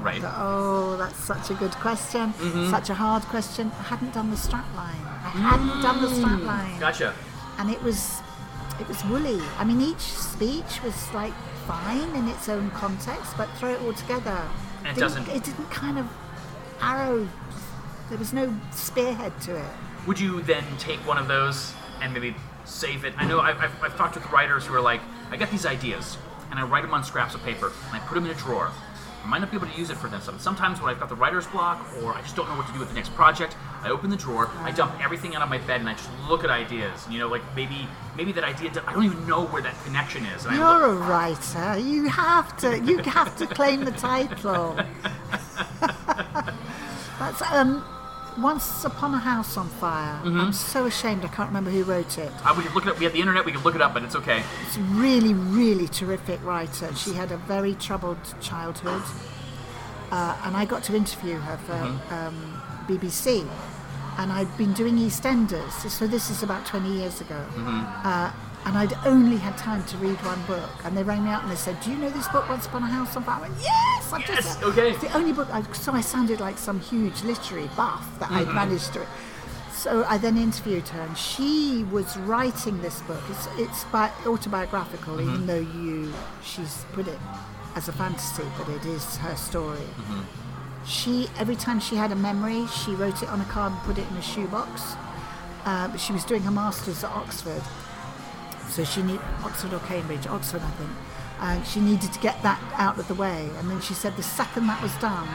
Right. 0.00 0.22
Oh, 0.24 0.96
that's 0.96 1.18
such 1.18 1.50
a 1.50 1.54
good 1.54 1.72
question. 1.72 2.32
Mm-hmm. 2.34 2.70
Such 2.70 2.90
a 2.90 2.94
hard 2.94 3.22
question. 3.24 3.72
I 3.80 3.82
hadn't 3.82 4.14
done 4.14 4.30
the 4.30 4.36
strap 4.36 4.66
line. 4.76 4.94
I 5.24 5.30
mm. 5.30 5.40
hadn't 5.40 5.82
done 5.82 6.00
the 6.00 6.08
strap 6.14 6.40
line 6.42 6.78
Gotcha. 6.78 7.14
and 7.58 7.68
it 7.70 7.82
was 7.82 8.20
it 8.80 8.86
was 8.86 9.04
woolly. 9.06 9.40
I 9.58 9.64
mean, 9.64 9.80
each 9.80 10.00
speech 10.00 10.82
was 10.84 11.12
like 11.12 11.32
fine 11.66 12.14
in 12.14 12.28
its 12.28 12.48
own 12.48 12.70
context, 12.70 13.36
but 13.36 13.48
throw 13.58 13.70
it 13.70 13.80
all 13.82 13.92
together, 13.92 14.40
And 14.78 14.86
it 14.86 14.94
didn't- 14.94 15.00
doesn't- 15.00 15.28
It 15.28 15.42
didn't 15.44 15.70
kind 15.70 15.98
of 15.98 16.06
arrow. 16.80 17.28
There 18.08 18.18
was 18.18 18.32
no 18.32 18.54
spearhead 18.70 19.38
to 19.42 19.56
it. 19.56 19.72
would 20.06 20.18
you 20.18 20.40
then 20.42 20.64
take 20.78 21.00
one 21.06 21.18
of 21.18 21.28
those 21.28 21.74
and 22.00 22.14
maybe 22.14 22.34
save 22.64 23.04
it? 23.04 23.12
I 23.18 23.26
know 23.26 23.40
I've, 23.40 23.58
I've, 23.58 23.82
I've 23.82 23.96
talked 23.96 24.14
with 24.14 24.30
writers 24.30 24.64
who 24.64 24.74
are 24.74 24.80
like, 24.80 25.02
I 25.30 25.36
get 25.36 25.50
these 25.50 25.66
ideas 25.66 26.16
and 26.50 26.58
I 26.58 26.64
write 26.64 26.82
them 26.82 26.94
on 26.94 27.04
scraps 27.04 27.34
of 27.34 27.42
paper 27.42 27.72
and 27.86 27.96
I 27.96 27.98
put 28.00 28.14
them 28.14 28.24
in 28.24 28.30
a 28.30 28.34
drawer. 28.34 28.70
I 29.22 29.26
might 29.26 29.40
not 29.40 29.50
be 29.50 29.56
able 29.56 29.66
to 29.66 29.76
use 29.76 29.90
it 29.90 29.96
for 29.96 30.08
them. 30.08 30.22
Sometimes 30.38 30.80
when 30.80 30.90
I've 30.90 31.00
got 31.00 31.08
the 31.08 31.14
writer's 31.14 31.46
block 31.48 31.86
or 32.02 32.14
I 32.14 32.22
just 32.22 32.36
don't 32.36 32.48
know 32.48 32.56
what 32.56 32.66
to 32.68 32.72
do 32.72 32.78
with 32.78 32.88
the 32.88 32.94
next 32.94 33.14
project, 33.14 33.56
I 33.82 33.90
open 33.90 34.10
the 34.10 34.16
drawer, 34.16 34.48
I 34.62 34.70
dump 34.70 34.94
everything 35.04 35.34
out 35.36 35.42
of 35.42 35.48
my 35.50 35.58
bed, 35.58 35.80
and 35.80 35.88
I 35.88 35.94
just 35.94 36.08
look 36.28 36.44
at 36.44 36.50
ideas. 36.50 37.04
And, 37.04 37.12
you 37.12 37.20
know, 37.20 37.28
like 37.28 37.42
maybe 37.54 37.86
maybe 38.16 38.32
that 38.32 38.44
idea 38.44 38.70
I 38.86 38.92
don't 38.92 39.04
even 39.04 39.26
know 39.26 39.44
where 39.46 39.62
that 39.62 39.74
connection 39.84 40.24
is. 40.26 40.46
And 40.46 40.56
You're 40.56 40.86
a 40.86 40.94
writer. 40.94 41.78
You 41.78 42.08
have 42.08 42.56
to. 42.58 42.78
You 42.80 42.98
have 42.98 43.36
to 43.36 43.46
claim 43.46 43.84
the 43.84 43.92
title. 43.92 44.74
That's 47.18 47.42
um. 47.42 47.84
Once 48.40 48.84
upon 48.84 49.14
a 49.14 49.18
house 49.18 49.56
on 49.56 49.68
fire. 49.68 50.14
Mm-hmm. 50.22 50.40
I'm 50.40 50.52
so 50.52 50.86
ashamed. 50.86 51.24
I 51.24 51.28
can't 51.28 51.48
remember 51.48 51.70
who 51.70 51.82
wrote 51.84 52.18
it. 52.18 52.30
Uh, 52.44 52.54
we 52.56 52.62
could 52.62 52.74
look 52.74 52.86
it 52.86 52.90
up. 52.90 52.98
We 52.98 53.04
have 53.04 53.12
the 53.12 53.20
internet. 53.20 53.44
We 53.44 53.52
could 53.52 53.64
look 53.64 53.74
it 53.74 53.80
up, 53.80 53.94
but 53.94 54.04
it's 54.04 54.14
okay. 54.16 54.42
It's 54.66 54.76
a 54.76 54.80
really, 54.80 55.34
really 55.34 55.88
terrific 55.88 56.42
writer. 56.44 56.94
She 56.94 57.14
had 57.14 57.32
a 57.32 57.36
very 57.36 57.74
troubled 57.74 58.18
childhood, 58.40 59.02
uh, 60.12 60.40
and 60.44 60.56
I 60.56 60.64
got 60.64 60.84
to 60.84 60.94
interview 60.94 61.34
her 61.36 61.56
for 61.58 62.14
um, 62.14 62.62
BBC. 62.86 63.48
And 64.18 64.32
I'd 64.32 64.56
been 64.58 64.72
doing 64.72 64.96
EastEnders, 64.96 65.88
so 65.88 66.08
this 66.08 66.28
is 66.28 66.42
about 66.42 66.66
20 66.66 66.90
years 66.90 67.20
ago. 67.20 67.44
Uh, 68.04 68.32
and 68.64 68.76
I'd 68.76 68.92
only 69.06 69.36
had 69.36 69.56
time 69.56 69.84
to 69.84 69.96
read 69.98 70.16
one 70.24 70.42
book. 70.46 70.70
And 70.84 70.96
they 70.96 71.02
rang 71.02 71.24
me 71.24 71.30
up 71.30 71.42
and 71.42 71.50
they 71.50 71.56
said, 71.56 71.80
"Do 71.80 71.90
you 71.90 71.96
know 71.96 72.10
this 72.10 72.28
book, 72.28 72.48
Once 72.48 72.66
Upon 72.66 72.82
a 72.82 72.86
House 72.86 73.16
on 73.16 73.24
Fire?" 73.24 73.38
I 73.38 73.40
went, 73.42 73.54
"Yes, 73.60 74.12
I've 74.12 74.20
Yes, 74.20 74.44
just." 74.44 74.62
okay. 74.62 74.90
It's 74.90 75.00
the 75.00 75.16
only 75.16 75.32
book. 75.32 75.48
I, 75.50 75.62
so 75.72 75.92
I 75.92 76.00
sounded 76.00 76.40
like 76.40 76.58
some 76.58 76.80
huge 76.80 77.22
literary 77.22 77.68
buff 77.76 78.06
that 78.20 78.30
I'd 78.30 78.46
mm-hmm. 78.46 78.54
managed 78.54 78.92
to. 78.94 79.06
So 79.72 80.04
I 80.08 80.18
then 80.18 80.36
interviewed 80.36 80.88
her, 80.88 81.02
and 81.02 81.16
she 81.16 81.86
was 81.92 82.16
writing 82.18 82.82
this 82.82 83.00
book. 83.02 83.22
It's, 83.30 83.48
it's 83.58 83.84
bi- 83.84 84.10
autobiographical, 84.26 85.16
mm-hmm. 85.16 85.34
even 85.34 85.46
though 85.46 85.80
you 85.80 86.12
she's 86.42 86.84
put 86.92 87.06
it 87.06 87.18
as 87.76 87.88
a 87.88 87.92
fantasy, 87.92 88.42
but 88.58 88.68
it 88.68 88.84
is 88.86 89.16
her 89.18 89.36
story. 89.36 89.78
Mm-hmm. 89.78 90.84
She 90.84 91.28
every 91.38 91.54
time 91.54 91.80
she 91.80 91.96
had 91.96 92.10
a 92.12 92.16
memory, 92.16 92.66
she 92.66 92.92
wrote 92.92 93.22
it 93.22 93.28
on 93.28 93.40
a 93.40 93.44
card 93.44 93.72
and 93.72 93.80
put 93.82 93.98
it 93.98 94.10
in 94.10 94.16
a 94.16 94.22
shoebox. 94.22 94.94
Uh, 95.64 95.86
but 95.88 96.00
she 96.00 96.12
was 96.12 96.24
doing 96.24 96.42
her 96.42 96.50
masters 96.50 97.04
at 97.04 97.10
Oxford, 97.10 97.62
so 98.78 98.84
she 98.84 99.02
need 99.02 99.18
Oxford 99.42 99.72
or 99.72 99.80
Cambridge, 99.80 100.28
Oxford, 100.28 100.62
I 100.62 100.70
think. 100.70 100.90
And 101.40 101.66
she 101.66 101.80
needed 101.80 102.12
to 102.12 102.20
get 102.20 102.40
that 102.44 102.62
out 102.74 102.96
of 102.96 103.08
the 103.08 103.14
way. 103.14 103.50
And 103.58 103.68
then 103.68 103.80
she 103.80 103.92
said 103.92 104.16
the 104.16 104.22
second 104.22 104.68
that 104.68 104.80
was 104.80 104.94
done, 104.98 105.28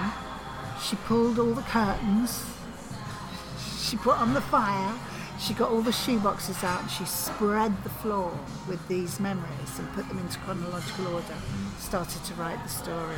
she 0.82 0.96
pulled 0.96 1.38
all 1.40 1.54
the 1.54 1.62
curtains, 1.64 2.46
she 3.78 3.98
put 3.98 4.18
on 4.18 4.34
the 4.34 4.40
fire, 4.40 4.96
she 5.40 5.54
got 5.54 5.72
all 5.72 5.82
the 5.82 5.92
shoe 5.92 6.20
boxes 6.20 6.64
out, 6.64 6.84
and 6.84 6.90
she 6.90 7.04
spread 7.04 7.84
the 7.84 7.90
floor 7.90 8.32
with 8.66 8.88
these 8.88 9.20
memories 9.20 9.78
and 9.78 9.92
put 9.92 10.08
them 10.08 10.20
into 10.20 10.40
chronological 10.40 11.08
order. 11.08 11.36
Started 11.80 12.24
to 12.24 12.34
write 12.36 12.64
the 12.64 12.70
story. 12.70 13.18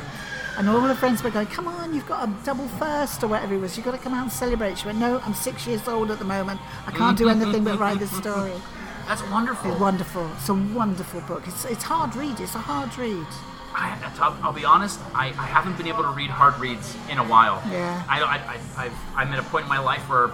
And 0.58 0.68
all 0.68 0.80
her 0.80 0.96
friends 0.96 1.22
were 1.22 1.30
going, 1.30 1.46
Come 1.46 1.68
on, 1.68 1.94
you've 1.94 2.08
got 2.08 2.28
a 2.28 2.32
double 2.44 2.66
first 2.80 3.22
or 3.22 3.28
whatever 3.28 3.54
it 3.54 3.58
was, 3.58 3.76
you've 3.76 3.86
got 3.86 3.92
to 3.92 3.98
come 3.98 4.12
out 4.12 4.24
and 4.24 4.32
celebrate. 4.32 4.78
She 4.78 4.86
went, 4.86 4.98
No, 4.98 5.20
I'm 5.20 5.34
six 5.34 5.68
years 5.68 5.86
old 5.86 6.10
at 6.10 6.18
the 6.18 6.24
moment. 6.24 6.60
I 6.84 6.90
can't 6.90 7.16
do 7.16 7.28
anything 7.28 7.62
but 7.62 7.78
write 7.78 8.00
this 8.00 8.10
story. 8.10 8.50
That's 9.06 9.22
wonderful. 9.30 9.76
Wonderful. 9.78 10.28
It's 10.36 10.48
a 10.48 10.54
wonderful 10.54 11.20
book. 11.22 11.46
It's, 11.46 11.64
it's 11.64 11.84
hard 11.84 12.16
read. 12.16 12.40
It's 12.40 12.54
a 12.54 12.58
hard 12.58 12.96
read. 12.98 13.26
I, 13.72 13.96
I'll, 14.20 14.36
I'll 14.42 14.52
be 14.52 14.64
honest. 14.64 14.98
I, 15.14 15.26
I 15.26 15.46
haven't 15.46 15.76
been 15.76 15.86
able 15.86 16.02
to 16.02 16.10
read 16.10 16.30
hard 16.30 16.58
reads 16.58 16.96
in 17.10 17.18
a 17.18 17.24
while. 17.24 17.62
Yeah. 17.70 18.02
I, 18.08 18.22
I, 18.22 18.36
I, 18.36 18.84
I've, 18.86 18.98
I'm 19.14 19.32
at 19.32 19.38
a 19.38 19.42
point 19.44 19.64
in 19.64 19.68
my 19.68 19.78
life 19.78 20.08
where 20.08 20.30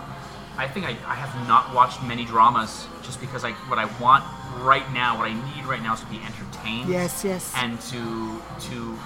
I 0.57 0.69
think 0.69 0.87
I, 0.87 0.91
I 1.07 1.15
have 1.15 1.49
not 1.49 1.75
watched 1.75 2.03
many 2.03 2.25
dramas 2.25 2.87
just 3.03 3.21
because 3.21 3.43
I 3.45 3.53
what 3.69 3.79
I 3.79 3.87
want 4.01 4.25
right 4.61 4.91
now, 4.93 5.19
what 5.19 5.29
I 5.29 5.35
need 5.35 5.65
right 5.67 5.83
now, 5.83 5.95
is 5.95 6.01
to 6.01 6.07
be 6.07 6.21
entertained. 6.21 6.89
Yes, 6.89 7.25
yes. 7.25 7.53
And 7.57 7.81
to 7.93 8.41
to 8.69 8.99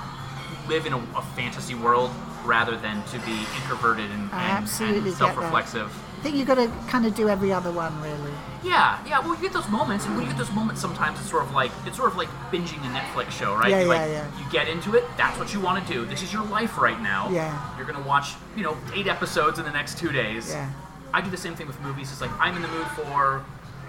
live 0.69 0.87
in 0.87 0.93
a, 0.93 0.99
a 1.17 1.23
fantasy 1.35 1.75
world 1.75 2.11
rather 2.45 2.77
than 2.77 3.03
to 3.05 3.19
be 3.21 3.47
introverted 3.57 4.11
and, 4.11 4.31
and, 4.33 4.69
and 4.81 5.15
self-reflexive. 5.15 5.93
I 6.17 6.21
think 6.29 6.37
you've 6.37 6.47
got 6.49 6.55
to 6.57 6.69
kind 6.89 7.07
of 7.07 7.15
do 7.15 7.29
every 7.29 7.53
other 7.53 7.71
one, 7.71 8.01
really. 8.01 8.33
Yeah, 8.65 8.99
yeah. 9.07 9.21
Well, 9.21 9.35
you 9.37 9.43
get 9.43 9.53
those 9.53 9.69
moments, 9.69 10.07
and 10.07 10.17
when 10.17 10.25
you 10.25 10.31
get 10.31 10.39
those 10.39 10.51
moments, 10.53 10.81
sometimes 10.81 11.21
it's 11.21 11.31
sort 11.31 11.45
of 11.45 11.53
like 11.53 11.71
it's 11.87 11.97
sort 11.97 12.11
of 12.11 12.17
like 12.17 12.29
binging 12.51 12.79
a 12.79 12.99
Netflix 12.99 13.31
show, 13.31 13.55
right? 13.55 13.71
Yeah, 13.71 13.81
You, 13.83 13.93
yeah, 13.93 14.01
like, 14.01 14.11
yeah. 14.11 14.39
You 14.45 14.51
get 14.51 14.67
into 14.69 14.95
it. 14.97 15.05
That's 15.17 15.39
what 15.39 15.53
you 15.55 15.61
want 15.61 15.87
to 15.87 15.93
do. 15.93 16.05
This 16.07 16.23
is 16.23 16.33
your 16.33 16.45
life 16.45 16.79
right 16.79 17.01
now. 17.01 17.29
Yeah. 17.31 17.77
You're 17.77 17.87
gonna 17.87 18.05
watch, 18.07 18.33
you 18.57 18.63
know, 18.65 18.77
eight 18.95 19.07
episodes 19.07 19.59
in 19.59 19.65
the 19.65 19.71
next 19.71 19.99
two 19.99 20.11
days. 20.11 20.51
Yeah. 20.51 20.71
I 21.15 21.21
do 21.21 21.31
the 21.31 21.37
same 21.37 21.55
thing 21.55 21.67
with 21.69 21.81
movies. 21.83 22.11
It's 22.11 22.21
like 22.21 22.33
I'm 22.41 22.57
in 22.57 22.63
the 22.63 22.69
mood 22.69 22.87
for 22.89 23.45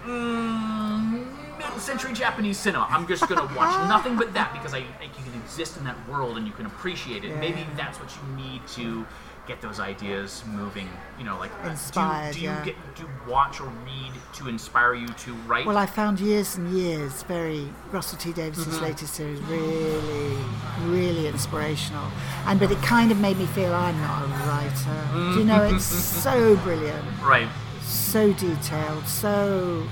mm, 0.06 1.58
middle-century 1.58 2.12
Japanese 2.12 2.58
cinema. 2.58 2.86
I'm 2.88 3.06
just 3.08 3.28
gonna 3.28 3.52
watch 3.56 3.88
nothing 3.88 4.16
but 4.16 4.32
that 4.34 4.52
because 4.52 4.74
I 4.74 4.82
think 5.00 5.12
you 5.18 5.24
can 5.24 5.34
exist 5.42 5.76
in 5.76 5.84
that 5.84 5.96
world 6.08 6.36
and 6.36 6.46
you 6.46 6.52
can 6.52 6.66
appreciate 6.66 7.24
it. 7.24 7.36
Maybe 7.38 7.60
Yeah. 7.60 7.66
that's 7.76 7.98
what 7.98 8.10
you 8.14 8.36
need 8.36 8.66
to 8.76 9.04
get 9.48 9.60
those 9.62 9.80
ideas 9.80 10.44
moving. 10.46 10.88
You 11.18 11.24
know, 11.24 11.38
like 11.38 11.50
do 11.58 11.64
you- 11.64 11.70
Inspired, 11.70 12.34
Do 12.34 12.40
you, 12.40 12.48
yeah. 12.48 12.64
get 12.64 12.76
do 12.94 13.02
you 13.02 13.08
watch 13.26 13.60
or 13.60 13.66
read 13.84 14.12
to 14.34 14.48
inspire 14.48 14.94
you 14.94 15.08
to 15.08 15.32
write? 15.48 15.66
Well, 15.66 15.78
I 15.78 15.86
found 15.86 16.20
years 16.20 16.56
and 16.56 16.70
years 16.72 17.22
very 17.24 17.66
Russell 17.90 18.18
T 18.18 18.32
Davies's 18.32 18.66
Mm-hmm. 18.66 18.84
latest 18.84 19.14
series 19.14 19.40
really, 19.42 20.36
really 20.84 21.26
inspirational, 21.26 22.06
and 22.46 22.60
but 22.60 22.70
it 22.70 22.78
kind 22.82 23.10
of 23.10 23.18
made 23.18 23.38
me 23.38 23.46
feel 23.46 23.72
I'm 23.74 23.98
not 24.00 24.22
a 24.22 24.28
writer. 24.48 25.32
Do 25.32 25.38
you 25.40 25.44
know? 25.44 25.62
It's 25.64 25.84
so 25.84 26.54
brilliant, 26.56 27.04
right. 27.22 27.48
so 27.82 28.32
detailed, 28.34 29.06
so 29.08 29.86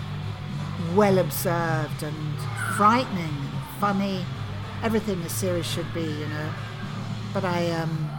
well 0.95 1.19
observed, 1.19 2.03
and 2.03 2.39
frightening, 2.77 3.35
funny, 3.81 4.25
everything 4.83 5.19
a 5.23 5.29
series 5.31 5.67
should 5.67 5.93
be. 5.95 6.03
You 6.03 6.29
know, 6.29 6.49
but 7.33 7.45
I 7.45 7.71
um, 7.71 8.11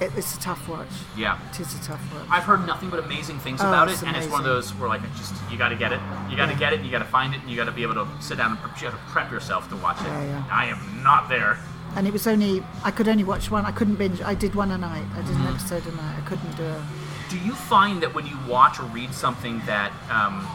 it, 0.00 0.12
it's 0.16 0.36
a 0.36 0.40
tough 0.40 0.68
watch. 0.68 0.88
Yeah. 1.16 1.38
It 1.50 1.60
is 1.60 1.74
a 1.74 1.82
tough 1.82 2.00
watch. 2.14 2.26
I've 2.30 2.44
heard 2.44 2.66
nothing 2.66 2.90
but 2.90 2.98
amazing 3.04 3.38
things 3.38 3.60
Oh, 3.62 3.68
about 3.68 3.88
it, 3.90 4.02
and 4.02 4.16
it's 4.16 4.26
one 4.28 4.40
of 4.40 4.44
those 4.44 4.70
where 4.74 4.88
like 4.88 5.02
it 5.02 5.10
just 5.16 5.34
you 5.50 5.56
got 5.58 5.70
to 5.70 5.76
get 5.76 5.92
it, 5.92 6.00
you 6.30 6.36
got 6.36 6.46
to 6.46 6.52
Yeah. 6.52 6.58
get 6.58 6.72
it, 6.74 6.80
you 6.82 6.90
got 6.90 6.98
to 6.98 7.04
find 7.06 7.34
it, 7.34 7.40
and 7.40 7.50
you 7.50 7.56
got 7.56 7.64
to 7.64 7.72
be 7.72 7.82
able 7.82 7.94
to 7.94 8.06
sit 8.20 8.38
down 8.38 8.50
and 8.52 8.60
prep, 8.60 8.80
you 8.80 8.88
have 8.88 8.98
to 8.98 9.12
prep 9.12 9.30
yourself 9.30 9.68
to 9.70 9.76
watch 9.76 10.00
it. 10.00 10.06
Yeah, 10.06 10.24
yeah. 10.24 10.44
I 10.50 10.66
am 10.66 11.02
not 11.02 11.28
there. 11.28 11.58
and 11.96 12.06
it 12.06 12.12
was 12.12 12.26
only 12.26 12.62
I 12.84 12.90
could 12.90 13.08
only 13.08 13.24
watch 13.24 13.50
one. 13.50 13.64
I 13.64 13.72
couldn't 13.72 13.94
binge. 13.96 14.20
I 14.20 14.34
did 14.34 14.54
one 14.54 14.70
a 14.70 14.76
night. 14.78 15.04
I 15.14 15.22
did 15.22 15.26
Mm-hmm. 15.34 15.46
an 15.46 15.54
episode 15.54 15.86
a 15.86 15.92
night. 15.96 16.16
I 16.18 16.28
couldn't 16.28 16.56
do 16.56 16.64
it. 16.64 16.80
Do 17.30 17.38
you 17.38 17.54
find 17.54 18.02
that 18.02 18.14
when 18.14 18.26
you 18.26 18.36
watch 18.46 18.78
or 18.78 18.84
read 18.84 19.12
something 19.14 19.60
that, 19.66 19.90
um, 20.10 20.46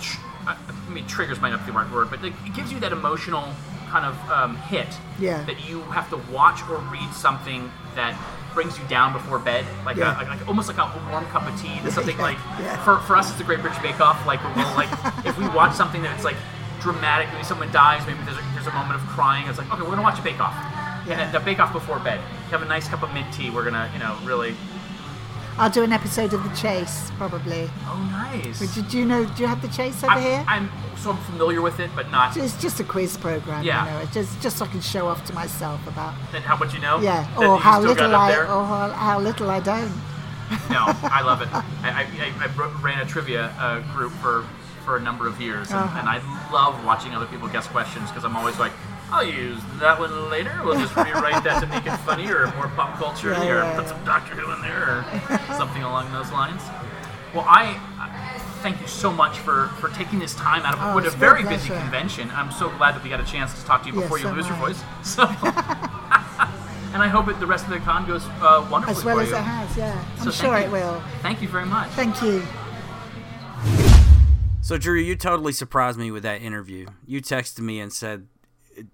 tr- 0.00 0.20
I 0.46 0.56
I 0.86 0.90
mean, 0.90 1.06
triggers 1.06 1.40
might 1.40 1.50
not 1.50 1.60
be 1.66 1.72
the 1.72 1.76
right 1.78 1.90
word, 1.90 2.08
but 2.10 2.22
like, 2.22 2.34
it 2.46 2.54
gives 2.54 2.70
you 2.72 2.78
that 2.80 2.92
emotional 2.92 3.48
kind 3.90 4.06
of 4.06 4.30
um, 4.30 4.56
hit 4.56 4.86
Yeah. 5.18 5.42
that 5.44 5.68
you 5.68 5.80
have 5.90 6.08
to 6.10 6.16
watch 6.32 6.62
or 6.68 6.78
read 6.92 7.12
something 7.12 7.70
that 7.96 8.14
brings 8.54 8.78
you 8.78 8.84
down 8.86 9.12
before 9.12 9.38
bed, 9.38 9.64
like, 9.84 9.96
Yeah. 9.96 10.14
a, 10.16 10.18
like, 10.18 10.28
like 10.40 10.48
almost 10.48 10.68
like 10.68 10.78
a 10.78 10.90
warm 11.10 11.26
cup 11.26 11.46
of 11.46 11.60
tea. 11.60 11.78
Something 11.90 12.16
Yeah, 12.16 12.22
like 12.22 12.38
yeah. 12.60 12.76
for, 12.84 12.98
for 13.00 13.16
us, 13.16 13.28
it's 13.28 13.38
the 13.38 13.44
Great 13.44 13.60
British 13.60 13.80
Bake 13.82 14.00
Off. 14.00 14.24
Like, 14.26 14.40
we'll, 14.56 14.74
like 14.76 14.88
if 15.26 15.36
we 15.36 15.48
watch 15.48 15.74
something 15.74 16.02
that's 16.02 16.24
like 16.24 16.36
dramatic, 16.80 17.28
maybe 17.32 17.44
someone 17.44 17.70
dies, 17.72 18.06
maybe 18.06 18.18
there's 18.24 18.38
a, 18.38 18.44
there's 18.54 18.66
a 18.66 18.72
moment 18.72 18.94
of 19.00 19.06
crying. 19.08 19.48
It's 19.48 19.58
like, 19.58 19.70
okay, 19.72 19.82
we're 19.82 19.90
gonna 19.90 20.02
watch 20.02 20.18
a 20.18 20.22
Bake 20.22 20.40
Off. 20.40 20.54
Yeah. 21.06 21.20
And 21.20 21.34
the 21.34 21.40
Bake 21.40 21.58
Off 21.58 21.72
before 21.72 21.98
bed. 21.98 22.20
Have 22.50 22.62
a 22.62 22.66
nice 22.66 22.88
cup 22.88 23.02
of 23.02 23.12
mint 23.12 23.32
tea. 23.34 23.50
We're 23.50 23.64
gonna, 23.64 23.90
you 23.92 23.98
know, 23.98 24.16
really. 24.24 24.54
I'll 25.58 25.70
do 25.70 25.82
an 25.84 25.92
episode 25.92 26.32
of 26.32 26.42
The 26.42 26.56
Chase 26.56 27.10
probably. 27.16 27.70
Oh, 27.86 28.08
nice. 28.10 28.58
But 28.60 28.74
did 28.74 28.92
you 28.92 29.04
know? 29.04 29.24
Do 29.24 29.42
you 29.42 29.48
have 29.48 29.62
The 29.62 29.68
Chase 29.68 30.02
over 30.02 30.12
I'm, 30.12 30.22
here? 30.22 30.44
I'm 30.48 30.70
sort 30.96 31.16
of 31.16 31.24
familiar 31.26 31.60
with 31.62 31.80
it, 31.80 31.90
but 31.94 32.10
not. 32.10 32.36
it's 32.36 32.60
just 32.60 32.80
a 32.80 32.84
quiz 32.84 33.16
program. 33.16 33.62
Yeah. 33.62 33.84
You 33.84 33.90
know, 33.90 33.98
it's 34.00 34.14
just 34.14 34.40
just 34.40 34.56
so 34.58 34.64
I 34.64 34.68
can 34.68 34.80
show 34.80 35.06
off 35.08 35.24
to 35.26 35.32
myself 35.34 35.80
about 35.86 36.14
That 36.32 36.42
how 36.42 36.56
much 36.56 36.74
you 36.74 36.80
know? 36.80 37.00
yeah, 37.00 37.26
or 37.38 37.58
how 37.58 37.80
little 37.80 38.14
I 38.14 38.32
or 38.36 38.46
how, 38.46 38.88
how 38.90 39.20
little 39.20 39.50
I 39.50 39.60
don't. 39.60 39.92
No, 40.70 40.84
I 41.18 41.22
love 41.22 41.40
it. 41.42 41.48
I, 41.54 42.04
I, 42.04 42.32
I, 42.44 42.80
ran 42.82 43.00
a 43.00 43.06
trivia 43.06 43.46
uh, 43.58 43.80
group 43.94 44.12
for 44.12 44.44
for 44.84 44.96
a 44.98 45.00
number 45.00 45.26
of 45.26 45.40
years, 45.40 45.70
and, 45.70 45.80
Uh-huh. 45.80 45.98
and 45.98 46.08
I 46.08 46.18
love 46.52 46.84
watching 46.84 47.14
other 47.14 47.26
people 47.26 47.48
guess 47.48 47.66
questions 47.66 48.10
because 48.10 48.24
I'm 48.24 48.36
always 48.36 48.58
like, 48.58 48.72
I'll 49.10 49.24
use 49.24 49.58
that 49.80 49.98
one 49.98 50.28
later. 50.30 50.60
We'll 50.62 50.78
just 50.78 50.94
rewrite 50.94 51.42
that 51.44 51.60
to 51.60 51.66
make 51.66 51.86
it 51.86 51.96
funny 52.04 52.28
or 52.28 52.46
more 52.56 52.68
pop 52.76 52.98
culture, 52.98 53.30
Yeah, 53.32 53.42
or 53.48 53.56
yeah, 53.64 53.76
put 53.76 53.84
yeah. 53.86 53.90
some 53.92 54.04
Doctor 54.04 54.34
Who 54.34 54.52
in 54.52 54.60
there, 54.60 54.82
or 54.84 55.04
something 55.56 55.82
along 55.82 56.12
those 56.12 56.30
lines. 56.32 56.60
Well, 57.34 57.46
I. 57.48 57.80
I 58.64 58.70
Thank 58.70 58.80
you 58.80 58.86
so 58.88 59.12
much 59.12 59.38
for, 59.40 59.68
for 59.78 59.90
taking 59.90 60.18
this 60.18 60.34
time 60.34 60.62
out 60.62 60.72
of 60.72 60.80
Oh, 60.80 60.94
what 60.94 61.04
a 61.06 61.10
very 61.10 61.42
busy 61.42 61.66
pleasure. 61.68 61.82
convention. 61.82 62.30
I'm 62.30 62.50
so 62.50 62.70
glad 62.78 62.94
that 62.94 63.04
we 63.04 63.10
got 63.10 63.20
a 63.20 63.24
chance 63.24 63.52
to 63.60 63.66
talk 63.66 63.82
to 63.82 63.88
you 63.90 63.94
Yes, 63.94 64.04
before 64.04 64.18
you 64.18 64.24
so 64.24 64.32
lose 64.32 64.48
your 64.48 64.56
voice. 64.56 64.82
So, 65.02 65.24
and 66.94 67.02
I 67.02 67.08
hope 67.08 67.26
that 67.26 67.38
the 67.40 67.46
rest 67.46 67.64
of 67.64 67.70
the 67.72 67.78
con 67.80 68.06
goes 68.06 68.24
uh, 68.40 68.66
wonderfully 68.70 68.96
As 68.96 69.04
well 69.04 69.16
for 69.16 69.22
as 69.22 69.28
you. 69.28 69.36
it 69.36 69.40
has, 69.42 69.76
yeah. 69.76 70.04
I'm 70.18 70.24
So 70.24 70.30
sure 70.30 70.54
thank 70.54 70.64
it 70.64 70.68
you. 70.68 70.72
will. 70.72 71.02
Thank 71.20 71.42
you 71.42 71.48
very 71.48 71.66
much. 71.66 71.90
Thank 71.90 72.22
you. 72.22 72.42
So 74.62 74.78
Drew, 74.78 74.98
you 74.98 75.14
totally 75.14 75.52
surprised 75.52 75.98
me 75.98 76.10
with 76.10 76.22
that 76.22 76.40
interview. 76.40 76.86
You 77.06 77.20
texted 77.20 77.60
me 77.60 77.80
and 77.80 77.92
said 77.92 78.28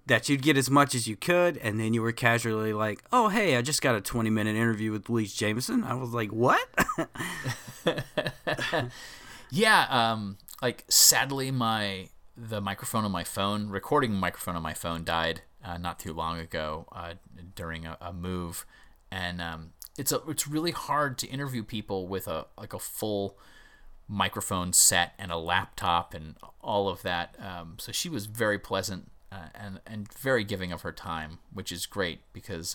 that 0.07 0.27
you'd 0.27 0.41
get 0.41 0.57
as 0.57 0.69
much 0.69 0.93
as 0.95 1.07
you 1.07 1.15
could, 1.15 1.55
and 1.57 1.79
then 1.79 1.93
you 1.93 2.01
were 2.01 2.11
casually 2.11 2.73
like, 2.73 3.03
"Oh, 3.13 3.29
hey, 3.29 3.55
I 3.55 3.61
just 3.61 3.81
got 3.81 3.95
a 3.95 4.01
20 4.01 4.29
minute 4.29 4.57
interview 4.57 4.91
with 4.91 5.09
Louise 5.09 5.33
Jameson." 5.33 5.85
I 5.85 5.93
was 5.93 6.09
like, 6.09 6.29
"What?" 6.31 6.67
Yeah, 9.51 9.85
um, 9.89 10.37
like 10.61 10.85
sadly, 10.87 11.51
my 11.51 12.07
the 12.37 12.61
microphone 12.61 13.03
on 13.03 13.11
my 13.11 13.25
phone, 13.25 13.69
recording 13.69 14.13
microphone 14.13 14.55
on 14.55 14.63
my 14.63 14.73
phone, 14.73 15.03
died 15.03 15.41
uh, 15.63 15.77
not 15.77 15.99
too 15.99 16.13
long 16.13 16.39
ago 16.39 16.87
uh, 16.93 17.13
during 17.53 17.85
a, 17.85 17.97
a 17.99 18.13
move, 18.13 18.65
and 19.11 19.41
um, 19.41 19.73
it's 19.97 20.13
a 20.13 20.21
it's 20.29 20.47
really 20.47 20.71
hard 20.71 21.17
to 21.19 21.27
interview 21.27 21.63
people 21.63 22.07
with 22.07 22.29
a 22.29 22.45
like 22.57 22.73
a 22.73 22.79
full 22.79 23.37
microphone 24.07 24.71
set 24.71 25.13
and 25.19 25.31
a 25.31 25.37
laptop 25.37 26.13
and 26.13 26.35
all 26.61 26.87
of 26.87 27.01
that. 27.01 27.35
Um, 27.39 27.75
so 27.77 27.91
she 27.91 28.07
was 28.07 28.27
very 28.27 28.57
pleasant 28.57 29.11
uh, 29.33 29.49
and 29.53 29.81
and 29.85 30.11
very 30.13 30.45
giving 30.45 30.71
of 30.71 30.83
her 30.83 30.93
time, 30.93 31.39
which 31.53 31.71
is 31.73 31.85
great 31.85 32.21
because. 32.31 32.73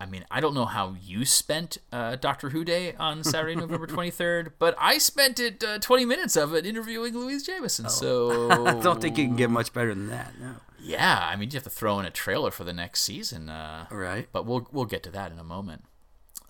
I 0.00 0.06
mean, 0.06 0.24
I 0.30 0.40
don't 0.40 0.54
know 0.54 0.64
how 0.64 0.96
you 1.00 1.24
spent 1.24 1.78
uh, 1.92 2.16
Doctor 2.16 2.50
Who 2.50 2.64
Day 2.64 2.94
on 2.98 3.22
Saturday, 3.24 3.54
November 3.54 3.86
23rd, 3.88 4.52
but 4.58 4.74
I 4.78 4.98
spent 4.98 5.38
it 5.40 5.62
uh, 5.62 5.78
20 5.78 6.04
minutes 6.04 6.36
of 6.36 6.52
it 6.54 6.66
interviewing 6.66 7.14
Louise 7.14 7.44
Jameson. 7.44 7.88
So 7.88 8.50
I 8.78 8.80
don't 8.80 9.00
think 9.00 9.16
you 9.18 9.24
can 9.26 9.36
get 9.36 9.50
much 9.50 9.72
better 9.72 9.94
than 9.94 10.08
that. 10.08 10.32
No. 10.40 10.56
yeah, 10.80 11.28
I 11.30 11.36
mean, 11.36 11.50
you 11.50 11.56
have 11.56 11.62
to 11.64 11.70
throw 11.70 11.98
in 12.00 12.06
a 12.06 12.10
trailer 12.10 12.50
for 12.50 12.64
the 12.64 12.72
next 12.72 13.02
season, 13.02 13.48
uh, 13.48 13.86
Right. 13.90 14.28
But 14.32 14.46
we'll 14.46 14.68
we'll 14.72 14.84
get 14.84 15.02
to 15.04 15.10
that 15.12 15.32
in 15.32 15.38
a 15.38 15.44
moment. 15.44 15.84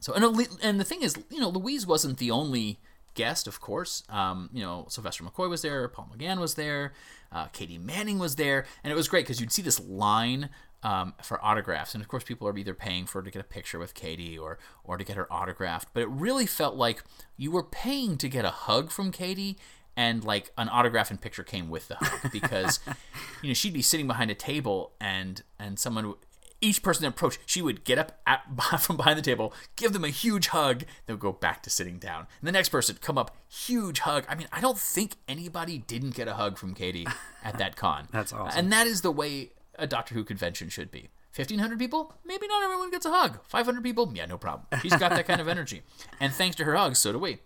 So 0.00 0.12
and 0.14 0.24
and 0.62 0.80
the 0.80 0.84
thing 0.84 1.02
is, 1.02 1.16
you 1.30 1.40
know, 1.40 1.48
Louise 1.48 1.86
wasn't 1.86 2.18
the 2.18 2.30
only 2.30 2.78
guest, 3.14 3.46
of 3.46 3.60
course. 3.60 4.02
Um, 4.08 4.50
you 4.52 4.62
know, 4.62 4.86
Sylvester 4.88 5.22
McCoy 5.24 5.48
was 5.48 5.62
there, 5.62 5.86
Paul 5.88 6.10
McGann 6.14 6.38
was 6.40 6.54
there, 6.54 6.92
uh, 7.30 7.46
Katy 7.46 7.78
Manning 7.78 8.18
was 8.18 8.36
there, 8.36 8.66
and 8.82 8.92
it 8.92 8.96
was 8.96 9.08
great 9.08 9.24
because 9.24 9.40
you'd 9.40 9.52
see 9.52 9.62
this 9.62 9.80
line. 9.80 10.50
Um, 10.84 11.14
for 11.22 11.42
autographs, 11.42 11.94
and 11.94 12.02
of 12.02 12.08
course, 12.08 12.24
people 12.24 12.46
are 12.46 12.56
either 12.58 12.74
paying 12.74 13.06
for 13.06 13.22
to 13.22 13.30
get 13.30 13.40
a 13.40 13.44
picture 13.44 13.78
with 13.78 13.94
Katy 13.94 14.36
or 14.36 14.58
or 14.84 14.98
to 14.98 15.04
get 15.04 15.16
her 15.16 15.32
autographed. 15.32 15.88
But 15.94 16.02
it 16.02 16.08
really 16.10 16.44
felt 16.44 16.74
like 16.76 17.02
you 17.38 17.50
were 17.50 17.62
paying 17.62 18.18
to 18.18 18.28
get 18.28 18.44
a 18.44 18.50
hug 18.50 18.90
from 18.90 19.10
Katy, 19.10 19.56
and 19.96 20.24
like 20.24 20.52
an 20.58 20.68
autograph 20.68 21.10
and 21.10 21.20
picture 21.20 21.42
came 21.42 21.70
with 21.70 21.88
the 21.88 21.96
hug. 21.96 22.30
Because 22.32 22.80
you 23.42 23.48
know 23.48 23.54
she'd 23.54 23.72
be 23.72 23.82
sitting 23.82 24.06
behind 24.06 24.30
a 24.30 24.34
table 24.34 24.92
and 25.00 25.42
and 25.58 25.78
someone 25.78 26.14
each 26.60 26.82
person 26.82 27.02
that 27.02 27.10
approached 27.10 27.38
she 27.44 27.60
would 27.60 27.84
get 27.84 27.98
up 27.98 28.20
at, 28.26 28.42
from 28.80 28.96
behind 28.96 29.18
the 29.18 29.22
table 29.22 29.52
give 29.76 29.92
them 29.92 30.04
a 30.04 30.08
huge 30.08 30.48
hug 30.48 30.84
then 31.06 31.16
go 31.18 31.32
back 31.32 31.62
to 31.62 31.70
sitting 31.70 31.98
down. 31.98 32.26
And 32.40 32.48
the 32.48 32.52
next 32.52 32.70
person 32.70 32.96
come 33.00 33.18
up 33.18 33.36
huge 33.48 34.00
hug. 34.00 34.24
I 34.28 34.34
mean 34.34 34.48
i 34.52 34.60
don't 34.60 34.78
think 34.78 35.16
anybody 35.28 35.78
didn't 35.78 36.14
get 36.14 36.28
a 36.28 36.34
hug 36.34 36.58
from 36.58 36.74
katy 36.74 37.06
at 37.42 37.58
that 37.58 37.76
con. 37.76 38.08
That's 38.12 38.32
awesome. 38.32 38.58
and 38.58 38.72
that 38.72 38.86
is 38.86 39.02
the 39.02 39.12
way 39.12 39.50
a 39.78 39.86
doctor 39.86 40.14
who 40.14 40.24
convention 40.24 40.68
should 40.68 40.90
be 40.90 41.10
1500 41.34 41.78
people 41.78 42.14
maybe 42.24 42.46
not 42.46 42.62
everyone 42.62 42.90
gets 42.90 43.06
a 43.06 43.10
hug 43.10 43.38
500 43.48 43.82
people 43.82 44.12
yeah 44.14 44.26
no 44.26 44.38
problem 44.38 44.66
she's 44.80 44.96
got 44.96 45.10
that 45.10 45.26
kind 45.26 45.40
of 45.40 45.48
energy 45.48 45.82
and 46.20 46.32
thanks 46.32 46.56
to 46.56 46.64
her 46.64 46.76
hugs 46.76 46.98
so 46.98 47.12
do 47.12 47.18
we 47.18 47.38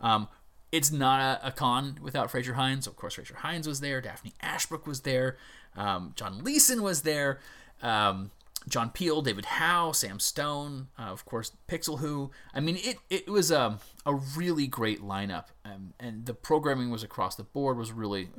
um, 0.00 0.28
it's 0.72 0.90
not 0.90 1.20
a, 1.20 1.48
a 1.48 1.52
con 1.52 1.98
without 2.02 2.30
Fraser 2.30 2.54
Hines. 2.54 2.86
Of 2.86 2.96
course, 2.96 3.14
Fraser 3.14 3.36
Hines 3.36 3.68
was 3.68 3.80
there. 3.80 4.00
Daphne 4.00 4.32
Ashbrook 4.40 4.86
was 4.86 5.02
there. 5.02 5.36
Um, 5.76 6.12
John 6.16 6.42
Leeson 6.42 6.82
was 6.82 7.02
there. 7.02 7.38
Um, 7.82 8.30
John 8.68 8.90
Peel, 8.90 9.22
David 9.22 9.44
Howe, 9.44 9.92
Sam 9.92 10.20
Stone, 10.20 10.88
uh, 10.96 11.02
of 11.02 11.24
course, 11.24 11.52
Pixel 11.68 11.98
Who. 11.98 12.30
I 12.54 12.60
mean, 12.60 12.76
it, 12.76 12.96
it 13.10 13.28
was 13.28 13.50
a, 13.50 13.78
a 14.06 14.14
really 14.14 14.66
great 14.66 15.02
lineup. 15.02 15.46
Um, 15.64 15.94
and 15.98 16.26
the 16.26 16.34
programming 16.34 16.90
was 16.90 17.02
across 17.02 17.34
the 17.34 17.42
board, 17.42 17.76
was 17.76 17.92
really. 17.92 18.30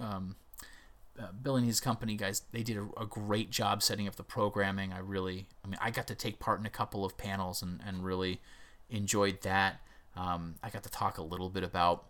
Uh, 1.20 1.32
Bill 1.32 1.56
and 1.56 1.66
his 1.66 1.80
company 1.80 2.16
guys, 2.16 2.42
they 2.52 2.64
did 2.64 2.78
a, 2.78 3.02
a 3.02 3.06
great 3.06 3.52
job 3.52 3.84
setting 3.84 4.08
up 4.08 4.16
the 4.16 4.24
programming. 4.24 4.92
I 4.92 5.00
really, 5.00 5.48
I 5.64 5.68
mean, 5.68 5.78
I 5.80 5.92
got 5.92 6.08
to 6.08 6.16
take 6.16 6.40
part 6.40 6.60
in 6.60 6.66
a 6.66 6.72
couple 6.72 7.06
of 7.06 7.18
panels 7.18 7.62
and, 7.62 7.80
and 7.86 8.04
really 8.04 8.42
enjoyed 8.90 9.42
that. 9.42 9.80
Um, 10.16 10.56
I 10.64 10.70
got 10.70 10.84
to 10.84 10.90
talk 10.90 11.18
a 11.18 11.24
little 11.24 11.50
bit 11.50 11.64
about 11.64 12.06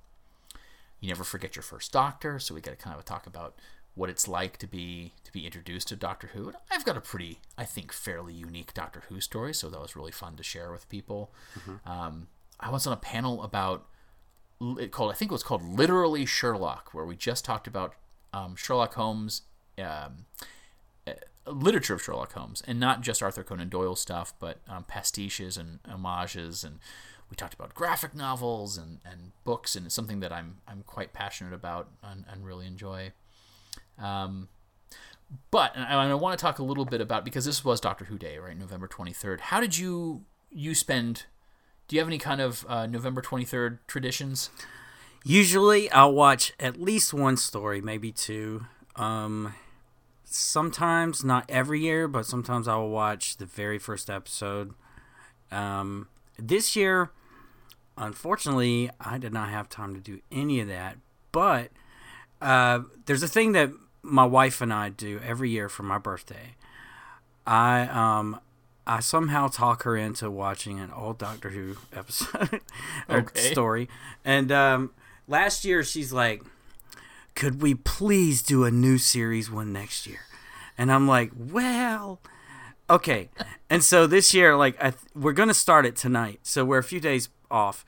you 1.00 1.10
never 1.10 1.26
forget 1.26 1.56
your 1.56 1.64
first 1.64 1.92
doctor. 1.92 2.40
So 2.40 2.56
we 2.56 2.62
got 2.62 2.72
to 2.72 2.78
kind 2.78 2.98
of 2.98 3.04
talk 3.04 3.28
about 3.28 3.56
what 3.96 4.10
it's 4.10 4.28
like 4.28 4.58
to 4.58 4.68
be 4.68 5.14
to 5.24 5.32
be 5.32 5.46
introduced 5.46 5.90
to 5.90 5.96
doctor 5.96 6.32
who. 6.34 6.48
And 6.48 6.56
i've 6.72 6.84
got 6.86 6.98
a 6.98 7.02
pretty 7.02 7.40
i 7.58 7.64
think 7.64 7.92
fairly 7.94 8.34
unique 8.34 8.74
doctor 8.74 9.04
who 9.10 9.20
story. 9.20 9.54
So 9.54 9.70
that 9.70 9.80
was 9.80 9.96
really 9.96 10.12
fun 10.12 10.36
to 10.38 10.44
share 10.44 10.72
with 10.72 10.88
people. 10.90 11.32
Um, 11.86 12.28
i 12.60 12.70
was 12.70 12.88
on 12.88 12.94
a 12.94 12.98
panel 12.98 13.44
about 13.44 13.86
it 14.80 14.92
called 14.92 15.12
i 15.12 15.14
think 15.14 15.30
it 15.30 15.34
was 15.34 15.44
called 15.44 15.64
literally 15.64 16.26
sherlock 16.26 16.94
where 16.94 17.06
we 17.06 17.16
just 17.16 17.44
talked 17.44 17.68
about 17.68 17.96
um, 18.34 18.56
sherlock 18.56 18.96
holmes 18.96 19.44
um, 19.78 20.26
uh, 21.08 21.14
literature 21.46 21.94
of 21.94 22.02
Sherlock 22.02 22.34
Holmes, 22.34 22.64
and 22.68 22.80
not 22.80 23.02
just 23.02 23.22
Arthur 23.22 23.44
Conan 23.44 23.70
Doyle 23.70 23.96
stuff, 23.96 24.34
but 24.40 24.60
um, 24.68 24.86
pastiches 24.86 25.58
and 25.58 25.80
homages, 25.88 26.64
and 26.64 26.80
we 27.30 27.36
talked 27.36 27.54
about 27.54 27.74
graphic 27.74 28.16
novels 28.16 28.78
and, 28.78 29.00
and 29.06 29.32
books, 29.44 29.76
and 29.76 29.86
it's 29.86 29.96
something 29.96 30.20
that 30.22 30.32
I'm 30.32 30.58
I'm 30.68 30.84
quite 30.86 31.14
passionate 31.14 31.54
about 31.54 31.90
and, 32.04 32.26
and 32.32 32.46
really 32.46 32.66
enjoy. 32.68 33.12
Um, 34.00 34.50
but 35.52 35.76
and 35.76 35.84
I, 35.86 36.10
I 36.10 36.14
want 36.14 36.38
to 36.38 36.42
talk 36.42 36.60
a 36.60 36.64
little 36.64 36.86
bit 36.86 37.02
about 37.02 37.26
because 37.26 37.46
this 37.46 37.66
was 37.66 37.80
Doctor 37.82 38.06
Who 38.06 38.18
Day, 38.18 38.38
right, 38.38 38.58
November 38.58 38.88
twenty 38.88 39.14
third. 39.14 39.42
How 39.42 39.60
did 39.60 39.78
you 39.78 40.26
you 40.50 40.76
spend? 40.76 41.26
Do 41.88 41.98
you 41.98 42.00
have 42.00 42.08
any 42.08 42.20
kind 42.20 42.40
of 42.40 42.66
uh, 42.70 42.86
November 42.86 43.22
twenty 43.22 43.46
third 43.46 43.80
traditions? 43.88 44.50
Usually, 45.24 45.90
I'll 45.92 46.14
watch 46.14 46.52
at 46.60 46.82
least 46.82 47.14
one 47.14 47.38
story, 47.38 47.82
maybe 47.82 48.12
two. 48.12 48.66
Um, 48.96 49.54
sometimes, 50.26 51.24
not 51.24 51.46
every 51.50 51.80
year, 51.80 52.08
but 52.08 52.26
sometimes 52.26 52.68
I 52.68 52.76
will 52.76 52.90
watch 52.90 53.38
the 53.38 53.46
very 53.46 53.80
first 53.80 54.10
episode. 54.10 54.74
Um, 55.52 56.10
this 56.38 56.76
year, 56.76 57.12
unfortunately, 57.98 58.90
I 59.00 59.18
did 59.18 59.32
not 59.34 59.50
have 59.50 59.70
time 59.70 59.94
to 59.96 60.02
do 60.02 60.20
any 60.32 60.60
of 60.60 60.68
that. 60.68 60.98
But 61.32 61.70
uh, 62.42 62.82
there's 63.06 63.24
a 63.24 63.28
thing 63.28 63.54
that 63.54 63.72
my 64.02 64.26
wife 64.26 64.60
and 64.62 64.74
I 64.74 64.90
do 64.90 65.20
every 65.26 65.50
year 65.50 65.70
for 65.70 65.84
my 65.84 65.98
birthday. 65.98 66.56
I 67.48 67.82
um 67.92 68.40
I 68.86 69.00
somehow 69.00 69.48
talk 69.48 69.84
her 69.84 69.96
into 69.98 70.30
watching 70.30 70.80
an 70.80 70.92
old 70.92 71.18
Doctor 71.18 71.50
Who 71.52 71.78
episode 71.94 72.60
or 73.10 73.20
Okay. 73.20 73.40
story, 73.40 73.90
and 74.26 74.52
um, 74.52 74.92
last 75.28 75.66
year 75.66 75.84
she's 75.84 76.12
like, 76.14 76.44
"Could 77.36 77.62
we 77.62 77.76
please 77.76 78.42
do 78.42 78.64
a 78.64 78.72
new 78.72 78.98
series 78.98 79.50
one 79.52 79.72
next 79.74 80.06
year?" 80.08 80.22
And 80.78 80.92
I'm 80.92 81.08
like, 81.08 81.32
"Well." 81.36 82.20
Okay, 82.90 83.30
and 83.70 83.82
so 83.84 84.06
this 84.06 84.34
year, 84.34 84.58
like, 84.58 84.78
th- 84.80 84.94
we're 85.16 85.32
gonna 85.32 85.54
start 85.54 85.86
it 85.86 85.96
tonight. 85.96 86.42
So 86.44 86.66
we're 86.66 86.80
a 86.80 86.84
few 86.84 87.00
days 87.00 87.30
off, 87.50 87.86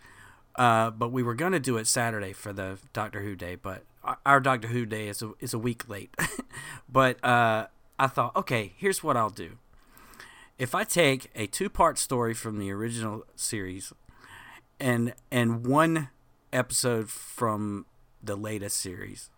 uh, 0.56 0.90
but 0.92 1.12
we 1.12 1.22
were 1.22 1.36
gonna 1.36 1.60
do 1.60 1.76
it 1.78 1.86
Saturday 1.86 2.32
for 2.32 2.54
the 2.54 2.80
Doctor 2.94 3.22
Who 3.22 3.36
day. 3.36 3.56
But 3.56 3.84
our- 4.04 4.20
our 4.26 4.40
Doctor 4.40 4.70
Who 4.70 4.86
day 4.86 5.10
is 5.10 5.22
a, 5.22 5.34
is 5.40 5.54
a 5.54 5.60
week 5.60 5.90
late. 5.90 6.16
but 6.90 7.24
uh, 7.24 7.68
I 8.00 8.08
thought, 8.08 8.36
okay, 8.38 8.74
here's 8.78 9.04
what 9.04 9.18
I'll 9.18 9.30
do. 9.30 9.58
If 10.58 10.74
I 10.74 10.86
take 10.86 11.30
a 11.36 11.46
two 11.48 11.70
part 11.70 11.98
story 12.00 12.34
from 12.34 12.58
the 12.58 12.72
original 12.72 13.26
series, 13.36 13.92
and 14.80 15.14
and 15.30 15.66
one 15.68 16.08
episode 16.56 17.10
from 17.10 17.86
the 18.24 18.36
latest 18.36 18.78
series, 18.78 19.30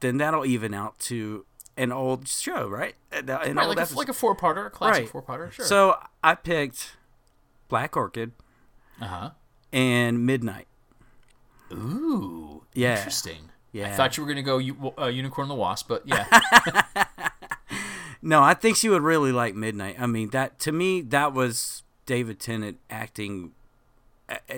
then 0.00 0.16
that'll 0.18 0.46
even 0.46 0.72
out 0.72 0.98
to 1.00 1.44
an 1.76 1.92
old 1.92 2.26
show, 2.28 2.68
right? 2.68 2.94
An 3.12 3.28
an 3.28 3.56
Right, 3.56 3.66
old 3.66 3.76
like, 3.76 3.90
a, 3.90 3.94
like 3.94 4.08
a 4.08 4.12
four 4.14 4.34
parter, 4.36 4.66
a 4.66 4.70
classic 4.70 5.02
Right. 5.02 5.10
four 5.10 5.22
parter. 5.22 5.50
Sure. 5.52 5.64
So 5.66 5.96
I 6.24 6.34
picked 6.34 6.96
Black 7.68 7.96
Orchid 7.96 8.32
uh 9.00 9.06
huh. 9.06 9.30
and 9.72 10.24
Midnight. 10.24 10.66
Ooh, 11.72 12.64
Yeah. 12.74 12.96
interesting. 12.96 13.50
I 13.74 13.90
thought 13.90 14.16
you 14.16 14.24
were 14.24 14.28
gonna 14.28 14.42
go 14.42 14.58
u- 14.58 14.92
uh, 14.98 15.06
Unicorn 15.06 15.44
and 15.44 15.50
the 15.52 15.54
Wasp, 15.60 15.86
but 15.88 16.02
yeah, 16.04 16.26
No, 18.22 18.42
I 18.42 18.54
think 18.54 18.76
she 18.76 18.88
would 18.88 19.02
really 19.02 19.30
like 19.30 19.54
Midnight. 19.54 19.94
I 20.00 20.06
mean, 20.06 20.30
that 20.30 20.58
to 20.60 20.72
me, 20.72 21.00
that 21.02 21.32
was 21.32 21.84
David 22.04 22.40
Tennant 22.40 22.78
acting. 22.90 23.52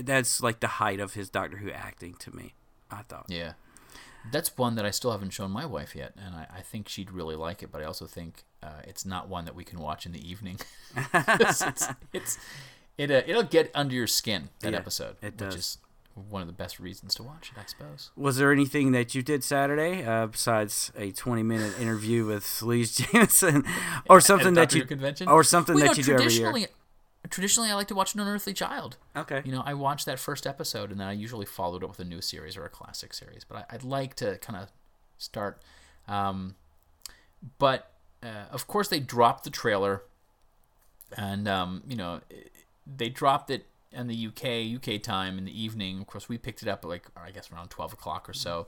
That's 0.02 0.42
like 0.42 0.60
the 0.60 0.66
height 0.68 1.00
of 1.00 1.14
his 1.14 1.28
Doctor 1.30 1.58
Who 1.58 1.70
acting 1.70 2.14
to 2.20 2.34
me. 2.34 2.54
I 2.90 3.02
thought. 3.02 3.26
yeah. 3.28 3.52
That's 4.30 4.54
one 4.58 4.74
that 4.74 4.84
I 4.84 4.90
still 4.90 5.12
haven't 5.12 5.30
shown 5.30 5.50
my 5.50 5.64
wife 5.64 5.96
yet, 5.96 6.12
and 6.14 6.34
I, 6.34 6.46
I 6.56 6.60
think 6.60 6.90
she'd 6.90 7.10
really 7.10 7.36
like 7.36 7.62
it. 7.62 7.72
But 7.72 7.80
I 7.80 7.84
also 7.84 8.04
think 8.04 8.42
uh, 8.62 8.82
it's 8.84 9.06
not 9.06 9.28
one 9.30 9.46
that 9.46 9.54
we 9.54 9.64
can 9.64 9.78
watch 9.78 10.04
in 10.04 10.12
the 10.12 10.28
evening. 10.30 10.58
it's, 11.14 11.62
it's, 11.62 11.86
it's 12.12 12.38
it 12.98 13.10
uh, 13.10 13.22
it'll 13.26 13.44
get 13.44 13.70
under 13.74 13.94
your 13.94 14.06
skin 14.06 14.50
that 14.60 14.72
Yeah, 14.72 14.78
episode, 14.78 15.16
it 15.22 15.26
which 15.32 15.36
does. 15.38 15.54
is 15.54 15.78
one 16.28 16.42
of 16.42 16.48
the 16.48 16.52
best 16.52 16.78
reasons 16.78 17.14
to 17.14 17.22
watch 17.22 17.50
it, 17.56 17.58
I 17.58 17.64
suppose. 17.66 18.10
Was 18.14 18.36
there 18.36 18.52
anything 18.52 18.92
that 18.92 19.14
you 19.14 19.22
did 19.22 19.42
Saturday 19.42 20.04
uh, 20.04 20.26
besides 20.26 20.92
a 20.98 21.12
twenty-minute 21.12 21.80
interview 21.80 22.26
with 22.26 22.60
Louise 22.60 22.94
Jameson, 22.96 23.64
or 24.10 24.20
something 24.20 24.52
that 24.52 24.74
you 24.74 24.84
convention, 24.84 25.28
or 25.28 25.42
something 25.44 25.76
Well, 25.76 25.84
that 25.84 25.92
know, 25.92 25.96
you 25.96 26.04
do 26.04 26.12
every 26.22 26.34
year? 26.34 26.68
Traditionally, 27.28 27.70
I 27.70 27.74
like 27.74 27.88
to 27.88 27.94
watch 27.94 28.14
an 28.14 28.20
unearthly 28.20 28.54
child. 28.54 28.96
Okay. 29.14 29.42
You 29.44 29.52
know, 29.52 29.62
I 29.64 29.74
watch 29.74 30.04
that 30.06 30.18
first 30.18 30.46
episode 30.46 30.90
and 30.90 31.00
then 31.00 31.06
I 31.08 31.12
usually 31.12 31.46
followed 31.46 31.82
it 31.82 31.84
up 31.84 31.90
with 31.90 32.00
a 32.00 32.04
new 32.04 32.20
series 32.20 32.56
or 32.56 32.64
a 32.64 32.70
classic 32.70 33.12
series. 33.12 33.44
But 33.44 33.58
I, 33.70 33.74
I'd 33.74 33.84
like 33.84 34.14
to 34.16 34.38
kind 34.38 34.58
of 34.58 34.70
start. 35.18 35.60
Um, 36.08 36.56
but 37.58 37.92
uh, 38.22 38.46
of 38.50 38.66
course, 38.66 38.88
they 38.88 39.00
dropped 39.00 39.44
the 39.44 39.50
trailer, 39.50 40.02
and 41.16 41.48
um, 41.48 41.82
you 41.86 41.96
know, 41.96 42.20
they 42.86 43.08
dropped 43.08 43.50
it 43.50 43.66
in 43.92 44.06
the 44.06 44.26
UK 44.26 44.76
UK 44.76 45.02
time 45.02 45.38
in 45.38 45.44
the 45.44 45.62
evening. 45.62 46.00
Of 46.00 46.06
course, 46.06 46.28
we 46.28 46.38
picked 46.38 46.62
it 46.62 46.68
up 46.68 46.84
at 46.84 46.88
like 46.88 47.06
I 47.16 47.30
guess 47.30 47.50
around 47.50 47.68
twelve 47.68 47.92
o'clock 47.92 48.28
or 48.28 48.34
so. 48.34 48.66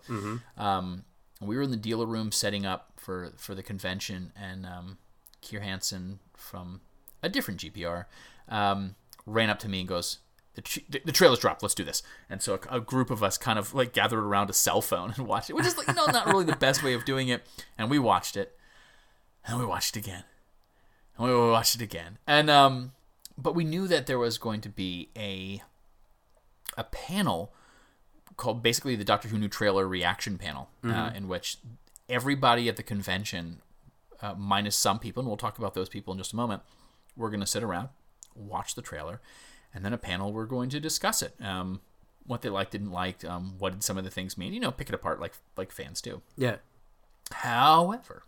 Um, 0.56 1.04
we 1.40 1.56
were 1.56 1.62
in 1.62 1.70
the 1.70 1.76
dealer 1.76 2.06
room 2.06 2.32
setting 2.32 2.64
up 2.64 2.92
for 2.96 3.32
for 3.36 3.54
the 3.54 3.62
convention, 3.62 4.32
and 4.40 4.64
um, 4.64 4.98
Kier 5.42 5.60
Hansen 5.60 6.20
from 6.34 6.80
a 7.22 7.28
different 7.28 7.60
GPR 7.60 8.06
um, 8.48 8.94
ran 9.26 9.50
up 9.50 9.58
to 9.60 9.68
me 9.68 9.80
and 9.80 9.88
goes. 9.88 10.18
The, 10.54 10.60
tr- 10.60 10.80
the 11.04 11.12
trailer's 11.12 11.38
dropped. 11.38 11.62
Let's 11.62 11.74
do 11.74 11.82
this. 11.82 12.02
And 12.28 12.42
so 12.42 12.60
a, 12.70 12.76
a 12.76 12.80
group 12.80 13.10
of 13.10 13.22
us 13.22 13.38
kind 13.38 13.58
of 13.58 13.72
like 13.72 13.94
gathered 13.94 14.22
around 14.22 14.50
a 14.50 14.52
cell 14.52 14.82
phone 14.82 15.14
and 15.16 15.26
watched 15.26 15.48
it, 15.48 15.54
which 15.54 15.64
is 15.64 15.78
like, 15.78 15.88
you 15.88 15.94
know, 15.94 16.04
not 16.04 16.26
really 16.26 16.44
the 16.44 16.56
best 16.56 16.82
way 16.82 16.92
of 16.92 17.06
doing 17.06 17.28
it. 17.28 17.42
And 17.78 17.88
we 17.88 17.98
watched 17.98 18.36
it, 18.36 18.54
and 19.46 19.58
we 19.58 19.64
watched 19.64 19.96
it 19.96 20.00
again, 20.04 20.24
and 21.16 21.26
we 21.26 21.34
watched 21.34 21.74
it 21.74 21.80
again. 21.80 22.18
And 22.26 22.50
um, 22.50 22.92
but 23.38 23.54
we 23.54 23.64
knew 23.64 23.86
that 23.88 24.06
there 24.06 24.18
was 24.18 24.36
going 24.36 24.60
to 24.60 24.68
be 24.68 25.08
a 25.16 25.62
a 26.76 26.84
panel 26.84 27.54
called 28.36 28.62
basically 28.62 28.94
the 28.96 29.04
Doctor 29.04 29.28
Who 29.28 29.38
new 29.38 29.48
trailer 29.48 29.88
reaction 29.88 30.36
panel, 30.36 30.68
uh, 30.84 31.12
in 31.14 31.28
which 31.28 31.58
everybody 32.08 32.68
at 32.68 32.76
the 32.76 32.82
convention, 32.82 33.62
uh, 34.20 34.34
minus 34.36 34.76
some 34.76 34.98
people, 34.98 35.20
and 35.22 35.28
we'll 35.28 35.36
talk 35.38 35.56
about 35.58 35.72
those 35.72 35.88
people 35.88 36.12
in 36.12 36.18
just 36.18 36.34
a 36.34 36.36
moment, 36.36 36.62
we're 37.16 37.30
going 37.30 37.40
to 37.40 37.46
sit 37.46 37.62
around, 37.62 37.88
watch 38.34 38.74
the 38.74 38.82
trailer, 38.82 39.20
and 39.74 39.84
then 39.84 39.92
a 39.92 39.98
panel 39.98 40.32
we're 40.32 40.46
going 40.46 40.70
to 40.70 40.80
discuss 40.80 41.22
it. 41.22 41.34
Um, 41.40 41.80
what 42.26 42.42
they 42.42 42.48
liked, 42.48 42.72
didn't 42.72 42.92
like, 42.92 43.24
um, 43.24 43.54
what 43.58 43.72
did 43.72 43.82
some 43.82 43.98
of 43.98 44.04
the 44.04 44.10
things 44.10 44.38
mean? 44.38 44.52
You 44.52 44.60
know, 44.60 44.70
pick 44.70 44.88
it 44.88 44.94
apart 44.94 45.20
like 45.20 45.34
like 45.56 45.72
fans 45.72 46.00
do. 46.00 46.22
Yeah. 46.36 46.56
However, 47.32 48.24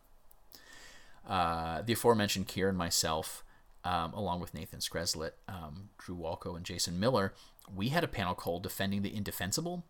uh, 1.29 1.83
the 1.83 1.93
aforementioned 1.93 2.49
Kier 2.49 2.69
and 2.69 2.79
myself, 2.79 3.45
um, 3.85 4.13
along 4.15 4.41
with 4.41 4.55
Nathan 4.55 4.81
Skreslet, 4.81 5.33
um, 5.49 5.91
Drew 5.99 6.17
Walco, 6.17 6.57
and 6.57 6.65
Jason 6.65 6.99
Miller, 6.99 7.35
we 7.75 7.89
had 7.89 8.05
a 8.05 8.09
panel 8.09 8.35
called 8.35 8.63
Defending 8.63 9.03
the 9.03 9.15
Indefensible. 9.15 9.85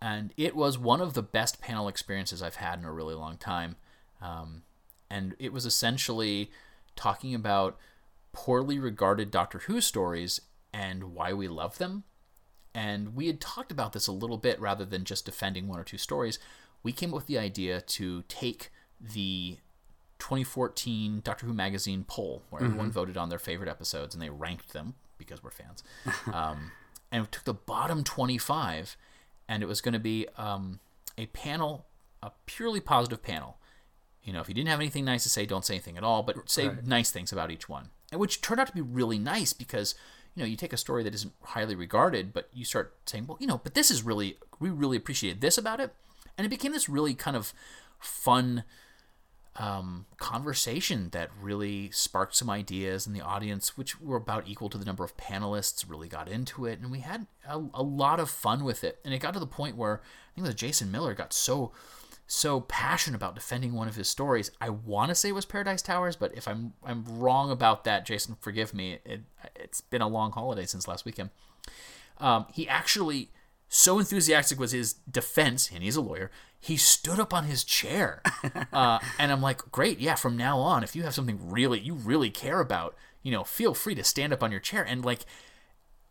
And 0.00 0.34
it 0.36 0.54
was 0.54 0.76
one 0.76 1.00
of 1.00 1.14
the 1.14 1.22
best 1.22 1.60
panel 1.60 1.88
experiences 1.88 2.42
I've 2.42 2.56
had 2.56 2.78
in 2.78 2.84
a 2.84 2.92
really 2.92 3.14
long 3.14 3.38
time. 3.38 3.76
Um, 4.20 4.62
and 5.08 5.34
it 5.38 5.52
was 5.52 5.64
essentially 5.64 6.50
talking 6.96 7.34
about 7.34 7.78
poorly 8.36 8.78
regarded 8.78 9.30
Doctor 9.30 9.60
Who 9.60 9.80
stories 9.80 10.42
and 10.72 11.14
why 11.14 11.32
we 11.32 11.48
love 11.48 11.78
them. 11.78 12.04
And 12.74 13.16
we 13.16 13.28
had 13.28 13.40
talked 13.40 13.72
about 13.72 13.94
this 13.94 14.06
a 14.06 14.12
little 14.12 14.36
bit 14.36 14.60
rather 14.60 14.84
than 14.84 15.04
just 15.04 15.24
defending 15.24 15.66
one 15.66 15.80
or 15.80 15.84
two 15.84 15.96
stories. 15.96 16.38
We 16.82 16.92
came 16.92 17.10
up 17.10 17.14
with 17.14 17.26
the 17.26 17.38
idea 17.38 17.80
to 17.80 18.24
take 18.28 18.70
the 19.00 19.56
2014 20.18 21.22
Doctor 21.24 21.46
Who 21.46 21.54
magazine 21.54 22.04
poll, 22.06 22.42
where 22.50 22.62
everyone 22.62 22.90
voted 22.90 23.16
on 23.16 23.30
their 23.30 23.38
favorite 23.38 23.70
episodes 23.70 24.14
and 24.14 24.22
they 24.22 24.28
ranked 24.28 24.74
them 24.74 24.96
because 25.16 25.42
we're 25.42 25.50
fans. 25.50 25.82
um, 26.32 26.72
and 27.10 27.22
we 27.22 27.28
took 27.28 27.44
the 27.44 27.54
bottom 27.54 28.04
25, 28.04 28.98
and 29.48 29.62
it 29.62 29.66
was 29.66 29.80
going 29.80 29.94
to 29.94 29.98
be 29.98 30.28
um, 30.36 30.80
a 31.16 31.24
panel, 31.26 31.86
a 32.22 32.32
purely 32.44 32.80
positive 32.80 33.22
panel. 33.22 33.56
You 34.22 34.34
know, 34.34 34.40
if 34.40 34.48
you 34.48 34.54
didn't 34.54 34.68
have 34.68 34.80
anything 34.80 35.06
nice 35.06 35.22
to 35.22 35.30
say, 35.30 35.46
don't 35.46 35.64
say 35.64 35.74
anything 35.74 35.96
at 35.96 36.04
all, 36.04 36.22
but 36.22 36.50
say 36.50 36.70
nice 36.84 37.10
things 37.10 37.32
about 37.32 37.50
each 37.50 37.66
one. 37.66 37.88
Which 38.16 38.40
turned 38.40 38.60
out 38.60 38.66
to 38.68 38.72
be 38.72 38.80
really 38.80 39.18
nice 39.18 39.52
because, 39.52 39.94
you 40.34 40.42
know, 40.42 40.46
you 40.48 40.56
take 40.56 40.72
a 40.72 40.78
story 40.78 41.02
that 41.02 41.14
isn't 41.14 41.32
highly 41.42 41.74
regarded, 41.74 42.32
but 42.32 42.48
you 42.52 42.64
start 42.64 42.94
saying, 43.06 43.26
well, 43.26 43.38
you 43.40 43.46
know, 43.46 43.60
but 43.62 43.74
this 43.74 43.90
is 43.90 44.02
really, 44.02 44.38
we 44.58 44.70
really 44.70 44.96
appreciated 44.96 45.40
this 45.40 45.58
about 45.58 45.80
it. 45.80 45.94
And 46.36 46.44
it 46.44 46.50
became 46.50 46.72
this 46.72 46.88
really 46.88 47.14
kind 47.14 47.36
of 47.36 47.54
fun 47.98 48.64
um, 49.58 50.06
conversation 50.18 51.08
that 51.10 51.30
really 51.40 51.90
sparked 51.90 52.36
some 52.36 52.50
ideas, 52.50 53.06
in 53.06 53.12
the 53.12 53.20
audience, 53.20 53.76
which 53.76 54.00
were 54.00 54.16
about 54.16 54.48
equal 54.48 54.68
to 54.68 54.78
the 54.78 54.84
number 54.84 55.04
of 55.04 55.16
panelists, 55.16 55.88
really 55.88 56.08
got 56.08 56.28
into 56.28 56.66
it, 56.66 56.78
and 56.80 56.90
we 56.90 57.00
had 57.00 57.26
a, 57.48 57.62
a 57.74 57.82
lot 57.82 58.20
of 58.20 58.28
fun 58.28 58.64
with 58.64 58.84
it. 58.84 58.98
And 59.04 59.14
it 59.14 59.20
got 59.20 59.34
to 59.34 59.40
the 59.40 59.46
point 59.46 59.76
where 59.76 60.00
I 60.02 60.34
think 60.34 60.46
it 60.46 60.48
was 60.48 60.54
Jason 60.54 60.90
Miller 60.92 61.14
got 61.14 61.32
so 61.32 61.72
so 62.26 62.60
passionate 62.62 63.16
about 63.16 63.34
defending 63.34 63.72
one 63.72 63.88
of 63.88 63.94
his 63.94 64.08
stories. 64.08 64.50
I 64.60 64.70
want 64.70 65.10
to 65.10 65.14
say 65.14 65.28
it 65.28 65.34
was 65.34 65.44
Paradise 65.44 65.82
Towers, 65.82 66.16
but 66.16 66.36
if 66.36 66.48
I'm 66.48 66.72
I'm 66.84 67.04
wrong 67.04 67.50
about 67.50 67.84
that, 67.84 68.04
Jason, 68.04 68.36
forgive 68.40 68.74
me. 68.74 68.98
It, 69.04 69.22
it's 69.54 69.80
been 69.80 70.02
a 70.02 70.08
long 70.08 70.32
holiday 70.32 70.66
since 70.66 70.88
last 70.88 71.04
weekend. 71.04 71.30
Um, 72.18 72.46
he 72.52 72.68
actually 72.68 73.30
so 73.68 73.98
enthusiastic 73.98 74.58
was 74.58 74.72
his 74.72 74.94
defense, 75.10 75.70
and 75.72 75.82
he's 75.82 75.96
a 75.96 76.00
lawyer. 76.00 76.30
He 76.58 76.76
stood 76.76 77.20
up 77.20 77.32
on 77.32 77.44
his 77.44 77.62
chair, 77.62 78.22
uh, 78.72 78.98
and 79.18 79.30
I'm 79.30 79.42
like, 79.42 79.70
great, 79.70 80.00
yeah. 80.00 80.16
From 80.16 80.36
now 80.36 80.58
on, 80.58 80.82
if 80.82 80.96
you 80.96 81.04
have 81.04 81.14
something 81.14 81.50
really 81.50 81.78
you 81.78 81.94
really 81.94 82.30
care 82.30 82.60
about, 82.60 82.96
you 83.22 83.30
know, 83.30 83.44
feel 83.44 83.72
free 83.72 83.94
to 83.94 84.04
stand 84.04 84.32
up 84.32 84.42
on 84.42 84.50
your 84.50 84.60
chair. 84.60 84.82
And 84.82 85.04
like, 85.04 85.20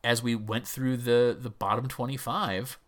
as 0.02 0.24
we 0.24 0.34
went 0.34 0.66
through 0.66 0.98
the 0.98 1.36
the 1.38 1.50
bottom 1.50 1.88
25, 1.90 2.80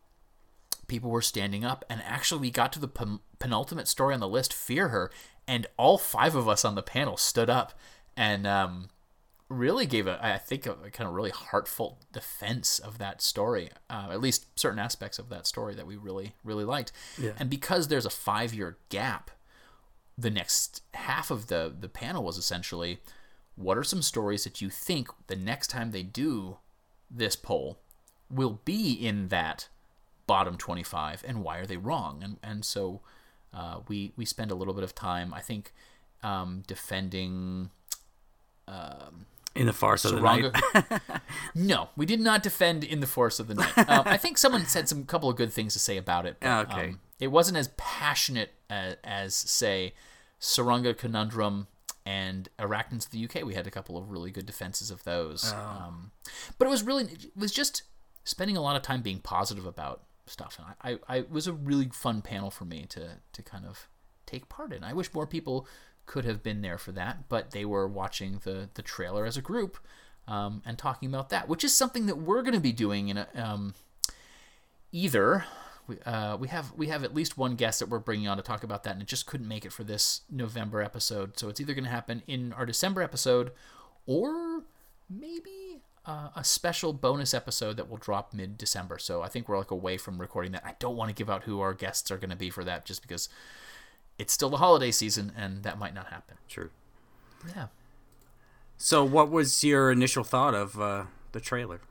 people 0.88 1.10
were 1.10 1.22
standing 1.22 1.66
up, 1.66 1.86
and 1.90 2.02
actually 2.06 2.42
we 2.42 2.52
got 2.52 2.74
to 2.74 2.80
the 2.80 2.88
pen- 2.88 3.20
penultimate 3.40 3.88
story 3.88 4.14
on 4.14 4.20
the 4.20 4.28
list, 4.28 4.54
Fear 4.54 4.90
Her, 4.90 5.12
and 5.48 5.68
all 5.78 5.98
five 5.98 6.36
of 6.36 6.48
us 6.48 6.66
on 6.66 6.76
the 6.76 6.84
panel 6.84 7.18
stood 7.18 7.50
up 7.50 7.74
and 8.16 8.46
um, 8.48 8.90
really 9.50 9.86
gave 9.86 10.08
a, 10.08 10.20
I 10.24 10.38
think, 10.38 10.66
a, 10.66 10.72
a 10.72 10.92
kind 10.92 11.08
of 11.08 11.14
really 11.14 11.30
heartfelt 11.30 12.06
defense 12.12 12.80
of 12.80 12.98
that 12.98 13.22
story, 13.22 13.70
uh, 13.90 14.08
at 14.12 14.22
least 14.22 14.48
certain 14.60 14.80
aspects 14.80 15.20
of 15.20 15.30
that 15.30 15.48
story 15.48 15.76
that 15.76 15.88
we 15.88 15.96
really, 15.96 16.36
really 16.44 16.66
liked. 16.66 16.92
Yeah. 17.18 17.32
And 17.38 17.50
because 17.50 17.88
there's 17.88 18.06
a 18.06 18.12
five 18.12 18.54
year 18.54 18.78
gap, 18.90 19.32
the 20.18 20.32
next 20.32 20.82
half 20.96 21.30
of 21.30 21.48
the 21.48 21.74
the 21.80 21.90
panel 21.90 22.24
was 22.24 22.38
essentially 22.38 23.00
what 23.56 23.78
are 23.78 23.84
some 23.84 24.02
stories 24.02 24.44
that 24.44 24.62
you 24.62 24.70
think 24.70 25.10
the 25.28 25.36
next 25.36 25.68
time 25.68 25.92
they 25.92 26.04
do 26.04 26.58
this 27.10 27.36
poll 27.36 27.80
will 28.30 28.62
be 28.66 28.94
in 28.94 29.28
that 29.30 29.68
bottom 30.28 30.58
25 30.58 31.24
and 31.28 31.44
why 31.44 31.58
are 31.58 31.66
they 31.66 31.78
wrong 31.78 32.22
and 32.24 32.38
and 32.44 32.64
so 32.66 33.02
uh, 33.54 33.80
we 33.88 34.12
we 34.18 34.26
spend 34.26 34.52
a 34.52 34.56
little 34.56 34.74
bit 34.74 34.84
of 34.84 34.94
time 34.94 35.34
I 35.34 35.40
think 35.42 35.74
um, 36.24 36.64
defending 36.68 37.70
In 39.56 39.66
the 39.66 39.74
farce 39.74 40.06
of 40.06 40.12
the 40.12 40.22
night. 40.22 40.52
No, 41.56 41.90
we 41.96 42.06
did 42.06 42.20
not 42.20 42.44
defend 42.44 42.84
in 42.84 43.00
the 43.00 43.08
forest 43.08 43.40
of 43.40 43.48
the 43.48 43.56
night. 43.56 43.78
Um, 43.90 44.04
I 44.06 44.18
think 44.18 44.38
someone 44.38 44.66
said 44.66 44.88
some 44.88 45.06
couple 45.06 45.30
of 45.30 45.36
good 45.36 45.52
things 45.52 45.74
to 45.74 45.80
say 45.80 45.98
about 45.98 46.26
it. 46.26 46.38
but, 46.40 46.70
Okay. 46.72 46.90
um, 46.90 47.00
it 47.20 47.28
wasn't 47.30 47.58
as 47.58 47.70
passionate 47.78 48.52
as, 48.70 48.98
as 49.04 49.34
say 49.36 49.94
Tsuranga 50.40 50.96
Conundrum 50.96 51.68
and 52.06 52.50
Arachnids 52.60 53.06
of 53.06 53.12
the 53.12 53.24
UK. 53.26 53.44
We 53.44 53.56
had 53.56 53.66
a 53.66 53.72
couple 53.72 53.98
of 53.98 54.12
really 54.12 54.30
good 54.30 54.46
defenses 54.46 54.92
of 54.92 55.04
those. 55.04 55.52
Um, 55.54 56.12
but 56.60 56.68
it 56.68 56.70
was 56.70 56.84
really 56.84 57.06
it 57.06 57.32
was 57.36 57.52
just 57.52 57.84
spending 58.24 58.56
a 58.58 58.62
lot 58.62 58.76
of 58.76 58.82
time 58.84 59.02
being 59.02 59.20
positive 59.20 59.66
about 59.66 60.04
stuff, 60.30 60.60
and 60.60 60.76
I, 60.82 61.14
I, 61.14 61.18
I 61.18 61.26
was 61.30 61.48
a 61.48 61.54
really 61.54 61.90
fun 61.92 62.22
panel 62.22 62.52
for 62.52 62.66
me 62.66 62.86
to 62.90 63.18
to 63.32 63.44
kind 63.44 63.66
of 63.66 63.88
take 64.26 64.50
part 64.50 64.74
in. 64.74 64.84
I 64.84 64.94
wish 64.94 65.14
more 65.14 65.28
people 65.28 65.68
could 66.06 66.26
have 66.26 66.42
been 66.42 66.62
there 66.62 66.78
for 66.78 66.92
that, 66.94 67.28
but 67.30 67.52
they 67.52 67.66
were 67.66 67.88
watching 67.88 68.40
the 68.44 68.70
the 68.74 68.82
trailer 68.82 69.26
as 69.26 69.38
a 69.38 69.42
group 69.42 69.78
um, 70.28 70.62
and 70.66 70.78
talking 70.78 71.10
about 71.10 71.30
that, 71.30 71.48
which 71.48 71.64
is 71.64 71.74
something 71.74 72.06
that 72.08 72.18
we're 72.18 72.42
going 72.42 72.54
to 72.54 72.60
be 72.60 72.74
doing 72.74 73.10
in 73.10 73.18
a, 73.18 73.28
um, 73.36 73.74
either. 74.92 75.46
We, 75.88 76.00
uh, 76.02 76.36
we 76.36 76.50
have 76.50 76.74
we 76.74 76.88
have 76.88 77.04
at 77.04 77.14
least 77.14 77.38
one 77.38 77.56
guest 77.56 77.80
that 77.80 77.90
we're 77.90 78.00
bringing 78.00 78.28
on 78.28 78.38
to 78.38 78.44
talk 78.44 78.64
about 78.64 78.84
that, 78.84 78.94
and 78.94 79.02
it 79.02 79.08
just 79.08 79.26
couldn't 79.26 79.48
make 79.48 79.66
it 79.66 79.72
for 79.72 79.86
this 79.86 80.22
November 80.30 80.82
episode. 80.82 81.40
So 81.40 81.48
it's 81.48 81.62
either 81.62 81.74
going 81.74 81.86
to 81.86 81.90
happen 81.90 82.24
in 82.28 82.52
our 82.54 82.66
December 82.66 83.02
episode, 83.02 83.52
or 84.06 84.64
maybe 85.10 85.67
uh, 86.08 86.30
a 86.36 86.44
special 86.44 86.94
bonus 86.94 87.34
episode 87.34 87.76
that 87.78 87.90
will 87.90 87.98
drop 87.98 88.34
mid 88.34 88.58
December. 88.58 88.98
So 88.98 89.22
I 89.22 89.28
think 89.28 89.50
we're 89.50 89.58
like 89.58 89.72
away 89.72 89.98
from 89.98 90.20
recording 90.20 90.54
that. 90.54 90.64
I 90.66 90.76
don't 90.80 90.96
want 90.96 91.10
to 91.10 91.14
give 91.16 91.30
out 91.30 91.44
who 91.44 91.60
our 91.60 91.74
guests 91.74 92.10
are 92.10 92.18
going 92.18 92.30
to 92.30 92.36
be 92.36 92.50
for 92.50 92.64
that, 92.64 92.86
just 92.86 93.02
because 93.02 93.28
it's 94.18 94.32
still 94.32 94.50
the 94.50 94.58
holiday 94.58 94.90
season, 94.90 95.34
and 95.36 95.64
that 95.64 95.78
might 95.78 95.94
not 95.94 96.08
happen. 96.08 96.38
True. 96.48 96.70
Yeah. 97.56 97.68
So, 98.78 99.04
what 99.04 99.30
was 99.30 99.64
your 99.64 99.92
initial 99.92 100.24
thought 100.24 100.56
of 100.56 100.80
uh, 100.80 101.06
the 101.34 101.42
trailer? 101.42 101.82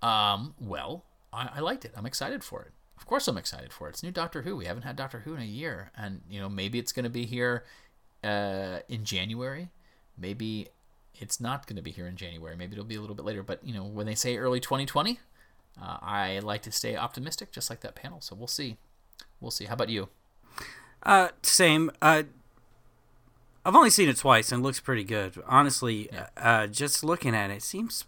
Um, 0.00 0.54
well, 0.58 1.04
I, 1.32 1.50
I 1.56 1.60
liked 1.60 1.84
it. 1.84 1.92
I'm 1.94 2.06
excited 2.06 2.42
for 2.42 2.62
it. 2.62 2.72
Of 2.96 3.06
course, 3.06 3.28
I'm 3.28 3.36
excited 3.36 3.72
for 3.72 3.86
it. 3.86 3.90
It's 3.90 4.02
new 4.02 4.10
Doctor 4.10 4.42
Who. 4.42 4.56
We 4.56 4.64
haven't 4.64 4.82
had 4.82 4.96
Doctor 4.96 5.20
Who 5.20 5.34
in 5.34 5.42
a 5.42 5.44
year, 5.44 5.90
and 5.96 6.22
you 6.30 6.40
know 6.40 6.48
maybe 6.48 6.78
it's 6.78 6.92
going 6.92 7.04
to 7.04 7.10
be 7.10 7.26
here 7.26 7.64
uh, 8.24 8.78
in 8.88 9.04
January. 9.04 9.68
Maybe 10.16 10.68
it's 11.14 11.40
not 11.40 11.66
going 11.66 11.76
to 11.76 11.82
be 11.82 11.90
here 11.90 12.06
in 12.06 12.16
January. 12.16 12.56
Maybe 12.56 12.72
it'll 12.72 12.84
be 12.84 12.94
a 12.96 13.00
little 13.00 13.16
bit 13.16 13.24
later. 13.24 13.42
But 13.42 13.60
you 13.64 13.74
know, 13.74 13.84
when 13.84 14.06
they 14.06 14.14
say 14.14 14.36
early 14.36 14.60
2020, 14.60 15.20
uh, 15.80 15.98
I 16.02 16.38
like 16.42 16.62
to 16.62 16.72
stay 16.72 16.96
optimistic, 16.96 17.52
just 17.52 17.70
like 17.70 17.80
that 17.80 17.94
panel. 17.94 18.20
So 18.20 18.34
we'll 18.34 18.46
see. 18.46 18.76
We'll 19.40 19.50
see. 19.50 19.66
How 19.66 19.74
about 19.74 19.88
you? 19.88 20.08
Uh, 21.02 21.28
same. 21.42 21.90
Uh, 22.02 22.24
I've 23.64 23.76
only 23.76 23.90
seen 23.90 24.08
it 24.08 24.16
twice 24.16 24.52
and 24.52 24.60
it 24.62 24.64
looks 24.64 24.80
pretty 24.80 25.04
good. 25.04 25.34
Honestly, 25.46 26.08
uh, 26.36 26.66
just 26.66 27.04
looking 27.04 27.34
at 27.34 27.50
it, 27.50 27.54
it 27.58 27.62
seems 27.62 28.04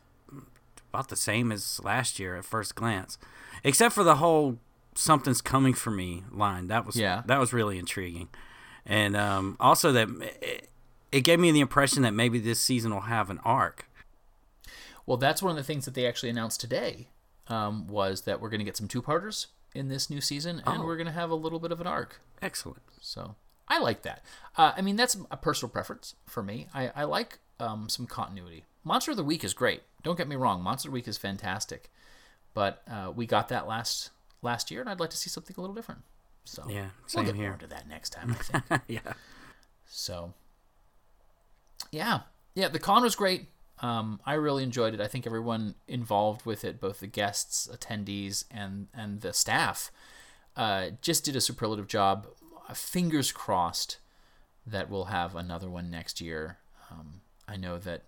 about 0.92 1.08
the 1.08 1.16
same 1.16 1.52
as 1.52 1.80
last 1.82 2.18
year 2.18 2.36
at 2.36 2.44
first 2.44 2.74
glance, 2.74 3.18
except 3.64 3.94
for 3.94 4.04
the 4.04 4.16
whole 4.16 4.58
"something's 4.94 5.40
coming 5.40 5.72
for 5.74 5.90
me" 5.90 6.22
line. 6.30 6.68
That 6.68 6.84
was 6.86 6.96
Yeah. 6.96 7.22
that 7.26 7.38
was 7.38 7.52
really 7.52 7.78
intriguing, 7.78 8.28
and 8.86 9.16
um, 9.16 9.56
also 9.60 9.92
that 9.92 10.08
it 10.42 10.68
gave 11.20 11.38
me 11.38 11.52
the 11.52 11.60
impression 11.60 12.02
that 12.02 12.12
maybe 12.14 12.38
this 12.38 12.60
season 12.60 12.92
will 12.92 13.02
have 13.02 13.30
an 13.30 13.38
arc. 13.44 13.86
Well, 15.06 15.16
that's 15.18 15.42
one 15.42 15.50
of 15.50 15.56
the 15.56 15.62
things 15.64 15.84
that 15.84 15.94
they 15.94 16.06
actually 16.06 16.30
announced 16.30 16.60
today. 16.60 17.08
Um, 17.48 17.88
was 17.88 18.22
that 18.22 18.40
we're 18.40 18.48
going 18.50 18.60
to 18.60 18.64
get 18.64 18.76
some 18.76 18.86
two-parters 18.86 19.48
in 19.74 19.88
this 19.88 20.08
new 20.08 20.20
season, 20.20 20.62
and 20.64 20.82
Oh. 20.82 20.86
we're 20.86 20.96
going 20.96 21.06
to 21.08 21.12
have 21.12 21.28
a 21.30 21.34
little 21.34 21.58
bit 21.58 21.72
of 21.72 21.80
an 21.80 21.88
arc. 21.88 22.20
Excellent. 22.40 22.82
So 23.00 23.34
I 23.66 23.80
like 23.80 24.02
that. 24.02 24.24
Uh, 24.56 24.72
I 24.76 24.80
mean, 24.80 24.94
that's 24.94 25.16
a 25.30 25.36
personal 25.36 25.68
preference 25.70 26.14
for 26.26 26.40
me. 26.42 26.68
I, 26.72 26.92
I 26.94 27.04
like 27.04 27.40
um, 27.58 27.88
some 27.88 28.06
continuity. 28.06 28.64
Monster 28.84 29.10
of 29.10 29.16
the 29.16 29.24
Week 29.24 29.42
is 29.42 29.54
great. 29.54 29.82
Don't 30.04 30.16
get 30.16 30.28
me 30.28 30.36
wrong. 30.36 30.62
Monster 30.62 30.88
of 30.88 30.92
the 30.92 30.94
Week 30.94 31.08
is 31.08 31.18
fantastic, 31.18 31.90
but 32.54 32.82
uh, 32.90 33.10
we 33.14 33.26
got 33.26 33.48
that 33.48 33.66
last 33.66 34.10
last 34.40 34.70
year, 34.70 34.80
and 34.80 34.88
I'd 34.88 35.00
like 35.00 35.10
to 35.10 35.16
see 35.16 35.28
something 35.28 35.54
a 35.58 35.60
little 35.60 35.74
different. 35.74 36.02
So 36.44 36.64
Yeah, 36.70 36.86
we'll 37.14 37.24
get 37.24 37.34
here. 37.34 37.48
more 37.50 37.58
to 37.58 37.66
that 37.66 37.88
next 37.88 38.10
time. 38.10 38.36
I 38.52 38.60
think. 38.60 38.82
yeah. 38.88 39.12
so 39.84 40.32
yeah, 41.90 42.20
yeah. 42.54 42.68
The 42.68 42.78
con 42.78 43.02
was 43.02 43.16
great. 43.16 43.48
Um, 43.80 44.20
I 44.24 44.34
really 44.34 44.62
enjoyed 44.62 44.94
it. 44.94 45.00
I 45.00 45.08
think 45.08 45.26
everyone 45.26 45.74
involved 45.88 46.46
with 46.46 46.64
it, 46.64 46.80
both 46.80 47.00
the 47.00 47.06
guests, 47.06 47.68
attendees, 47.72 48.44
and 48.50 48.88
and 48.94 49.20
the 49.20 49.32
staff, 49.32 49.90
uh, 50.56 50.90
just 51.00 51.24
did 51.24 51.36
a 51.36 51.40
superlative 51.40 51.88
job. 51.88 52.26
Uh, 52.68 52.74
fingers 52.74 53.32
crossed 53.32 53.98
that 54.66 54.88
we'll 54.88 55.06
have 55.06 55.34
another 55.34 55.68
one 55.68 55.90
next 55.90 56.20
year. 56.20 56.58
Um, 56.90 57.22
I 57.48 57.56
know 57.56 57.78
that 57.78 58.02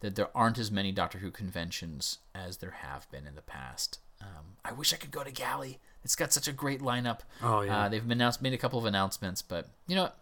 that 0.00 0.16
there 0.16 0.28
aren't 0.36 0.58
as 0.58 0.70
many 0.70 0.92
Doctor 0.92 1.18
Who 1.18 1.30
conventions 1.30 2.18
as 2.34 2.58
there 2.58 2.72
have 2.82 3.10
been 3.10 3.26
in 3.26 3.34
the 3.34 3.42
past. 3.42 4.00
Um, 4.20 4.56
I 4.64 4.72
wish 4.72 4.92
I 4.92 4.96
could 4.96 5.10
go 5.10 5.24
to 5.24 5.30
Gally. 5.30 5.78
It's 6.04 6.16
got 6.16 6.32
such 6.32 6.46
a 6.46 6.52
great 6.52 6.80
lineup. 6.80 7.20
Oh, 7.42 7.62
yeah. 7.62 7.84
Uh, 7.84 7.88
they've 7.88 8.10
announced 8.10 8.42
made 8.42 8.52
a 8.52 8.58
couple 8.58 8.78
of 8.78 8.84
announcements, 8.84 9.40
but 9.40 9.68
you 9.86 9.96
know, 9.96 10.02
what? 10.02 10.18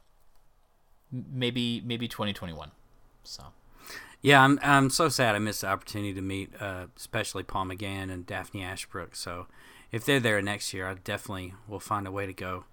Maybe 1.11 1.83
maybe 1.85 2.07
2021. 2.09 2.71
So 3.25 3.45
Yeah, 4.21 4.43
I'm 4.43 4.59
I'm 4.63 4.91
so 4.91 5.09
sad 5.09 5.35
I 5.35 5.39
missed 5.39 5.63
the 5.63 5.69
opportunity 5.69 6.15
to 6.15 6.23
meet, 6.23 6.53
uh, 6.61 6.87
especially 6.97 7.43
Paul 7.43 7.67
McGann 7.67 8.11
and 8.11 8.27
Daphne 8.27 8.63
Ashbrook. 8.63 9.15
So 9.17 9.47
if 9.91 10.05
they're 10.05 10.21
there 10.21 10.41
next 10.43 10.73
year, 10.73 10.89
I 10.89 10.95
definitely 10.95 11.55
will 11.69 11.81
find 11.81 12.07
a 12.07 12.11
way 12.11 12.27
to 12.27 12.33
go. 12.33 12.65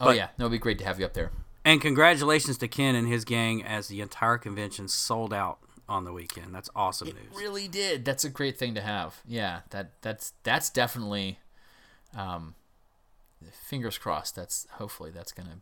oh 0.00 0.10
yeah, 0.10 0.28
no, 0.38 0.46
it'd 0.46 0.52
be 0.52 0.58
great 0.58 0.78
to 0.78 0.84
have 0.84 0.98
you 0.98 1.06
up 1.06 1.14
there. 1.14 1.30
And 1.64 1.80
congratulations 1.80 2.58
to 2.58 2.68
Ken 2.68 2.94
and 2.94 3.08
his 3.08 3.24
gang 3.24 3.64
as 3.64 3.88
the 3.88 4.00
entire 4.00 4.38
convention 4.38 4.86
sold 4.86 5.34
out 5.34 5.58
on 5.88 6.04
the 6.04 6.12
weekend. 6.12 6.54
That's 6.54 6.70
awesome 6.76 7.08
news. 7.08 7.34
Really 7.34 7.66
did. 7.68 8.04
That's 8.04 8.24
a 8.24 8.28
great 8.30 8.56
thing 8.56 8.74
to 8.74 8.80
have. 8.80 9.20
Yeah, 9.26 9.60
that 9.70 9.92
that's 10.02 10.32
that's 10.42 10.70
definitely. 10.70 11.40
Um, 12.16 12.54
fingers 13.52 13.98
crossed. 13.98 14.36
That's 14.36 14.66
hopefully 14.72 15.10
that's 15.10 15.32
gonna 15.32 15.58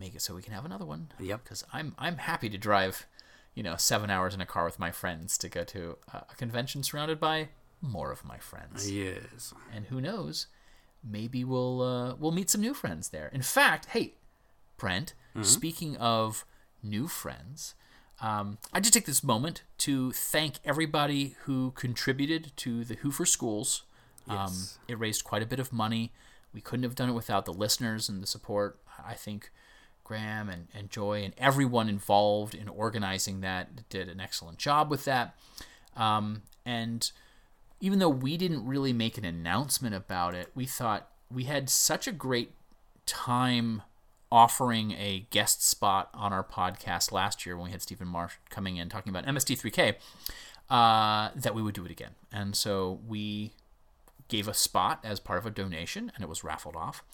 make 0.00 0.14
it 0.14 0.22
so 0.22 0.34
we 0.34 0.42
can 0.42 0.52
have 0.54 0.64
another 0.64 0.84
one. 0.86 1.12
Yep. 1.20 1.44
Because 1.44 1.62
I'm 1.72 1.94
I'm 1.98 2.16
happy 2.18 2.48
to 2.50 2.58
drive, 2.58 3.06
you 3.54 3.62
know, 3.62 3.76
seven 3.76 4.10
hours 4.10 4.34
in 4.34 4.40
a 4.40 4.46
car 4.46 4.64
with 4.64 4.78
my 4.78 4.90
friends 4.90 5.38
to 5.38 5.48
go 5.48 5.62
to 5.64 5.98
a 6.12 6.34
convention 6.36 6.82
surrounded 6.82 7.20
by 7.20 7.48
more 7.82 8.10
of 8.10 8.24
my 8.24 8.38
friends. 8.38 8.90
Yes. 8.90 9.54
and 9.74 9.86
who 9.86 10.00
knows, 10.00 10.46
maybe 11.04 11.44
we'll 11.44 11.80
uh, 11.82 12.14
we'll 12.18 12.32
meet 12.32 12.50
some 12.50 12.60
new 12.60 12.74
friends 12.74 13.10
there. 13.10 13.28
In 13.28 13.42
fact, 13.42 13.86
hey, 13.86 14.14
Brent, 14.76 15.14
speaking 15.42 15.96
of 15.98 16.44
new 16.82 17.06
friends, 17.06 17.74
um, 18.22 18.58
I 18.72 18.80
just 18.80 18.94
take 18.94 19.06
this 19.06 19.22
moment 19.22 19.62
to 19.78 20.12
thank 20.12 20.54
everybody 20.64 21.36
who 21.44 21.72
contributed 21.72 22.52
to 22.56 22.84
the 22.84 22.94
Who 22.96 23.10
for 23.10 23.26
Schools. 23.26 23.82
Um, 24.28 24.36
Yes. 24.38 24.78
it 24.88 24.98
raised 24.98 25.24
quite 25.24 25.42
a 25.42 25.46
bit 25.46 25.58
of 25.60 25.72
money. 25.72 26.12
We 26.52 26.60
couldn't 26.60 26.84
have 26.84 26.94
done 26.94 27.08
it 27.10 27.12
without 27.14 27.44
the 27.44 27.52
listeners 27.52 28.08
and 28.08 28.22
the 28.22 28.26
support. 28.26 28.78
I 29.06 29.14
think 29.14 29.50
Graham 30.10 30.48
and, 30.48 30.66
and 30.74 30.90
Joy 30.90 31.22
and 31.22 31.32
everyone 31.38 31.88
involved 31.88 32.52
in 32.52 32.68
organizing 32.68 33.42
that 33.42 33.88
did 33.88 34.08
an 34.08 34.18
excellent 34.18 34.58
job 34.58 34.90
with 34.90 35.04
that. 35.04 35.36
Um, 35.96 36.42
and 36.66 37.08
even 37.80 38.00
though 38.00 38.08
we 38.08 38.36
didn't 38.36 38.66
really 38.66 38.92
make 38.92 39.18
an 39.18 39.24
announcement 39.24 39.94
about 39.94 40.34
it, 40.34 40.50
we 40.52 40.66
thought 40.66 41.08
we 41.32 41.44
had 41.44 41.70
such 41.70 42.08
a 42.08 42.12
great 42.12 42.54
time 43.06 43.82
offering 44.32 44.90
a 44.92 45.28
guest 45.30 45.64
spot 45.64 46.10
on 46.12 46.32
our 46.32 46.42
podcast 46.42 47.12
last 47.12 47.46
year 47.46 47.56
when 47.56 47.66
we 47.66 47.70
had 47.70 47.80
Stephen 47.80 48.08
Marsh 48.08 48.34
coming 48.48 48.78
in 48.78 48.88
talking 48.88 49.10
about 49.10 49.24
MST3K 49.26 49.94
uh, 50.70 51.30
that 51.36 51.54
we 51.54 51.62
would 51.62 51.74
do 51.76 51.84
it 51.84 51.92
again. 51.92 52.16
And 52.32 52.56
so 52.56 52.98
we 53.06 53.52
gave 54.26 54.48
a 54.48 54.54
spot 54.54 54.98
as 55.04 55.20
part 55.20 55.38
of 55.38 55.46
a 55.46 55.50
donation 55.50 56.10
and 56.16 56.24
it 56.24 56.28
was 56.28 56.42
raffled 56.42 56.74
off. 56.74 57.04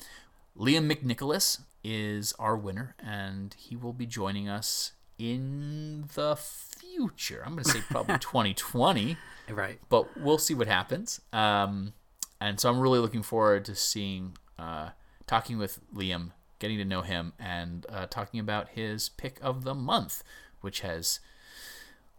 Liam 0.58 0.90
McNicholas 0.90 1.60
is 1.88 2.32
our 2.38 2.56
winner 2.56 2.96
and 2.98 3.54
he 3.56 3.76
will 3.76 3.92
be 3.92 4.06
joining 4.06 4.48
us 4.48 4.92
in 5.18 6.04
the 6.14 6.34
future. 6.36 7.42
I'm 7.46 7.52
going 7.52 7.62
to 7.64 7.70
say 7.70 7.80
probably 7.88 8.18
2020 8.20 9.16
Right. 9.48 9.78
but 9.88 10.20
we'll 10.20 10.38
see 10.38 10.54
what 10.54 10.66
happens. 10.66 11.20
Um, 11.32 11.92
and 12.40 12.58
so 12.58 12.68
I'm 12.68 12.80
really 12.80 12.98
looking 12.98 13.22
forward 13.22 13.64
to 13.66 13.74
seeing, 13.76 14.36
uh, 14.58 14.90
talking 15.28 15.58
with 15.58 15.78
Liam, 15.94 16.32
getting 16.58 16.78
to 16.78 16.84
know 16.84 17.02
him, 17.02 17.32
and 17.38 17.86
uh, 17.88 18.06
talking 18.06 18.40
about 18.40 18.70
his 18.70 19.08
pick 19.10 19.38
of 19.40 19.62
the 19.62 19.74
month, 19.74 20.24
which 20.60 20.80
has 20.80 21.20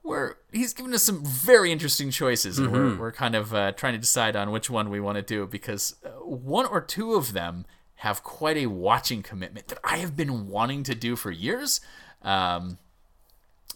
where 0.03 0.37
he's 0.53 0.73
given 0.73 0.93
us 0.93 1.03
some 1.03 1.21
very 1.25 1.69
interesting 1.69 2.09
choices, 2.11 2.57
and 2.57 2.71
we're, 2.71 2.95
we're 2.97 3.11
kind 3.11 3.35
of 3.35 3.53
uh, 3.53 3.73
trying 3.73 3.91
to 3.93 3.99
decide 3.99 4.37
on 4.37 4.51
which 4.51 4.69
one 4.69 4.89
we 4.89 5.01
want 5.01 5.17
to 5.17 5.21
do 5.21 5.45
because 5.45 5.95
uh, 6.05 6.09
one 6.23 6.65
or 6.65 6.79
two 6.79 7.13
of 7.15 7.33
them 7.33 7.65
have 7.97 8.23
quite 8.23 8.57
a 8.57 8.67
watching 8.67 9.23
commitment 9.23 9.67
that 9.67 9.79
I 9.83 9.97
have 9.97 10.15
been 10.15 10.47
wanting 10.47 10.83
to 10.83 10.95
do 10.95 11.15
for 11.15 11.31
years. 11.31 11.81
Um, 12.21 12.77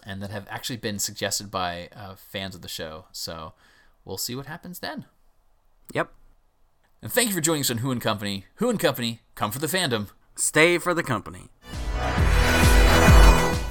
and 0.03 0.21
that 0.21 0.31
have 0.31 0.47
actually 0.49 0.77
been 0.77 0.99
suggested 0.99 1.51
by 1.51 1.89
uh, 1.95 2.15
fans 2.15 2.55
of 2.55 2.61
the 2.61 2.67
show. 2.67 3.05
So 3.11 3.53
we'll 4.05 4.17
see 4.17 4.35
what 4.35 4.45
happens 4.45 4.79
then. 4.79 5.05
Yep. 5.93 6.11
And 7.01 7.11
thank 7.11 7.29
you 7.29 7.35
for 7.35 7.41
joining 7.41 7.61
us 7.61 7.71
on 7.71 7.79
Who 7.79 7.91
and 7.91 8.01
Company. 8.01 8.45
Who 8.55 8.69
and 8.69 8.79
Company, 8.79 9.21
come 9.35 9.51
for 9.51 9.59
the 9.59 9.67
fandom. 9.67 10.09
Stay 10.35 10.77
for 10.77 10.93
the 10.93 11.03
company. 11.03 11.49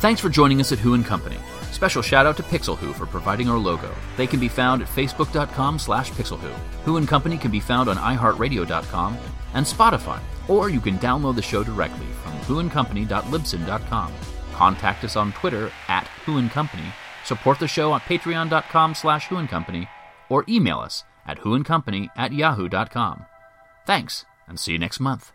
Thanks 0.00 0.20
for 0.20 0.28
joining 0.28 0.60
us 0.60 0.72
at 0.72 0.78
Who 0.78 0.94
and 0.94 1.04
Company. 1.04 1.36
Special 1.72 2.02
shout 2.02 2.26
out 2.26 2.36
to 2.36 2.42
Pixel 2.42 2.76
Who 2.76 2.92
for 2.92 3.06
providing 3.06 3.48
our 3.48 3.58
logo. 3.58 3.94
They 4.16 4.26
can 4.26 4.40
be 4.40 4.48
found 4.48 4.82
at 4.82 4.88
facebook.com 4.88 5.78
slash 5.78 6.10
pixelwho. 6.10 6.52
Who 6.84 6.96
and 6.96 7.06
Company 7.06 7.38
can 7.38 7.50
be 7.50 7.60
found 7.60 7.88
on 7.88 7.96
iheartradio.com 7.96 9.16
and 9.54 9.64
Spotify, 9.64 10.20
or 10.50 10.68
you 10.68 10.80
can 10.80 10.98
download 10.98 11.36
the 11.36 11.42
show 11.42 11.62
directly 11.62 12.06
from 12.22 12.32
whoandcompany.libsyn.com. 12.40 14.12
Contact 14.52 15.04
us 15.04 15.16
on 15.16 15.32
Twitter 15.32 15.70
at 15.88 16.06
Who 16.26 16.36
and 16.38 16.50
Company, 16.50 16.92
support 17.24 17.58
the 17.58 17.68
show 17.68 17.94
at 17.94 18.02
patreon.com 18.02 18.94
slash 18.94 19.28
Who 19.28 19.36
and 19.36 19.48
Company, 19.48 19.88
or 20.28 20.44
email 20.48 20.80
us 20.80 21.04
at 21.26 21.38
whoandcompany 21.38 22.08
at 22.16 22.32
yahoo.com. 22.32 23.24
Thanks, 23.86 24.24
and 24.46 24.58
see 24.58 24.72
you 24.72 24.78
next 24.78 25.00
month. 25.00 25.32